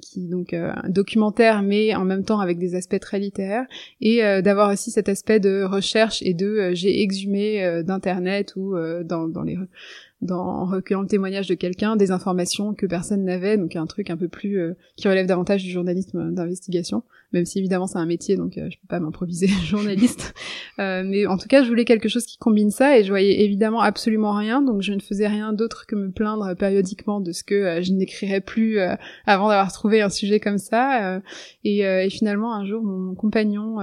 qui 0.00 0.26
donc 0.26 0.54
un 0.54 0.88
documentaire, 0.88 1.62
mais 1.62 1.94
en 1.94 2.04
même 2.04 2.24
temps 2.24 2.40
avec 2.40 2.58
des 2.58 2.74
aspects 2.74 2.98
très 2.98 3.20
littéraires, 3.20 3.66
et 4.00 4.18
d'avoir 4.42 4.72
aussi 4.72 4.90
cet 4.90 5.08
aspect 5.08 5.38
de 5.38 5.62
recherche 5.62 6.20
et 6.22 6.34
de 6.34 6.70
j'ai 6.72 7.00
exhumé 7.00 7.84
d'internet 7.84 8.54
ou 8.56 8.76
euh, 8.76 9.02
dans, 9.02 9.28
dans 9.28 9.42
les 9.42 9.56
dans, 10.22 10.46
en 10.46 10.64
recueillant 10.64 11.02
le 11.02 11.08
témoignage 11.08 11.46
de 11.46 11.54
quelqu'un, 11.54 11.94
des 11.94 12.10
informations 12.10 12.72
que 12.72 12.86
personne 12.86 13.24
n'avait, 13.24 13.58
donc 13.58 13.76
un 13.76 13.86
truc 13.86 14.08
un 14.08 14.16
peu 14.16 14.28
plus 14.28 14.58
euh, 14.58 14.72
qui 14.96 15.08
relève 15.08 15.26
davantage 15.26 15.62
du 15.62 15.70
journalisme 15.70 16.32
d'investigation, 16.32 17.02
même 17.32 17.44
si 17.44 17.58
évidemment 17.58 17.86
c'est 17.86 17.98
un 17.98 18.06
métier, 18.06 18.36
donc 18.36 18.56
euh, 18.56 18.68
je 18.70 18.78
peux 18.78 18.86
pas 18.88 18.98
m'improviser 18.98 19.46
journaliste. 19.66 20.34
Euh, 20.78 21.02
mais 21.04 21.26
en 21.26 21.36
tout 21.36 21.48
cas, 21.48 21.62
je 21.62 21.68
voulais 21.68 21.84
quelque 21.84 22.08
chose 22.08 22.24
qui 22.24 22.38
combine 22.38 22.70
ça, 22.70 22.98
et 22.98 23.04
je 23.04 23.10
voyais 23.10 23.42
évidemment 23.42 23.82
absolument 23.82 24.34
rien, 24.34 24.62
donc 24.62 24.80
je 24.80 24.94
ne 24.94 25.00
faisais 25.00 25.28
rien 25.28 25.52
d'autre 25.52 25.84
que 25.86 25.94
me 25.94 26.10
plaindre 26.10 26.54
périodiquement 26.56 27.20
de 27.20 27.32
ce 27.32 27.44
que 27.44 27.82
je 27.82 27.92
n'écrirais 27.92 28.40
plus 28.40 28.78
avant 29.26 29.48
d'avoir 29.48 29.70
trouvé 29.72 30.00
un 30.00 30.08
sujet 30.08 30.40
comme 30.40 30.58
ça. 30.58 31.20
Et, 31.64 31.78
et, 31.80 32.10
finalement, 32.10 32.54
un 32.54 32.64
jour, 32.64 32.82
mon 32.82 33.14
compagnon 33.14 33.76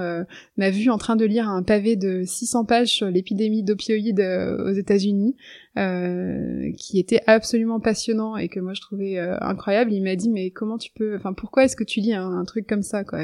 m'a 0.57 0.69
vu 0.69 0.89
en 0.89 0.97
train 0.97 1.15
de 1.15 1.25
lire 1.25 1.47
un 1.47 1.63
pavé 1.63 1.95
de 1.95 2.23
600 2.25 2.65
pages 2.65 2.89
sur 2.89 3.07
l'épidémie 3.07 3.63
d'opioïdes 3.63 4.21
aux 4.21 4.71
États-Unis. 4.71 5.35
Euh, 5.75 6.71
qui 6.77 6.99
était 6.99 7.21
absolument 7.25 7.79
passionnant 7.79 8.37
et 8.37 8.47
que 8.47 8.59
moi 8.59 8.75
je 8.75 8.81
trouvais 8.81 9.17
euh, 9.17 9.35
incroyable. 9.41 9.91
Il 9.91 10.03
m'a 10.03 10.15
dit 10.15 10.29
mais 10.29 10.51
comment 10.51 10.77
tu 10.77 10.91
peux, 10.91 11.15
enfin 11.15 11.33
pourquoi 11.33 11.63
est-ce 11.63 11.75
que 11.75 11.83
tu 11.83 11.99
lis 11.99 12.13
un, 12.13 12.45
truc 12.45 12.67
comme 12.67 12.83
ça 12.83 13.03
quoi? 13.03 13.21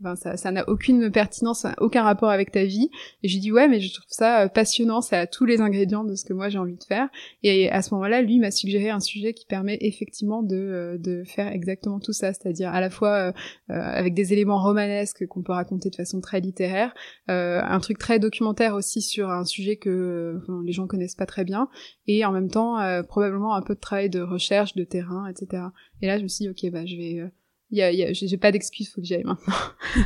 Enfin 0.00 0.16
ça, 0.16 0.36
ça 0.36 0.50
n'a 0.50 0.68
aucune 0.68 1.10
pertinence, 1.10 1.66
aucun 1.78 2.02
rapport 2.02 2.30
avec 2.30 2.52
ta 2.52 2.64
vie. 2.64 2.90
Et 3.22 3.28
j'ai 3.28 3.38
dit 3.38 3.52
ouais 3.52 3.68
mais 3.68 3.80
je 3.80 3.92
trouve 3.92 4.06
ça 4.08 4.42
euh, 4.42 4.48
passionnant, 4.48 5.00
ça 5.00 5.20
a 5.20 5.26
tous 5.26 5.44
les 5.44 5.60
ingrédients 5.60 6.04
de 6.04 6.14
ce 6.14 6.24
que 6.24 6.32
moi 6.32 6.48
j'ai 6.48 6.58
envie 6.58 6.76
de 6.76 6.84
faire. 6.84 7.08
Et 7.42 7.70
à 7.70 7.82
ce 7.82 7.94
moment-là, 7.94 8.22
lui 8.22 8.38
m'a 8.38 8.50
suggéré 8.50 8.90
un 8.90 9.00
sujet 9.00 9.34
qui 9.34 9.46
permet 9.46 9.78
effectivement 9.80 10.42
de 10.42 10.98
de 11.00 11.24
faire 11.24 11.48
exactement 11.48 12.00
tout 12.00 12.12
ça, 12.12 12.32
c'est-à-dire 12.32 12.70
à 12.70 12.80
la 12.80 12.90
fois 12.90 13.32
avec 13.68 14.14
des 14.14 14.32
éléments 14.32 14.62
romanesques 14.62 15.26
qu'on 15.26 15.42
peut 15.42 15.52
raconter 15.52 15.90
de 15.90 15.96
façon 15.96 16.20
très 16.20 16.40
littéraire, 16.40 16.94
un 17.28 17.80
truc 17.80 17.98
très 17.98 18.18
documentaire 18.18 18.74
aussi 18.74 19.02
sur 19.02 19.30
un 19.30 19.44
sujet 19.44 19.76
que 19.76 20.40
les 20.64 20.72
gens 20.72 20.86
connaissent 20.86 21.14
pas 21.14 21.26
très 21.26 21.44
bien 21.44 21.68
et 22.06 22.24
en 22.24 22.32
même 22.32 22.50
temps 22.50 22.78
euh, 22.78 23.02
probablement 23.02 23.54
un 23.54 23.62
peu 23.62 23.74
de 23.74 23.80
travail 23.80 24.10
de 24.10 24.20
recherche, 24.20 24.74
de 24.74 24.84
terrain, 24.84 25.26
etc. 25.28 25.64
Et 26.02 26.06
là 26.06 26.18
je 26.18 26.22
me 26.22 26.28
suis 26.28 26.44
dit 26.44 26.48
ok 26.48 26.72
bah 26.72 26.86
je 26.86 26.96
vais, 26.96 27.20
euh, 27.20 27.28
y 27.70 27.82
a, 27.82 27.92
y 27.92 28.02
a, 28.02 28.12
j'ai 28.12 28.38
pas 28.38 28.52
d'excuse, 28.52 28.90
faut 28.90 29.00
que 29.00 29.06
j'y 29.06 29.14
aille 29.14 29.24
maintenant. 29.24 29.54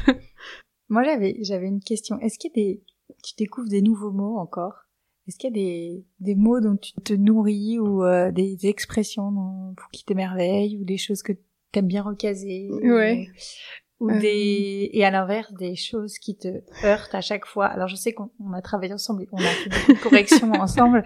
Moi 0.88 1.02
j'avais 1.02 1.38
j'avais 1.42 1.66
une 1.66 1.80
question. 1.80 2.18
Est-ce 2.20 2.38
qu'il 2.38 2.50
y 2.54 2.60
a 2.60 2.62
des 2.62 2.82
tu 3.22 3.34
découvres 3.36 3.68
des 3.68 3.82
nouveaux 3.82 4.12
mots 4.12 4.38
encore? 4.38 4.84
Est-ce 5.26 5.38
qu'il 5.38 5.48
y 5.48 5.52
a 5.52 5.54
des 5.54 6.04
des 6.20 6.34
mots 6.34 6.60
dont 6.60 6.76
tu 6.76 6.92
te 6.94 7.14
nourris 7.14 7.78
ou 7.78 8.04
euh, 8.04 8.30
des, 8.30 8.66
expressions 8.66 9.32
dont, 9.32 9.74
pour 9.76 9.90
qui 9.90 10.04
t'émerveillent 10.04 10.78
ou 10.78 10.84
des 10.84 10.98
choses 10.98 11.22
que 11.22 11.32
t'aimes 11.72 11.86
bien 11.86 12.02
recaser 12.02 12.68
Ouais 12.70 13.28
ou 14.00 14.10
des 14.10 14.90
et 14.92 15.04
à 15.04 15.10
l'inverse 15.10 15.52
des 15.54 15.76
choses 15.76 16.18
qui 16.18 16.36
te 16.36 16.48
heurtent 16.84 17.14
à 17.14 17.20
chaque 17.20 17.46
fois? 17.46 17.66
Alors 17.66 17.88
je 17.88 17.96
sais 17.96 18.12
qu'on 18.12 18.30
a 18.52 18.62
travaillé 18.62 18.92
ensemble, 18.92 19.26
on 19.32 19.38
a 19.38 19.42
fait 19.42 19.92
des 19.92 19.98
corrections 19.98 20.52
ensemble. 20.60 21.04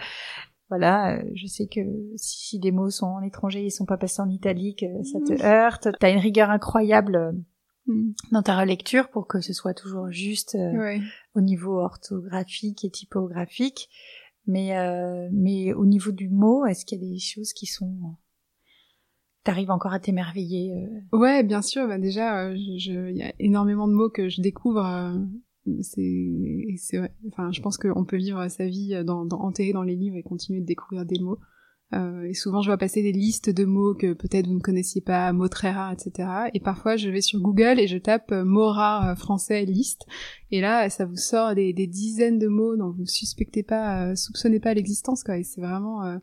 Voilà, 0.69 1.23
je 1.35 1.47
sais 1.47 1.67
que 1.67 1.81
si 2.17 2.59
des 2.59 2.73
mots 2.73 2.91
sont 2.91 3.07
en 3.07 3.23
étranger, 3.23 3.65
ils 3.65 3.71
sont 3.71 3.87
pas 3.87 3.97
passés 3.97 4.21
en 4.21 4.29
italique, 4.29 4.85
ça 5.03 5.19
te 5.21 5.43
heurte. 5.43 5.89
T'as 5.99 6.13
une 6.13 6.19
rigueur 6.19 6.51
incroyable 6.51 7.35
Mm. 7.89 8.13
dans 8.33 8.43
ta 8.43 8.59
relecture 8.59 9.09
pour 9.09 9.27
que 9.27 9.41
ce 9.41 9.55
soit 9.55 9.73
toujours 9.73 10.11
juste 10.11 10.55
euh, 10.55 10.99
au 11.35 11.41
niveau 11.41 11.81
orthographique 11.81 12.85
et 12.85 12.91
typographique. 12.91 13.89
Mais, 14.47 14.79
euh, 14.79 15.29
mais 15.33 15.73
au 15.73 15.87
niveau 15.87 16.13
du 16.13 16.29
mot, 16.29 16.65
est-ce 16.67 16.85
qu'il 16.85 17.03
y 17.03 17.07
a 17.07 17.13
des 17.13 17.19
choses 17.19 17.53
qui 17.53 17.67
sont... 17.67 18.17
T'arrives 19.45 19.71
encore 19.71 19.93
à 19.95 20.01
t'émerveiller 20.01 20.75
euh? 20.75 21.17
Ouais, 21.17 21.43
bien 21.43 21.63
sûr. 21.63 21.89
Bah 21.89 21.99
déjà, 21.99 22.53
il 22.53 22.79
je, 22.79 23.13
y 23.13 23.23
a 23.23 23.33
énormément 23.39 23.89
de 23.89 23.95
mots 23.95 24.11
que 24.11 24.29
je 24.29 24.43
découvre. 24.43 25.15
C'est, 25.83 26.77
c'est, 26.77 26.99
enfin, 27.29 27.51
je 27.53 27.61
pense 27.61 27.79
qu'on 27.79 28.05
peut 28.05 28.17
vivre 28.17 28.49
sa 28.49 28.67
vie 28.67 29.03
dans, 29.05 29.25
dans, 29.25 29.41
enterré 29.41 29.73
dans 29.73 29.83
les 29.83 29.97
livres 29.97 30.17
et 30.17 30.23
continuer 30.23 30.61
de 30.61 30.67
découvrir 30.67 31.05
des 31.05 31.19
mots. 31.21 31.39
Euh, 31.95 32.25
et 32.25 32.35
souvent, 32.35 32.61
je 32.61 32.69
vois 32.69 32.77
passer 32.77 33.03
des 33.03 33.13
listes 33.13 33.49
de 33.49 33.65
mots 33.65 33.95
que 33.95 34.13
peut-être 34.13 34.47
vous 34.47 34.55
ne 34.55 34.61
connaissiez 34.61 35.01
pas, 35.01 35.33
mots 35.33 35.49
très 35.49 35.71
rares, 35.71 35.93
etc. 35.93 36.29
Et 36.53 36.61
parfois, 36.61 36.97
je 36.97 37.09
vais 37.09 37.23
sur 37.23 37.41
Google 37.41 37.81
et 37.81 37.87
je 37.87 37.97
tape 37.97 38.31
euh, 38.33 38.45
mots 38.45 38.69
rares 38.69 39.09
euh, 39.09 39.15
français 39.15 39.65
liste. 39.65 40.07
Et 40.51 40.61
là, 40.61 40.91
ça 40.91 41.07
vous 41.07 41.17
sort 41.17 41.55
des, 41.55 41.73
des 41.73 41.87
dizaines 41.87 42.39
de 42.39 42.49
mots 42.49 42.77
dont 42.77 42.91
vous 42.91 43.07
suspectez 43.07 43.63
pas, 43.63 44.15
soupçonnez 44.17 44.61
pas 44.61 44.75
l'existence, 44.75 45.25
quoi. 45.25 45.39
Et 45.39 45.45
c'est 45.45 45.61
vraiment, 45.61 46.19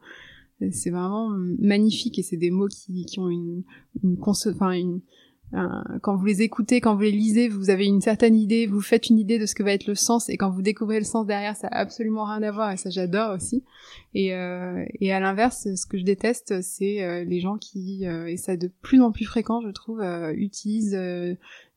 c'est 0.71 0.89
vraiment 0.89 1.29
magnifique. 1.59 2.19
Et 2.19 2.23
c'est 2.23 2.37
des 2.37 2.51
mots 2.51 2.67
qui, 2.67 3.05
qui 3.05 3.19
ont 3.19 3.29
une, 3.29 3.63
une, 4.03 4.17
enfin 4.21 4.71
une 4.71 5.01
quand 6.01 6.15
vous 6.15 6.25
les 6.25 6.41
écoutez, 6.41 6.81
quand 6.81 6.95
vous 6.95 7.01
les 7.01 7.11
lisez, 7.11 7.47
vous 7.47 7.69
avez 7.69 7.85
une 7.85 8.01
certaine 8.01 8.35
idée, 8.35 8.67
vous 8.67 8.81
faites 8.81 9.09
une 9.09 9.19
idée 9.19 9.39
de 9.39 9.45
ce 9.45 9.55
que 9.55 9.63
va 9.63 9.71
être 9.71 9.87
le 9.87 9.95
sens, 9.95 10.29
et 10.29 10.37
quand 10.37 10.49
vous 10.49 10.61
découvrez 10.61 10.99
le 10.99 11.05
sens 11.05 11.25
derrière, 11.25 11.55
ça 11.55 11.67
a 11.67 11.77
absolument 11.77 12.25
rien 12.25 12.43
à 12.43 12.51
voir, 12.51 12.71
et 12.71 12.77
ça 12.77 12.89
j'adore 12.89 13.35
aussi. 13.35 13.63
Et, 14.13 14.33
euh, 14.33 14.85
et 14.99 15.13
à 15.13 15.19
l'inverse, 15.19 15.67
ce 15.75 15.85
que 15.85 15.97
je 15.97 16.03
déteste, 16.03 16.61
c'est 16.61 17.03
euh, 17.03 17.23
les 17.23 17.39
gens 17.39 17.57
qui, 17.57 18.05
euh, 18.07 18.27
et 18.27 18.37
ça 18.37 18.55
de 18.57 18.69
plus 18.81 19.01
en 19.01 19.11
plus 19.11 19.25
fréquent, 19.25 19.61
je 19.61 19.69
trouve, 19.69 20.01
euh, 20.01 20.33
utilisent 20.35 20.97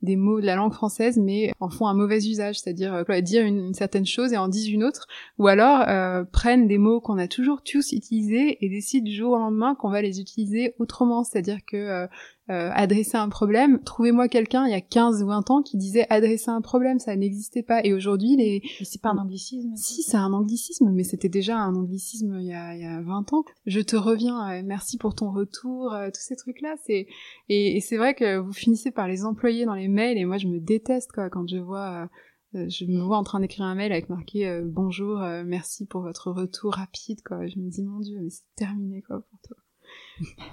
des 0.02 0.16
mots 0.16 0.40
de 0.40 0.46
la 0.46 0.54
langue 0.54 0.72
française, 0.72 1.18
mais 1.18 1.52
en 1.60 1.70
font 1.70 1.88
un 1.88 1.94
mauvais 1.94 2.18
usage, 2.18 2.60
c'est-à-dire 2.60 2.94
euh, 2.94 3.20
dire 3.20 3.44
une, 3.44 3.74
certaine 3.74 4.06
chose 4.06 4.32
et 4.32 4.36
en 4.36 4.48
disent 4.48 4.68
une 4.68 4.84
autre, 4.84 5.06
ou 5.38 5.48
alors 5.48 5.82
euh, 5.88 6.24
prennent 6.24 6.68
des 6.68 6.78
mots 6.78 7.00
qu'on 7.00 7.18
a 7.18 7.26
toujours 7.26 7.62
tous 7.62 7.92
utilisés 7.92 8.64
et 8.64 8.68
décident 8.68 9.04
du 9.04 9.14
jour 9.14 9.32
au 9.32 9.38
lendemain 9.38 9.74
qu'on 9.74 9.90
va 9.90 10.02
les 10.02 10.20
utiliser 10.20 10.74
autrement, 10.78 11.24
c'est-à-dire 11.24 11.58
que 11.66 11.76
euh, 11.76 12.06
euh 12.50 12.70
adresser 12.72 13.16
un 13.16 13.28
problème, 13.28 13.80
trouvez-moi 13.84 14.28
quelqu'un 14.28 14.66
il 14.66 14.70
y 14.70 14.74
a 14.74 14.80
15 14.80 15.22
ou 15.22 15.26
20 15.26 15.50
ans 15.50 15.62
qui 15.62 15.76
disait 15.76 16.06
adresser 16.10 16.50
un 16.50 16.60
problème, 16.60 16.98
ça 16.98 17.14
n'existait 17.16 17.62
pas, 17.62 17.84
et 17.84 17.92
aujourd'hui 17.92 18.36
les... 18.36 18.62
Mais 18.80 18.86
c'est 18.86 19.02
pas 19.02 19.10
un 19.10 19.18
anglicisme 19.18 19.72
Si, 19.74 20.02
c'est 20.02 20.16
un 20.16 20.32
anglicisme, 20.32 20.90
mais 20.92 21.02
c'était 21.02 21.28
déjà 21.28 21.58
un 21.58 21.74
anglicisme 21.74 22.38
il 22.40 22.46
y, 22.46 22.54
a, 22.54 22.74
il 22.74 22.82
y 22.82 22.86
a 22.86 23.02
20 23.02 23.32
ans. 23.32 23.44
Je 23.66 23.80
te 23.80 23.96
reviens, 23.96 24.62
merci 24.62 24.96
pour 24.96 25.14
ton 25.14 25.30
retour, 25.30 25.94
tous 26.14 26.20
ces 26.20 26.36
trucs-là, 26.36 26.76
c'est... 26.86 27.06
Et, 27.48 27.76
et 27.76 27.80
c'est 27.80 27.96
vrai 27.96 28.14
que 28.14 28.38
vous 28.38 28.52
finissez 28.52 28.92
par 28.92 29.08
les 29.08 29.24
employer 29.24 29.66
dans 29.66 29.74
les 29.74 29.87
mails 29.88 30.18
et 30.18 30.24
moi 30.24 30.38
je 30.38 30.46
me 30.48 30.60
déteste 30.60 31.12
quoi. 31.12 31.30
Quand 31.30 31.46
je 31.48 31.58
vois 31.58 32.08
euh, 32.54 32.66
je 32.68 32.84
me 32.86 33.02
vois 33.02 33.18
en 33.18 33.24
train 33.24 33.40
d'écrire 33.40 33.66
un 33.66 33.74
mail 33.74 33.92
avec 33.92 34.08
marqué 34.08 34.48
euh, 34.48 34.62
bonjour 34.64 35.20
euh, 35.20 35.44
merci 35.44 35.84
pour 35.84 36.00
votre 36.00 36.30
retour 36.30 36.74
rapide 36.74 37.20
quoi 37.22 37.46
je 37.46 37.58
me 37.58 37.68
dis 37.68 37.82
mon 37.82 38.00
dieu 38.00 38.18
mais 38.22 38.30
c'est 38.30 38.46
terminé 38.56 39.02
quoi 39.02 39.20
pour 39.20 39.38
toi. 39.40 39.56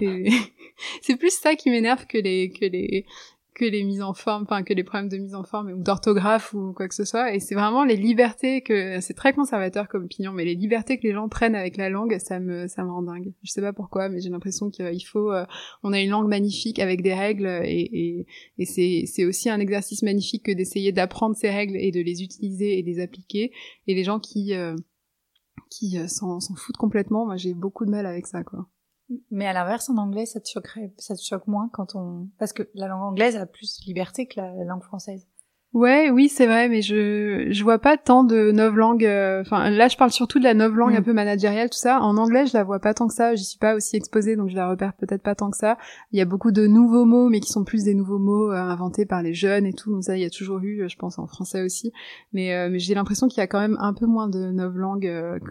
C'est 1.02 1.16
plus 1.16 1.32
ça 1.32 1.54
qui 1.56 1.70
m'énerve 1.70 2.06
que 2.06 2.18
les 2.18 2.50
que 2.50 2.66
les 2.66 3.06
que 3.56 3.64
les 3.64 3.84
mises 3.84 4.02
en 4.02 4.12
forme, 4.12 4.42
enfin 4.42 4.62
que 4.62 4.74
les 4.74 4.84
problèmes 4.84 5.08
de 5.08 5.16
mise 5.16 5.34
en 5.34 5.42
forme 5.42 5.70
ou 5.72 5.82
d'orthographe 5.82 6.52
ou 6.52 6.72
quoi 6.74 6.86
que 6.88 6.94
ce 6.94 7.04
soit. 7.04 7.34
Et 7.34 7.40
c'est 7.40 7.54
vraiment 7.54 7.84
les 7.84 7.96
libertés 7.96 8.60
que 8.60 9.00
c'est 9.00 9.14
très 9.14 9.32
conservateur 9.32 9.88
comme 9.88 10.04
opinion, 10.04 10.32
mais 10.32 10.44
les 10.44 10.54
libertés 10.54 10.98
que 10.98 11.04
les 11.04 11.14
gens 11.14 11.28
prennent 11.28 11.54
avec 11.54 11.78
la 11.78 11.88
langue, 11.88 12.18
ça 12.18 12.38
me 12.38 12.68
ça 12.68 12.84
me 12.84 12.90
rend 12.90 13.02
dingue. 13.02 13.32
Je 13.42 13.50
sais 13.50 13.62
pas 13.62 13.72
pourquoi, 13.72 14.08
mais 14.10 14.20
j'ai 14.20 14.28
l'impression 14.28 14.70
qu'il 14.70 15.04
faut, 15.06 15.32
euh, 15.32 15.46
on 15.82 15.92
a 15.92 16.00
une 16.00 16.10
langue 16.10 16.28
magnifique 16.28 16.78
avec 16.78 17.02
des 17.02 17.14
règles 17.14 17.46
et 17.64 18.26
et, 18.58 18.66
c'est 18.66 19.04
c'est 19.06 19.24
aussi 19.24 19.48
un 19.48 19.58
exercice 19.58 20.02
magnifique 20.02 20.44
que 20.44 20.52
d'essayer 20.52 20.92
d'apprendre 20.92 21.34
ces 21.34 21.50
règles 21.50 21.76
et 21.76 21.90
de 21.90 22.00
les 22.00 22.22
utiliser 22.22 22.78
et 22.78 22.82
de 22.82 22.86
les 22.86 23.00
appliquer. 23.00 23.52
Et 23.86 23.94
les 23.94 24.04
gens 24.04 24.20
qui 24.20 24.54
euh, 24.54 24.76
qui 25.70 25.98
euh, 25.98 26.08
s'en 26.08 26.40
foutent 26.40 26.76
complètement, 26.76 27.24
moi 27.24 27.36
j'ai 27.36 27.54
beaucoup 27.54 27.86
de 27.86 27.90
mal 27.90 28.04
avec 28.06 28.26
ça 28.26 28.44
quoi. 28.44 28.68
Mais 29.30 29.46
à 29.46 29.52
l'inverse, 29.52 29.88
en 29.88 29.96
anglais, 29.98 30.26
ça 30.26 30.40
te 30.40 30.48
choquerait, 30.48 30.92
ça 30.98 31.14
te 31.14 31.22
choque 31.22 31.46
moins 31.46 31.68
quand 31.72 31.94
on, 31.94 32.28
parce 32.38 32.52
que 32.52 32.68
la 32.74 32.88
langue 32.88 33.02
anglaise 33.02 33.36
a 33.36 33.46
plus 33.46 33.78
de 33.80 33.86
liberté 33.86 34.26
que 34.26 34.40
la 34.40 34.64
langue 34.64 34.82
française. 34.82 35.26
Ouais, 35.76 36.08
oui, 36.08 36.30
c'est 36.30 36.46
vrai, 36.46 36.70
mais 36.70 36.80
je 36.80 37.48
je 37.50 37.62
vois 37.62 37.78
pas 37.78 37.98
tant 37.98 38.24
de 38.24 38.50
novlangue. 38.50 39.04
Euh, 39.04 39.42
enfin, 39.42 39.68
là, 39.68 39.88
je 39.88 39.98
parle 39.98 40.10
surtout 40.10 40.38
de 40.38 40.44
la 40.44 40.54
novlangue 40.54 40.94
mm. 40.94 40.96
un 40.96 41.02
peu 41.02 41.12
managériale, 41.12 41.68
tout 41.68 41.76
ça. 41.76 42.00
En 42.00 42.16
anglais, 42.16 42.46
je 42.46 42.56
la 42.56 42.64
vois 42.64 42.80
pas 42.80 42.94
tant 42.94 43.08
que 43.08 43.12
ça. 43.12 43.34
J'y 43.34 43.44
suis 43.44 43.58
pas 43.58 43.74
aussi 43.74 43.94
exposée, 43.94 44.36
donc 44.36 44.48
je 44.48 44.56
la 44.56 44.70
repère 44.70 44.94
peut-être 44.94 45.22
pas 45.22 45.34
tant 45.34 45.50
que 45.50 45.56
ça. 45.58 45.76
Il 46.12 46.18
y 46.18 46.22
a 46.22 46.24
beaucoup 46.24 46.50
de 46.50 46.66
nouveaux 46.66 47.04
mots, 47.04 47.28
mais 47.28 47.40
qui 47.40 47.52
sont 47.52 47.62
plus 47.62 47.84
des 47.84 47.92
nouveaux 47.92 48.18
mots 48.18 48.50
euh, 48.50 48.56
inventés 48.56 49.04
par 49.04 49.22
les 49.22 49.34
jeunes 49.34 49.66
et 49.66 49.74
tout. 49.74 49.92
Donc 49.92 50.02
ça, 50.02 50.16
il 50.16 50.22
y 50.22 50.24
a 50.24 50.30
toujours 50.30 50.60
eu, 50.60 50.80
euh, 50.80 50.88
je 50.88 50.96
pense, 50.96 51.18
en 51.18 51.26
français 51.26 51.60
aussi. 51.60 51.92
Mais 52.32 52.70
mais 52.70 52.78
j'ai 52.78 52.94
l'impression 52.94 53.28
qu'il 53.28 53.42
y 53.42 53.42
a 53.42 53.46
quand 53.46 53.60
même 53.60 53.76
un 53.78 53.92
peu 53.92 54.06
moins 54.06 54.28
de 54.28 54.50
novlangue 54.52 55.02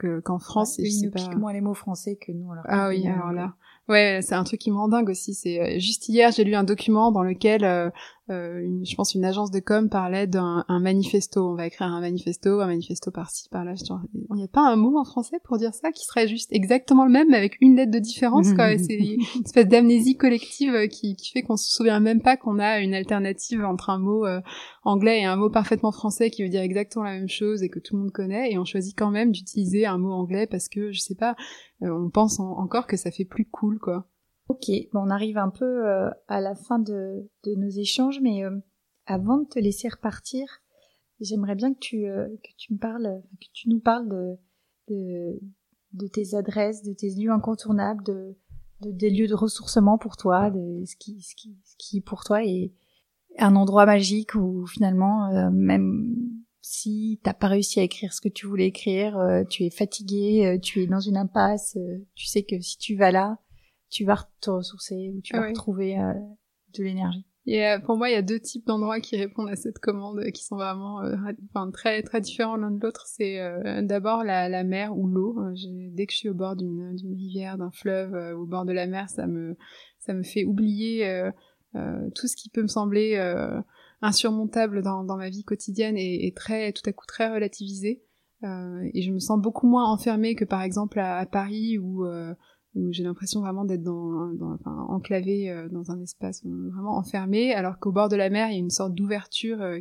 que 0.01 0.21
qu'en 0.21 0.39
France. 0.39 0.79
Ouais, 0.79 0.85
et 0.85 0.87
ils 0.87 1.11
pas... 1.11 1.35
moins 1.35 1.53
les 1.53 1.61
mots 1.61 1.75
français 1.75 2.17
que 2.19 2.31
nous. 2.31 2.51
Alors 2.51 2.65
ah 2.67 2.89
oui, 2.89 3.07
alors 3.07 3.31
là. 3.31 3.53
Ouais, 3.87 4.21
c'est 4.23 4.33
un 4.33 4.43
truc 4.43 4.59
qui 4.59 4.71
me 4.71 4.77
rend 4.77 4.87
dingue 4.87 5.11
aussi. 5.11 5.35
C'est 5.35 5.79
juste 5.79 6.09
hier, 6.09 6.31
j'ai 6.31 6.43
lu 6.43 6.55
un 6.55 6.63
document 6.63 7.11
dans 7.11 7.21
lequel 7.21 7.91
euh, 8.31 8.59
une, 8.59 8.83
je 8.83 8.95
pense 8.95 9.13
une 9.13 9.23
agence 9.23 9.51
de 9.51 9.59
com 9.59 9.87
parlait 9.87 10.25
d'un 10.25 10.65
manifesto. 10.67 11.51
On 11.51 11.53
va 11.53 11.67
écrire 11.67 11.87
un 11.87 12.01
manifesto, 12.01 12.59
un 12.59 12.65
manifesto 12.65 13.11
par-ci, 13.11 13.47
par-là. 13.49 13.75
Il 14.13 14.35
n'y 14.35 14.43
a 14.43 14.47
pas 14.47 14.67
un 14.67 14.75
mot 14.75 14.97
en 14.97 15.03
français 15.03 15.39
pour 15.43 15.57
dire 15.57 15.75
ça 15.75 15.91
qui 15.91 16.05
serait 16.05 16.27
juste 16.27 16.51
exactement 16.51 17.05
le 17.05 17.11
même, 17.11 17.29
mais 17.29 17.37
avec 17.37 17.57
une 17.61 17.75
lettre 17.75 17.91
de 17.91 17.99
différence. 17.99 18.51
quoi. 18.53 18.77
C'est 18.79 18.95
une 19.35 19.43
espèce 19.43 19.67
d'amnésie 19.67 20.17
collective 20.17 20.73
euh, 20.73 20.87
qui, 20.87 21.15
qui 21.15 21.31
fait 21.31 21.43
qu'on 21.43 21.57
se 21.57 21.71
souvient 21.71 21.99
même 21.99 22.21
pas 22.21 22.35
qu'on 22.35 22.57
a 22.57 22.79
une 22.79 22.95
alternative 22.95 23.63
entre 23.63 23.91
un 23.91 23.99
mot 23.99 24.25
euh, 24.25 24.41
anglais 24.83 25.19
et 25.19 25.25
un 25.25 25.35
mot 25.35 25.51
parfaitement 25.51 25.91
français 25.91 26.31
qui 26.31 26.41
veut 26.41 26.49
dire 26.49 26.61
exactement 26.61 27.05
la 27.05 27.13
même 27.13 27.29
chose 27.29 27.61
et 27.61 27.69
que 27.69 27.79
tout 27.79 27.95
le 27.95 28.01
monde 28.01 28.11
connaît. 28.11 28.51
Et 28.51 28.57
on 28.57 28.65
choisit 28.65 28.97
quand 28.97 29.11
même 29.11 29.31
d'utiliser 29.31 29.85
un 29.85 29.99
mot 29.99 30.11
anglais 30.11 30.47
parce 30.47 30.67
que, 30.67 30.91
je 30.91 30.99
sais 30.99 31.15
pas, 31.15 31.35
on 31.81 32.09
pense 32.09 32.39
encore 32.39 32.87
que 32.87 32.97
ça 32.97 33.11
fait 33.11 33.25
plus 33.25 33.45
cool, 33.45 33.77
quoi. 33.77 34.07
Ok, 34.47 34.69
bon, 34.93 35.01
on 35.07 35.09
arrive 35.09 35.39
un 35.39 35.49
peu 35.49 35.87
euh, 35.87 36.09
à 36.27 36.39
la 36.39 36.53
fin 36.53 36.77
de, 36.77 37.27
de 37.43 37.55
nos 37.55 37.69
échanges, 37.69 38.19
mais 38.21 38.43
euh, 38.43 38.55
avant 39.07 39.39
de 39.39 39.47
te 39.47 39.57
laisser 39.57 39.89
repartir, 39.89 40.45
j'aimerais 41.19 41.55
bien 41.55 41.73
que 41.73 41.79
tu, 41.79 42.05
euh, 42.05 42.27
que 42.43 42.51
tu 42.55 42.73
me 42.73 42.77
parles, 42.77 43.23
que 43.41 43.47
tu 43.53 43.69
nous 43.69 43.79
parles 43.79 44.07
de, 44.07 44.37
de, 44.87 45.39
de, 45.93 46.07
tes 46.07 46.35
adresses, 46.35 46.83
de 46.83 46.93
tes 46.93 47.09
lieux 47.09 47.31
incontournables, 47.31 48.03
de, 48.03 48.37
de, 48.81 48.91
des 48.91 49.09
lieux 49.09 49.27
de 49.27 49.33
ressourcement 49.33 49.97
pour 49.97 50.15
toi, 50.15 50.51
de 50.51 50.83
ce 50.85 50.95
qui, 50.95 51.21
ce 51.23 51.33
qui, 51.33 51.57
ce 51.63 51.75
qui 51.79 52.01
pour 52.01 52.23
toi 52.23 52.43
est 52.43 52.71
un 53.39 53.55
endroit 53.55 53.87
magique 53.87 54.35
où 54.35 54.67
finalement, 54.67 55.51
même 55.51 56.15
si 56.61 57.19
t'as 57.23 57.33
pas 57.33 57.47
réussi 57.47 57.79
à 57.79 57.83
écrire 57.83 58.13
ce 58.13 58.21
que 58.21 58.29
tu 58.29 58.45
voulais 58.45 58.67
écrire, 58.67 59.43
tu 59.49 59.63
es 59.63 59.69
fatigué, 59.69 60.57
tu 60.61 60.83
es 60.83 60.87
dans 60.87 61.01
une 61.01 61.17
impasse, 61.17 61.77
tu 62.13 62.27
sais 62.27 62.43
que 62.43 62.61
si 62.61 62.77
tu 62.77 62.95
vas 62.95 63.11
là, 63.11 63.39
tu 63.89 64.05
vas 64.05 64.27
te 64.41 64.49
ressourcer 64.49 65.11
ou 65.15 65.21
tu 65.21 65.35
vas 65.35 65.47
retrouver 65.47 65.99
euh, 65.99 66.13
de 66.77 66.83
l'énergie. 66.83 67.25
Et 67.47 67.65
euh, 67.65 67.79
pour 67.79 67.95
moi, 67.95 68.09
il 68.09 68.13
y 68.13 68.17
a 68.17 68.23
deux 68.23 68.39
types 68.39 68.65
d'endroits 68.65 68.99
qui 68.99 69.17
répondent 69.17 69.49
à 69.49 69.55
cette 69.55 69.77
commande, 69.77 70.23
qui 70.31 70.43
sont 70.43 70.55
vraiment 70.55 71.01
euh, 71.03 71.15
enfin, 71.53 71.69
très 71.69 72.01
très 72.01 72.19
différents 72.19 72.55
l'un 72.55 72.71
de 72.71 72.81
l'autre. 72.81 73.05
C'est 73.05 73.39
d'abord 73.83 74.23
la, 74.23 74.49
la, 74.49 74.63
mer 74.63 74.97
ou 74.97 75.07
l'eau. 75.07 75.39
Dès 75.91 76.07
que 76.07 76.13
je 76.13 76.17
suis 76.17 76.29
au 76.29 76.33
bord 76.33 76.55
d'une 76.55 76.95
rivière, 77.15 77.57
d'un 77.57 77.71
fleuve, 77.71 78.35
au 78.35 78.45
bord 78.45 78.65
de 78.65 78.73
la 78.73 78.87
mer, 78.87 79.09
ça 79.09 79.27
me 79.27 79.55
ça 79.99 80.13
me 80.13 80.23
fait 80.23 80.43
oublier 80.43 81.29
tout 81.73 82.27
ce 82.27 82.35
qui 82.35 82.49
peut 82.49 82.63
me 82.63 82.67
sembler 82.67 83.15
insurmontable 84.01 84.81
dans, 84.81 85.03
dans 85.03 85.17
ma 85.17 85.29
vie 85.29 85.43
quotidienne 85.43 85.97
et, 85.97 86.25
et, 86.25 86.33
très 86.33 86.73
tout 86.73 86.83
à 86.87 86.93
coup 86.93 87.05
très 87.05 87.31
relativisé. 87.31 88.01
et 88.41 89.01
je 89.03 89.11
me 89.11 89.19
sens 89.19 89.39
beaucoup 89.39 89.67
moins 89.67 89.87
enfermée 89.87 90.33
que 90.33 90.45
par 90.45 90.63
exemple 90.63 90.99
à, 90.99 91.17
à 91.17 91.27
Paris 91.27 91.77
où 91.77 92.03
où 92.75 92.91
j'ai 92.91 93.03
l'impression 93.03 93.41
vraiment 93.41 93.65
d'être 93.65 93.83
dans, 93.83 94.31
enfin, 94.53 94.85
enclavé 94.89 95.49
euh, 95.49 95.69
dans 95.69 95.91
un 95.91 96.01
espace 96.01 96.43
euh, 96.45 96.69
vraiment 96.73 96.97
enfermé, 96.97 97.53
alors 97.53 97.79
qu'au 97.79 97.91
bord 97.91 98.09
de 98.09 98.15
la 98.15 98.29
mer, 98.29 98.49
il 98.49 98.53
y 98.53 98.57
a 98.57 98.59
une 98.59 98.69
sorte 98.69 98.93
d'ouverture 98.93 99.61
euh, 99.61 99.79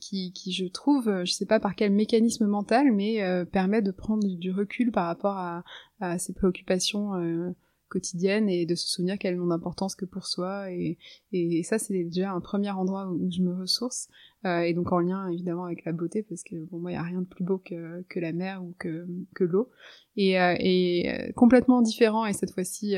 qui, 0.00 0.32
qui, 0.32 0.52
je 0.52 0.66
trouve, 0.66 1.24
je 1.24 1.32
sais 1.32 1.46
pas 1.46 1.58
par 1.58 1.74
quel 1.74 1.90
mécanisme 1.90 2.46
mental, 2.46 2.92
mais 2.92 3.18
permet 3.46 3.80
de 3.80 3.90
prendre 3.90 4.26
du 4.26 4.52
recul 4.52 4.92
par 4.92 5.06
rapport 5.06 5.38
à, 5.38 5.64
à 6.00 6.18
ces 6.18 6.34
préoccupations 6.34 7.14
quotidienne 7.88 8.48
et 8.48 8.66
de 8.66 8.74
se 8.74 8.86
souvenir 8.88 9.18
qu'elles 9.18 9.36
n'ont 9.36 9.46
d'importance 9.46 9.94
que 9.94 10.04
pour 10.04 10.26
soi. 10.26 10.70
Et, 10.70 10.98
et, 11.32 11.62
ça 11.62 11.78
c'est 11.78 12.04
déjà 12.04 12.32
un 12.32 12.40
premier 12.40 12.70
endroit 12.70 13.08
où 13.08 13.30
je 13.30 13.42
me 13.42 13.54
ressource 13.54 14.08
euh, 14.44 14.60
et 14.60 14.74
donc 14.74 14.92
en 14.92 15.00
lien 15.00 15.28
évidemment 15.28 15.64
avec 15.64 15.84
la 15.84 15.92
beauté 15.92 16.22
parce 16.22 16.42
que 16.42 16.56
bon 16.56 16.78
moi 16.78 16.92
il 16.92 16.94
y 16.94 16.98
a 16.98 17.02
rien 17.02 17.20
de 17.20 17.26
plus 17.26 17.44
beau 17.44 17.58
que, 17.58 18.02
que 18.08 18.20
la 18.20 18.32
mer 18.32 18.62
ou 18.62 18.74
que, 18.78 19.06
que 19.34 19.44
l'eau. 19.44 19.70
Et, 20.16 20.40
euh, 20.40 20.54
et 20.58 21.10
euh, 21.10 21.32
complètement 21.32 21.82
différent 21.82 22.26
et 22.26 22.32
cette 22.32 22.52
fois-ci 22.52 22.96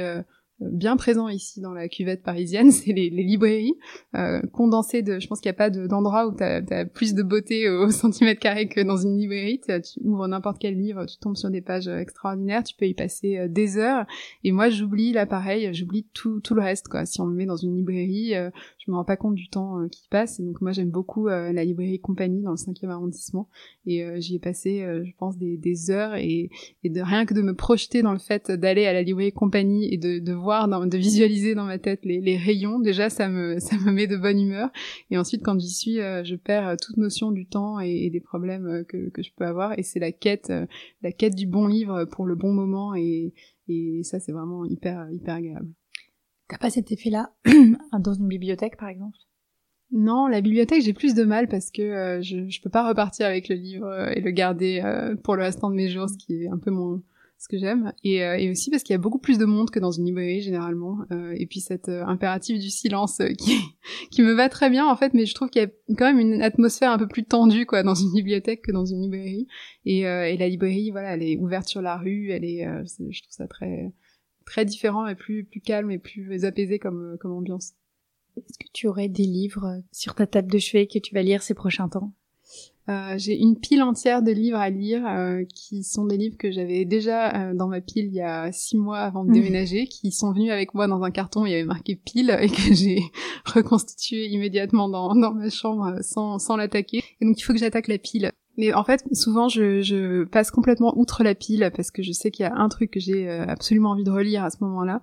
bien 0.60 0.96
présent 0.96 1.28
ici 1.28 1.60
dans 1.60 1.72
la 1.72 1.88
cuvette 1.88 2.22
parisienne, 2.22 2.70
c'est 2.72 2.92
les, 2.92 3.10
librairies 3.10 3.74
euh, 4.14 4.40
condensées 4.52 5.02
de. 5.02 5.18
Je 5.18 5.26
pense 5.26 5.40
qu'il 5.40 5.48
n'y 5.48 5.56
a 5.56 5.58
pas 5.58 5.70
d'endroit 5.70 6.26
où 6.26 6.36
tu 6.36 6.42
as, 6.42 6.84
plus 6.86 7.14
de 7.14 7.22
beauté 7.22 7.68
au 7.68 7.90
centimètre 7.90 8.40
carré 8.40 8.68
que 8.68 8.80
dans 8.80 8.96
une 8.96 9.16
librairie. 9.16 9.60
Tu 9.66 10.00
ouvres 10.02 10.26
n'importe 10.26 10.58
quel 10.58 10.76
livre, 10.76 11.06
tu 11.06 11.18
tombes 11.18 11.36
sur 11.36 11.50
des 11.50 11.60
pages 11.60 11.88
extraordinaires, 11.88 12.62
tu 12.64 12.74
peux 12.76 12.86
y 12.86 12.94
passer 12.94 13.38
euh, 13.38 13.48
des 13.48 13.76
heures. 13.76 14.06
Et 14.44 14.52
moi, 14.52 14.68
j'oublie 14.70 15.12
l'appareil, 15.12 15.72
j'oublie 15.74 16.06
tout, 16.12 16.40
tout 16.40 16.54
le 16.54 16.62
reste. 16.62 16.88
Quoi. 16.88 17.06
Si 17.06 17.20
on 17.20 17.26
me 17.26 17.34
met 17.34 17.46
dans 17.46 17.56
une 17.56 17.76
librairie, 17.76 18.34
euh, 18.34 18.50
je 18.88 18.92
me 18.92 18.96
rends 18.96 19.04
pas 19.04 19.16
compte 19.16 19.36
du 19.36 19.48
temps 19.48 19.78
euh, 19.78 19.88
qui 19.88 20.08
passe. 20.08 20.40
Et 20.40 20.42
donc 20.42 20.60
moi, 20.60 20.72
j'aime 20.72 20.90
beaucoup 20.90 21.28
la 21.28 21.64
librairie 21.64 22.00
Compagnie 22.00 22.42
dans 22.42 22.50
le 22.50 22.56
5e 22.56 22.88
arrondissement. 22.88 23.48
Et 23.86 24.02
j'y 24.20 24.36
ai 24.36 24.38
passé, 24.38 24.84
je 25.04 25.12
pense, 25.18 25.36
des, 25.38 25.56
des 25.56 25.90
heures 25.90 26.14
et, 26.16 26.50
et, 26.84 26.90
de 26.90 27.00
rien 27.00 27.26
que 27.26 27.34
de 27.34 27.42
me 27.42 27.54
projeter 27.54 28.02
dans 28.02 28.12
le 28.12 28.18
fait 28.18 28.50
d'aller 28.50 28.86
à 28.86 28.92
la 28.92 29.02
librairie 29.02 29.32
Compagnie 29.32 29.92
et 29.92 29.98
de, 29.98 30.18
de 30.18 30.34
de 30.86 30.96
visualiser 30.96 31.54
dans 31.54 31.64
ma 31.64 31.78
tête 31.78 32.00
les, 32.04 32.36
rayons, 32.36 32.78
déjà 32.78 33.10
ça 33.10 33.28
me 33.28 33.58
ça 33.58 33.76
me 33.76 33.92
met 33.92 34.06
de 34.06 34.16
bonne 34.16 34.40
humeur. 34.40 34.70
Et 35.10 35.18
ensuite 35.18 35.42
quand 35.42 35.58
j'y 35.58 35.70
suis, 35.70 36.00
euh, 36.00 36.24
je 36.24 36.36
perds 36.36 36.68
euh, 36.68 36.76
toute 36.80 36.96
notion 36.96 37.30
du 37.30 37.46
temps 37.46 37.80
et, 37.80 38.10
des 38.10 38.20
problèmes 38.20 38.66
euh, 38.66 38.84
que, 38.84 39.10
que 39.10 39.22
je 39.22 39.30
peux 39.36 39.44
avoir. 39.44 39.78
Et 39.78 39.82
c'est 39.82 40.00
la 40.00 40.12
quête 40.12 40.52
la 41.02 41.12
quête 41.12 41.34
du 41.34 41.46
bon 41.46 41.66
livre 41.66 42.04
pour 42.06 42.26
le 42.26 42.34
bon 42.34 42.52
moment 42.52 42.94
et, 42.94 43.34
et 43.68 44.00
ça 44.02 44.18
c'est 44.20 44.32
vraiment 44.32 44.64
hyper 44.64 45.08
hyper 45.10 45.34
agréable. 45.34 45.68
T'as 46.48 46.58
pas 46.58 46.70
cet 46.70 46.92
effet-là 46.92 47.32
dans 48.00 48.14
une 48.14 48.28
bibliothèque 48.28 48.76
par 48.76 48.88
exemple? 48.88 49.18
Non, 49.90 50.26
la 50.26 50.42
bibliothèque, 50.42 50.82
j'ai 50.82 50.92
plus 50.92 51.14
de 51.14 51.24
mal 51.24 51.48
parce 51.48 51.70
que 51.70 52.20
je, 52.22 52.48
je 52.48 52.60
peux 52.60 52.68
pas 52.68 52.86
repartir 52.86 53.26
avec 53.26 53.48
le 53.48 53.56
livre 53.56 54.10
et 54.14 54.20
le 54.20 54.30
garder 54.30 54.82
pour 55.24 55.34
le 55.34 55.42
restant 55.42 55.70
de 55.70 55.76
mes 55.76 55.88
jours, 55.88 56.10
ce 56.10 56.18
qui 56.18 56.44
est 56.44 56.48
un 56.48 56.58
peu 56.58 56.70
mon, 56.70 57.02
ce 57.38 57.46
que 57.46 57.56
j'aime, 57.56 57.92
et, 58.02 58.24
euh, 58.24 58.50
aussi 58.50 58.68
parce 58.68 58.82
qu'il 58.82 58.94
y 58.94 58.96
a 58.96 59.00
beaucoup 59.00 59.20
plus 59.20 59.38
de 59.38 59.44
monde 59.44 59.70
que 59.70 59.78
dans 59.78 59.92
une 59.92 60.04
librairie 60.04 60.40
généralement, 60.40 60.98
euh, 61.12 61.34
et 61.36 61.46
puis 61.46 61.60
cet 61.60 61.88
euh, 61.88 62.04
impératif 62.04 62.58
du 62.58 62.68
silence 62.68 63.18
qui 63.38 63.56
qui 64.10 64.22
me 64.22 64.32
va 64.32 64.48
très 64.48 64.70
bien 64.70 64.86
en 64.86 64.96
fait, 64.96 65.14
mais 65.14 65.24
je 65.24 65.34
trouve 65.34 65.48
qu'il 65.48 65.62
y 65.62 65.64
a 65.64 65.68
quand 65.96 66.12
même 66.12 66.18
une 66.18 66.42
atmosphère 66.42 66.90
un 66.90 66.98
peu 66.98 67.06
plus 67.06 67.24
tendue 67.24 67.64
quoi 67.64 67.84
dans 67.84 67.94
une 67.94 68.12
bibliothèque 68.12 68.62
que 68.62 68.72
dans 68.72 68.84
une 68.84 69.02
librairie, 69.02 69.46
et, 69.84 70.00
et 70.00 70.36
la 70.36 70.48
librairie 70.48 70.90
voilà, 70.90 71.14
elle 71.14 71.22
est 71.22 71.36
ouverte 71.36 71.68
sur 71.68 71.80
la 71.80 71.96
rue, 71.96 72.30
elle 72.32 72.44
est, 72.44 72.66
je 72.84 73.22
trouve 73.22 73.32
ça 73.32 73.46
très 73.46 73.92
très 74.48 74.64
différent 74.64 75.06
et 75.06 75.14
plus 75.14 75.44
plus 75.44 75.60
calme 75.60 75.90
et 75.90 75.98
plus 75.98 76.44
apaisé 76.44 76.78
comme 76.78 77.16
comme 77.20 77.32
ambiance. 77.32 77.74
Est-ce 78.36 78.58
que 78.58 78.70
tu 78.72 78.86
aurais 78.86 79.08
des 79.08 79.24
livres 79.24 79.82
sur 79.92 80.14
ta 80.14 80.26
table 80.26 80.50
de 80.50 80.58
chevet 80.58 80.86
que 80.86 80.98
tu 80.98 81.14
vas 81.14 81.22
lire 81.22 81.42
ces 81.42 81.54
prochains 81.54 81.88
temps? 81.88 82.12
Euh, 82.88 83.18
j'ai 83.18 83.36
une 83.36 83.58
pile 83.58 83.82
entière 83.82 84.22
de 84.22 84.30
livres 84.32 84.56
à 84.56 84.70
lire 84.70 85.06
euh, 85.06 85.44
qui 85.54 85.84
sont 85.84 86.06
des 86.06 86.16
livres 86.16 86.38
que 86.38 86.50
j'avais 86.50 86.86
déjà 86.86 87.50
euh, 87.50 87.54
dans 87.54 87.68
ma 87.68 87.82
pile 87.82 88.06
il 88.06 88.14
y 88.14 88.22
a 88.22 88.50
six 88.50 88.78
mois 88.78 89.00
avant 89.00 89.24
de 89.24 89.30
mmh. 89.30 89.34
déménager, 89.34 89.86
qui 89.88 90.10
sont 90.10 90.32
venus 90.32 90.50
avec 90.50 90.72
moi 90.72 90.86
dans 90.86 91.02
un 91.02 91.10
carton 91.10 91.44
il 91.44 91.52
y 91.52 91.54
avait 91.54 91.64
marqué 91.64 91.96
pile 91.96 92.30
et 92.40 92.48
que 92.48 92.72
j'ai 92.72 93.00
reconstitué 93.44 94.28
immédiatement 94.28 94.88
dans, 94.88 95.14
dans 95.14 95.34
ma 95.34 95.50
chambre 95.50 95.98
sans, 96.00 96.38
sans 96.38 96.56
l'attaquer. 96.56 97.04
Et 97.20 97.26
donc 97.26 97.38
il 97.38 97.42
faut 97.42 97.52
que 97.52 97.58
j'attaque 97.58 97.88
la 97.88 97.98
pile. 97.98 98.32
Mais 98.58 98.74
en 98.74 98.84
fait, 98.84 99.02
souvent, 99.12 99.48
je, 99.48 100.24
passe 100.24 100.50
complètement 100.50 100.92
outre 100.98 101.22
la 101.22 101.34
pile 101.34 101.70
parce 101.74 101.90
que 101.90 102.02
je 102.02 102.12
sais 102.12 102.30
qu'il 102.30 102.42
y 102.42 102.46
a 102.46 102.54
un 102.54 102.68
truc 102.68 102.90
que 102.90 103.00
j'ai 103.00 103.28
absolument 103.28 103.90
envie 103.90 104.04
de 104.04 104.10
relire 104.10 104.44
à 104.44 104.50
ce 104.50 104.58
moment-là. 104.62 105.00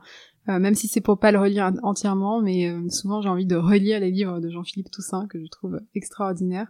même 0.48 0.76
si 0.76 0.88
c'est 0.88 1.02
pour 1.02 1.18
pas 1.18 1.32
le 1.32 1.40
relire 1.40 1.72
entièrement, 1.82 2.42
mais 2.42 2.70
souvent 2.90 3.22
j'ai 3.22 3.30
envie 3.30 3.48
de 3.48 3.56
relire 3.56 4.00
les 4.00 4.12
livres 4.12 4.40
de 4.40 4.50
Jean-Philippe 4.50 4.92
Toussaint 4.92 5.26
que 5.28 5.40
je 5.40 5.48
trouve 5.48 5.80
extraordinaires 5.96 6.68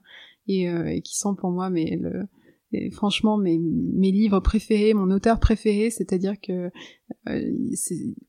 et, 0.47 0.69
euh, 0.69 0.99
qui 1.01 1.17
sont 1.17 1.35
pour 1.35 1.51
moi 1.51 1.69
mais 1.69 1.99
franchement 2.91 3.37
mes, 3.37 3.57
mes 3.59 4.11
livres 4.11 4.39
préférés, 4.39 4.93
mon 4.93 5.09
auteur 5.11 5.39
préféré, 5.39 5.89
c'est-à-dire 5.89 6.33
que 6.41 6.69
euh, 7.29 7.51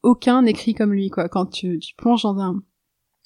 aucun 0.02 0.42
n'écrit 0.42 0.74
comme 0.74 0.92
lui 0.92 1.10
quoi. 1.10 1.28
Quand 1.28 1.46
tu, 1.46 1.78
tu 1.78 1.94
plonges 1.96 2.22
dans 2.22 2.38
un 2.38 2.62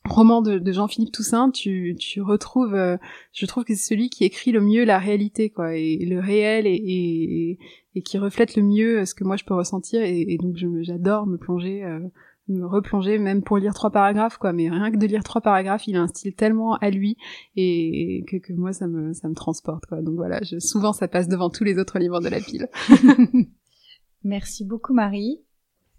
roman 0.05 0.41
de, 0.43 0.59
de 0.59 0.73
Jean-Philippe 0.73 1.13
Toussaint, 1.13 1.51
tu, 1.51 1.95
tu 1.99 2.23
retrouves, 2.23 2.75
euh, 2.75 2.97
je 3.33 3.47
trouve 3.47 3.65
que 3.65 3.75
c'est 3.75 3.89
celui 3.95 4.09
qui 4.09 4.25
écrit 4.25 4.51
le 4.51 4.61
mieux 4.61 4.85
la 4.85 4.99
réalité 4.99 5.51
quoi, 5.51 5.77
et, 5.77 6.05
le 6.07 6.19
réel 6.19 6.67
et, 6.67 6.75
et, 6.75 7.59
et, 7.95 8.03
qui 8.03 8.19
reflète 8.19 8.57
le 8.57 8.63
mieux 8.63 9.05
ce 9.05 9.15
que 9.15 9.25
moi 9.25 9.37
je 9.37 9.45
peux 9.45 9.55
ressentir 9.55 10.03
et, 10.03 10.39
donc 10.41 10.57
j'adore 10.83 11.27
me 11.27 11.37
plonger 11.37 11.85
euh, 11.85 12.01
me 12.49 12.65
replonger 12.67 13.19
même 13.19 13.43
pour 13.43 13.59
lire 13.59 13.75
trois 13.75 13.91
paragraphes 13.91 14.39
quoi 14.39 14.53
mais 14.53 14.71
rien 14.71 14.91
que 14.91 14.97
de 14.97 15.07
lire 15.07 15.23
trois 15.23 15.43
paragraphes 15.43 15.87
il 15.87 15.97
a 15.97 16.01
un 16.01 16.09
style 16.09 16.35
tellement 16.35 16.75
à 16.77 16.91
lui 16.91 17.17
et 17.55 18.25
que, 18.27 18.37
que 18.39 18.53
moi 18.55 18.73
ça 18.73 18.89
me 18.89 19.13
ça 19.13 19.29
me 19.29 19.35
transporte 19.35 19.87
quoi. 19.87 20.01
Donc 20.01 20.17
voilà 20.17 20.41
je, 20.43 20.59
souvent 20.59 20.93
ça 20.93 21.09
passe 21.09 21.29
devant 21.29 21.51
tous 21.51 21.65
les 21.65 21.79
autres 21.79 21.99
livres 21.99 22.21
de 22.21 22.29
la 22.29 22.41
pile. 22.41 22.69
Merci 24.25 24.65
beaucoup 24.65 24.95
Marie. 24.95 25.41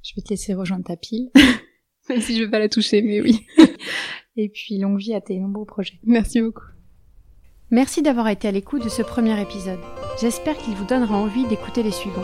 Je 0.04 0.14
vais 0.16 0.24
te 0.24 0.30
laisser 0.30 0.56
rejoindre 0.56 0.84
ta 0.84 0.98
pile 0.98 1.30
même 2.12 2.22
si 2.22 2.38
je 2.38 2.44
vais 2.44 2.50
pas 2.50 2.60
la 2.60 2.70
toucher 2.70 3.02
mais 3.02 3.22
oui 3.22 3.46
et 4.38 4.50
puis 4.50 4.78
longue 4.78 5.00
vie 5.00 5.14
à 5.14 5.22
tes 5.22 5.38
nombreux 5.38 5.66
projets 5.66 6.00
merci 6.04 6.42
beaucoup 6.42 6.66
merci 7.72 8.02
d'avoir 8.02 8.28
été 8.28 8.48
à 8.48 8.52
l'écoute 8.52 8.84
de 8.84 8.90
ce 8.90 9.02
premier 9.02 9.40
épisode 9.42 9.80
j'espère 10.20 10.58
qu'il 10.58 10.76
vous 10.76 10.86
donnera 10.86 11.18
envie 11.18 11.48
d'écouter 11.48 11.84
les 11.84 11.92
suivants 11.92 12.22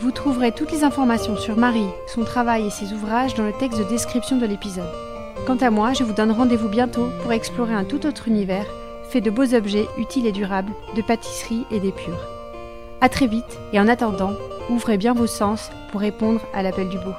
vous 0.00 0.10
trouverez 0.10 0.52
toutes 0.52 0.72
les 0.72 0.84
informations 0.84 1.36
sur 1.36 1.56
Marie, 1.56 1.88
son 2.06 2.22
travail 2.22 2.66
et 2.66 2.70
ses 2.70 2.92
ouvrages 2.92 3.34
dans 3.34 3.46
le 3.46 3.52
texte 3.54 3.78
de 3.78 3.88
description 3.88 4.36
de 4.36 4.44
l'épisode. 4.44 4.92
Quant 5.46 5.56
à 5.56 5.70
moi, 5.70 5.94
je 5.94 6.04
vous 6.04 6.12
donne 6.12 6.32
rendez-vous 6.32 6.68
bientôt 6.68 7.08
pour 7.22 7.32
explorer 7.32 7.72
un 7.72 7.84
tout 7.84 8.04
autre 8.04 8.28
univers 8.28 8.66
fait 9.08 9.20
de 9.20 9.30
beaux 9.30 9.54
objets 9.54 9.86
utiles 9.98 10.26
et 10.26 10.32
durables, 10.32 10.72
de 10.96 11.02
pâtisserie 11.02 11.64
et 11.70 11.80
d'épures. 11.80 12.20
A 13.00 13.08
très 13.08 13.26
vite 13.26 13.58
et 13.72 13.80
en 13.80 13.88
attendant, 13.88 14.34
ouvrez 14.68 14.98
bien 14.98 15.14
vos 15.14 15.26
sens 15.26 15.70
pour 15.90 16.00
répondre 16.00 16.40
à 16.52 16.62
l'appel 16.62 16.88
du 16.88 16.98
beau. 16.98 17.14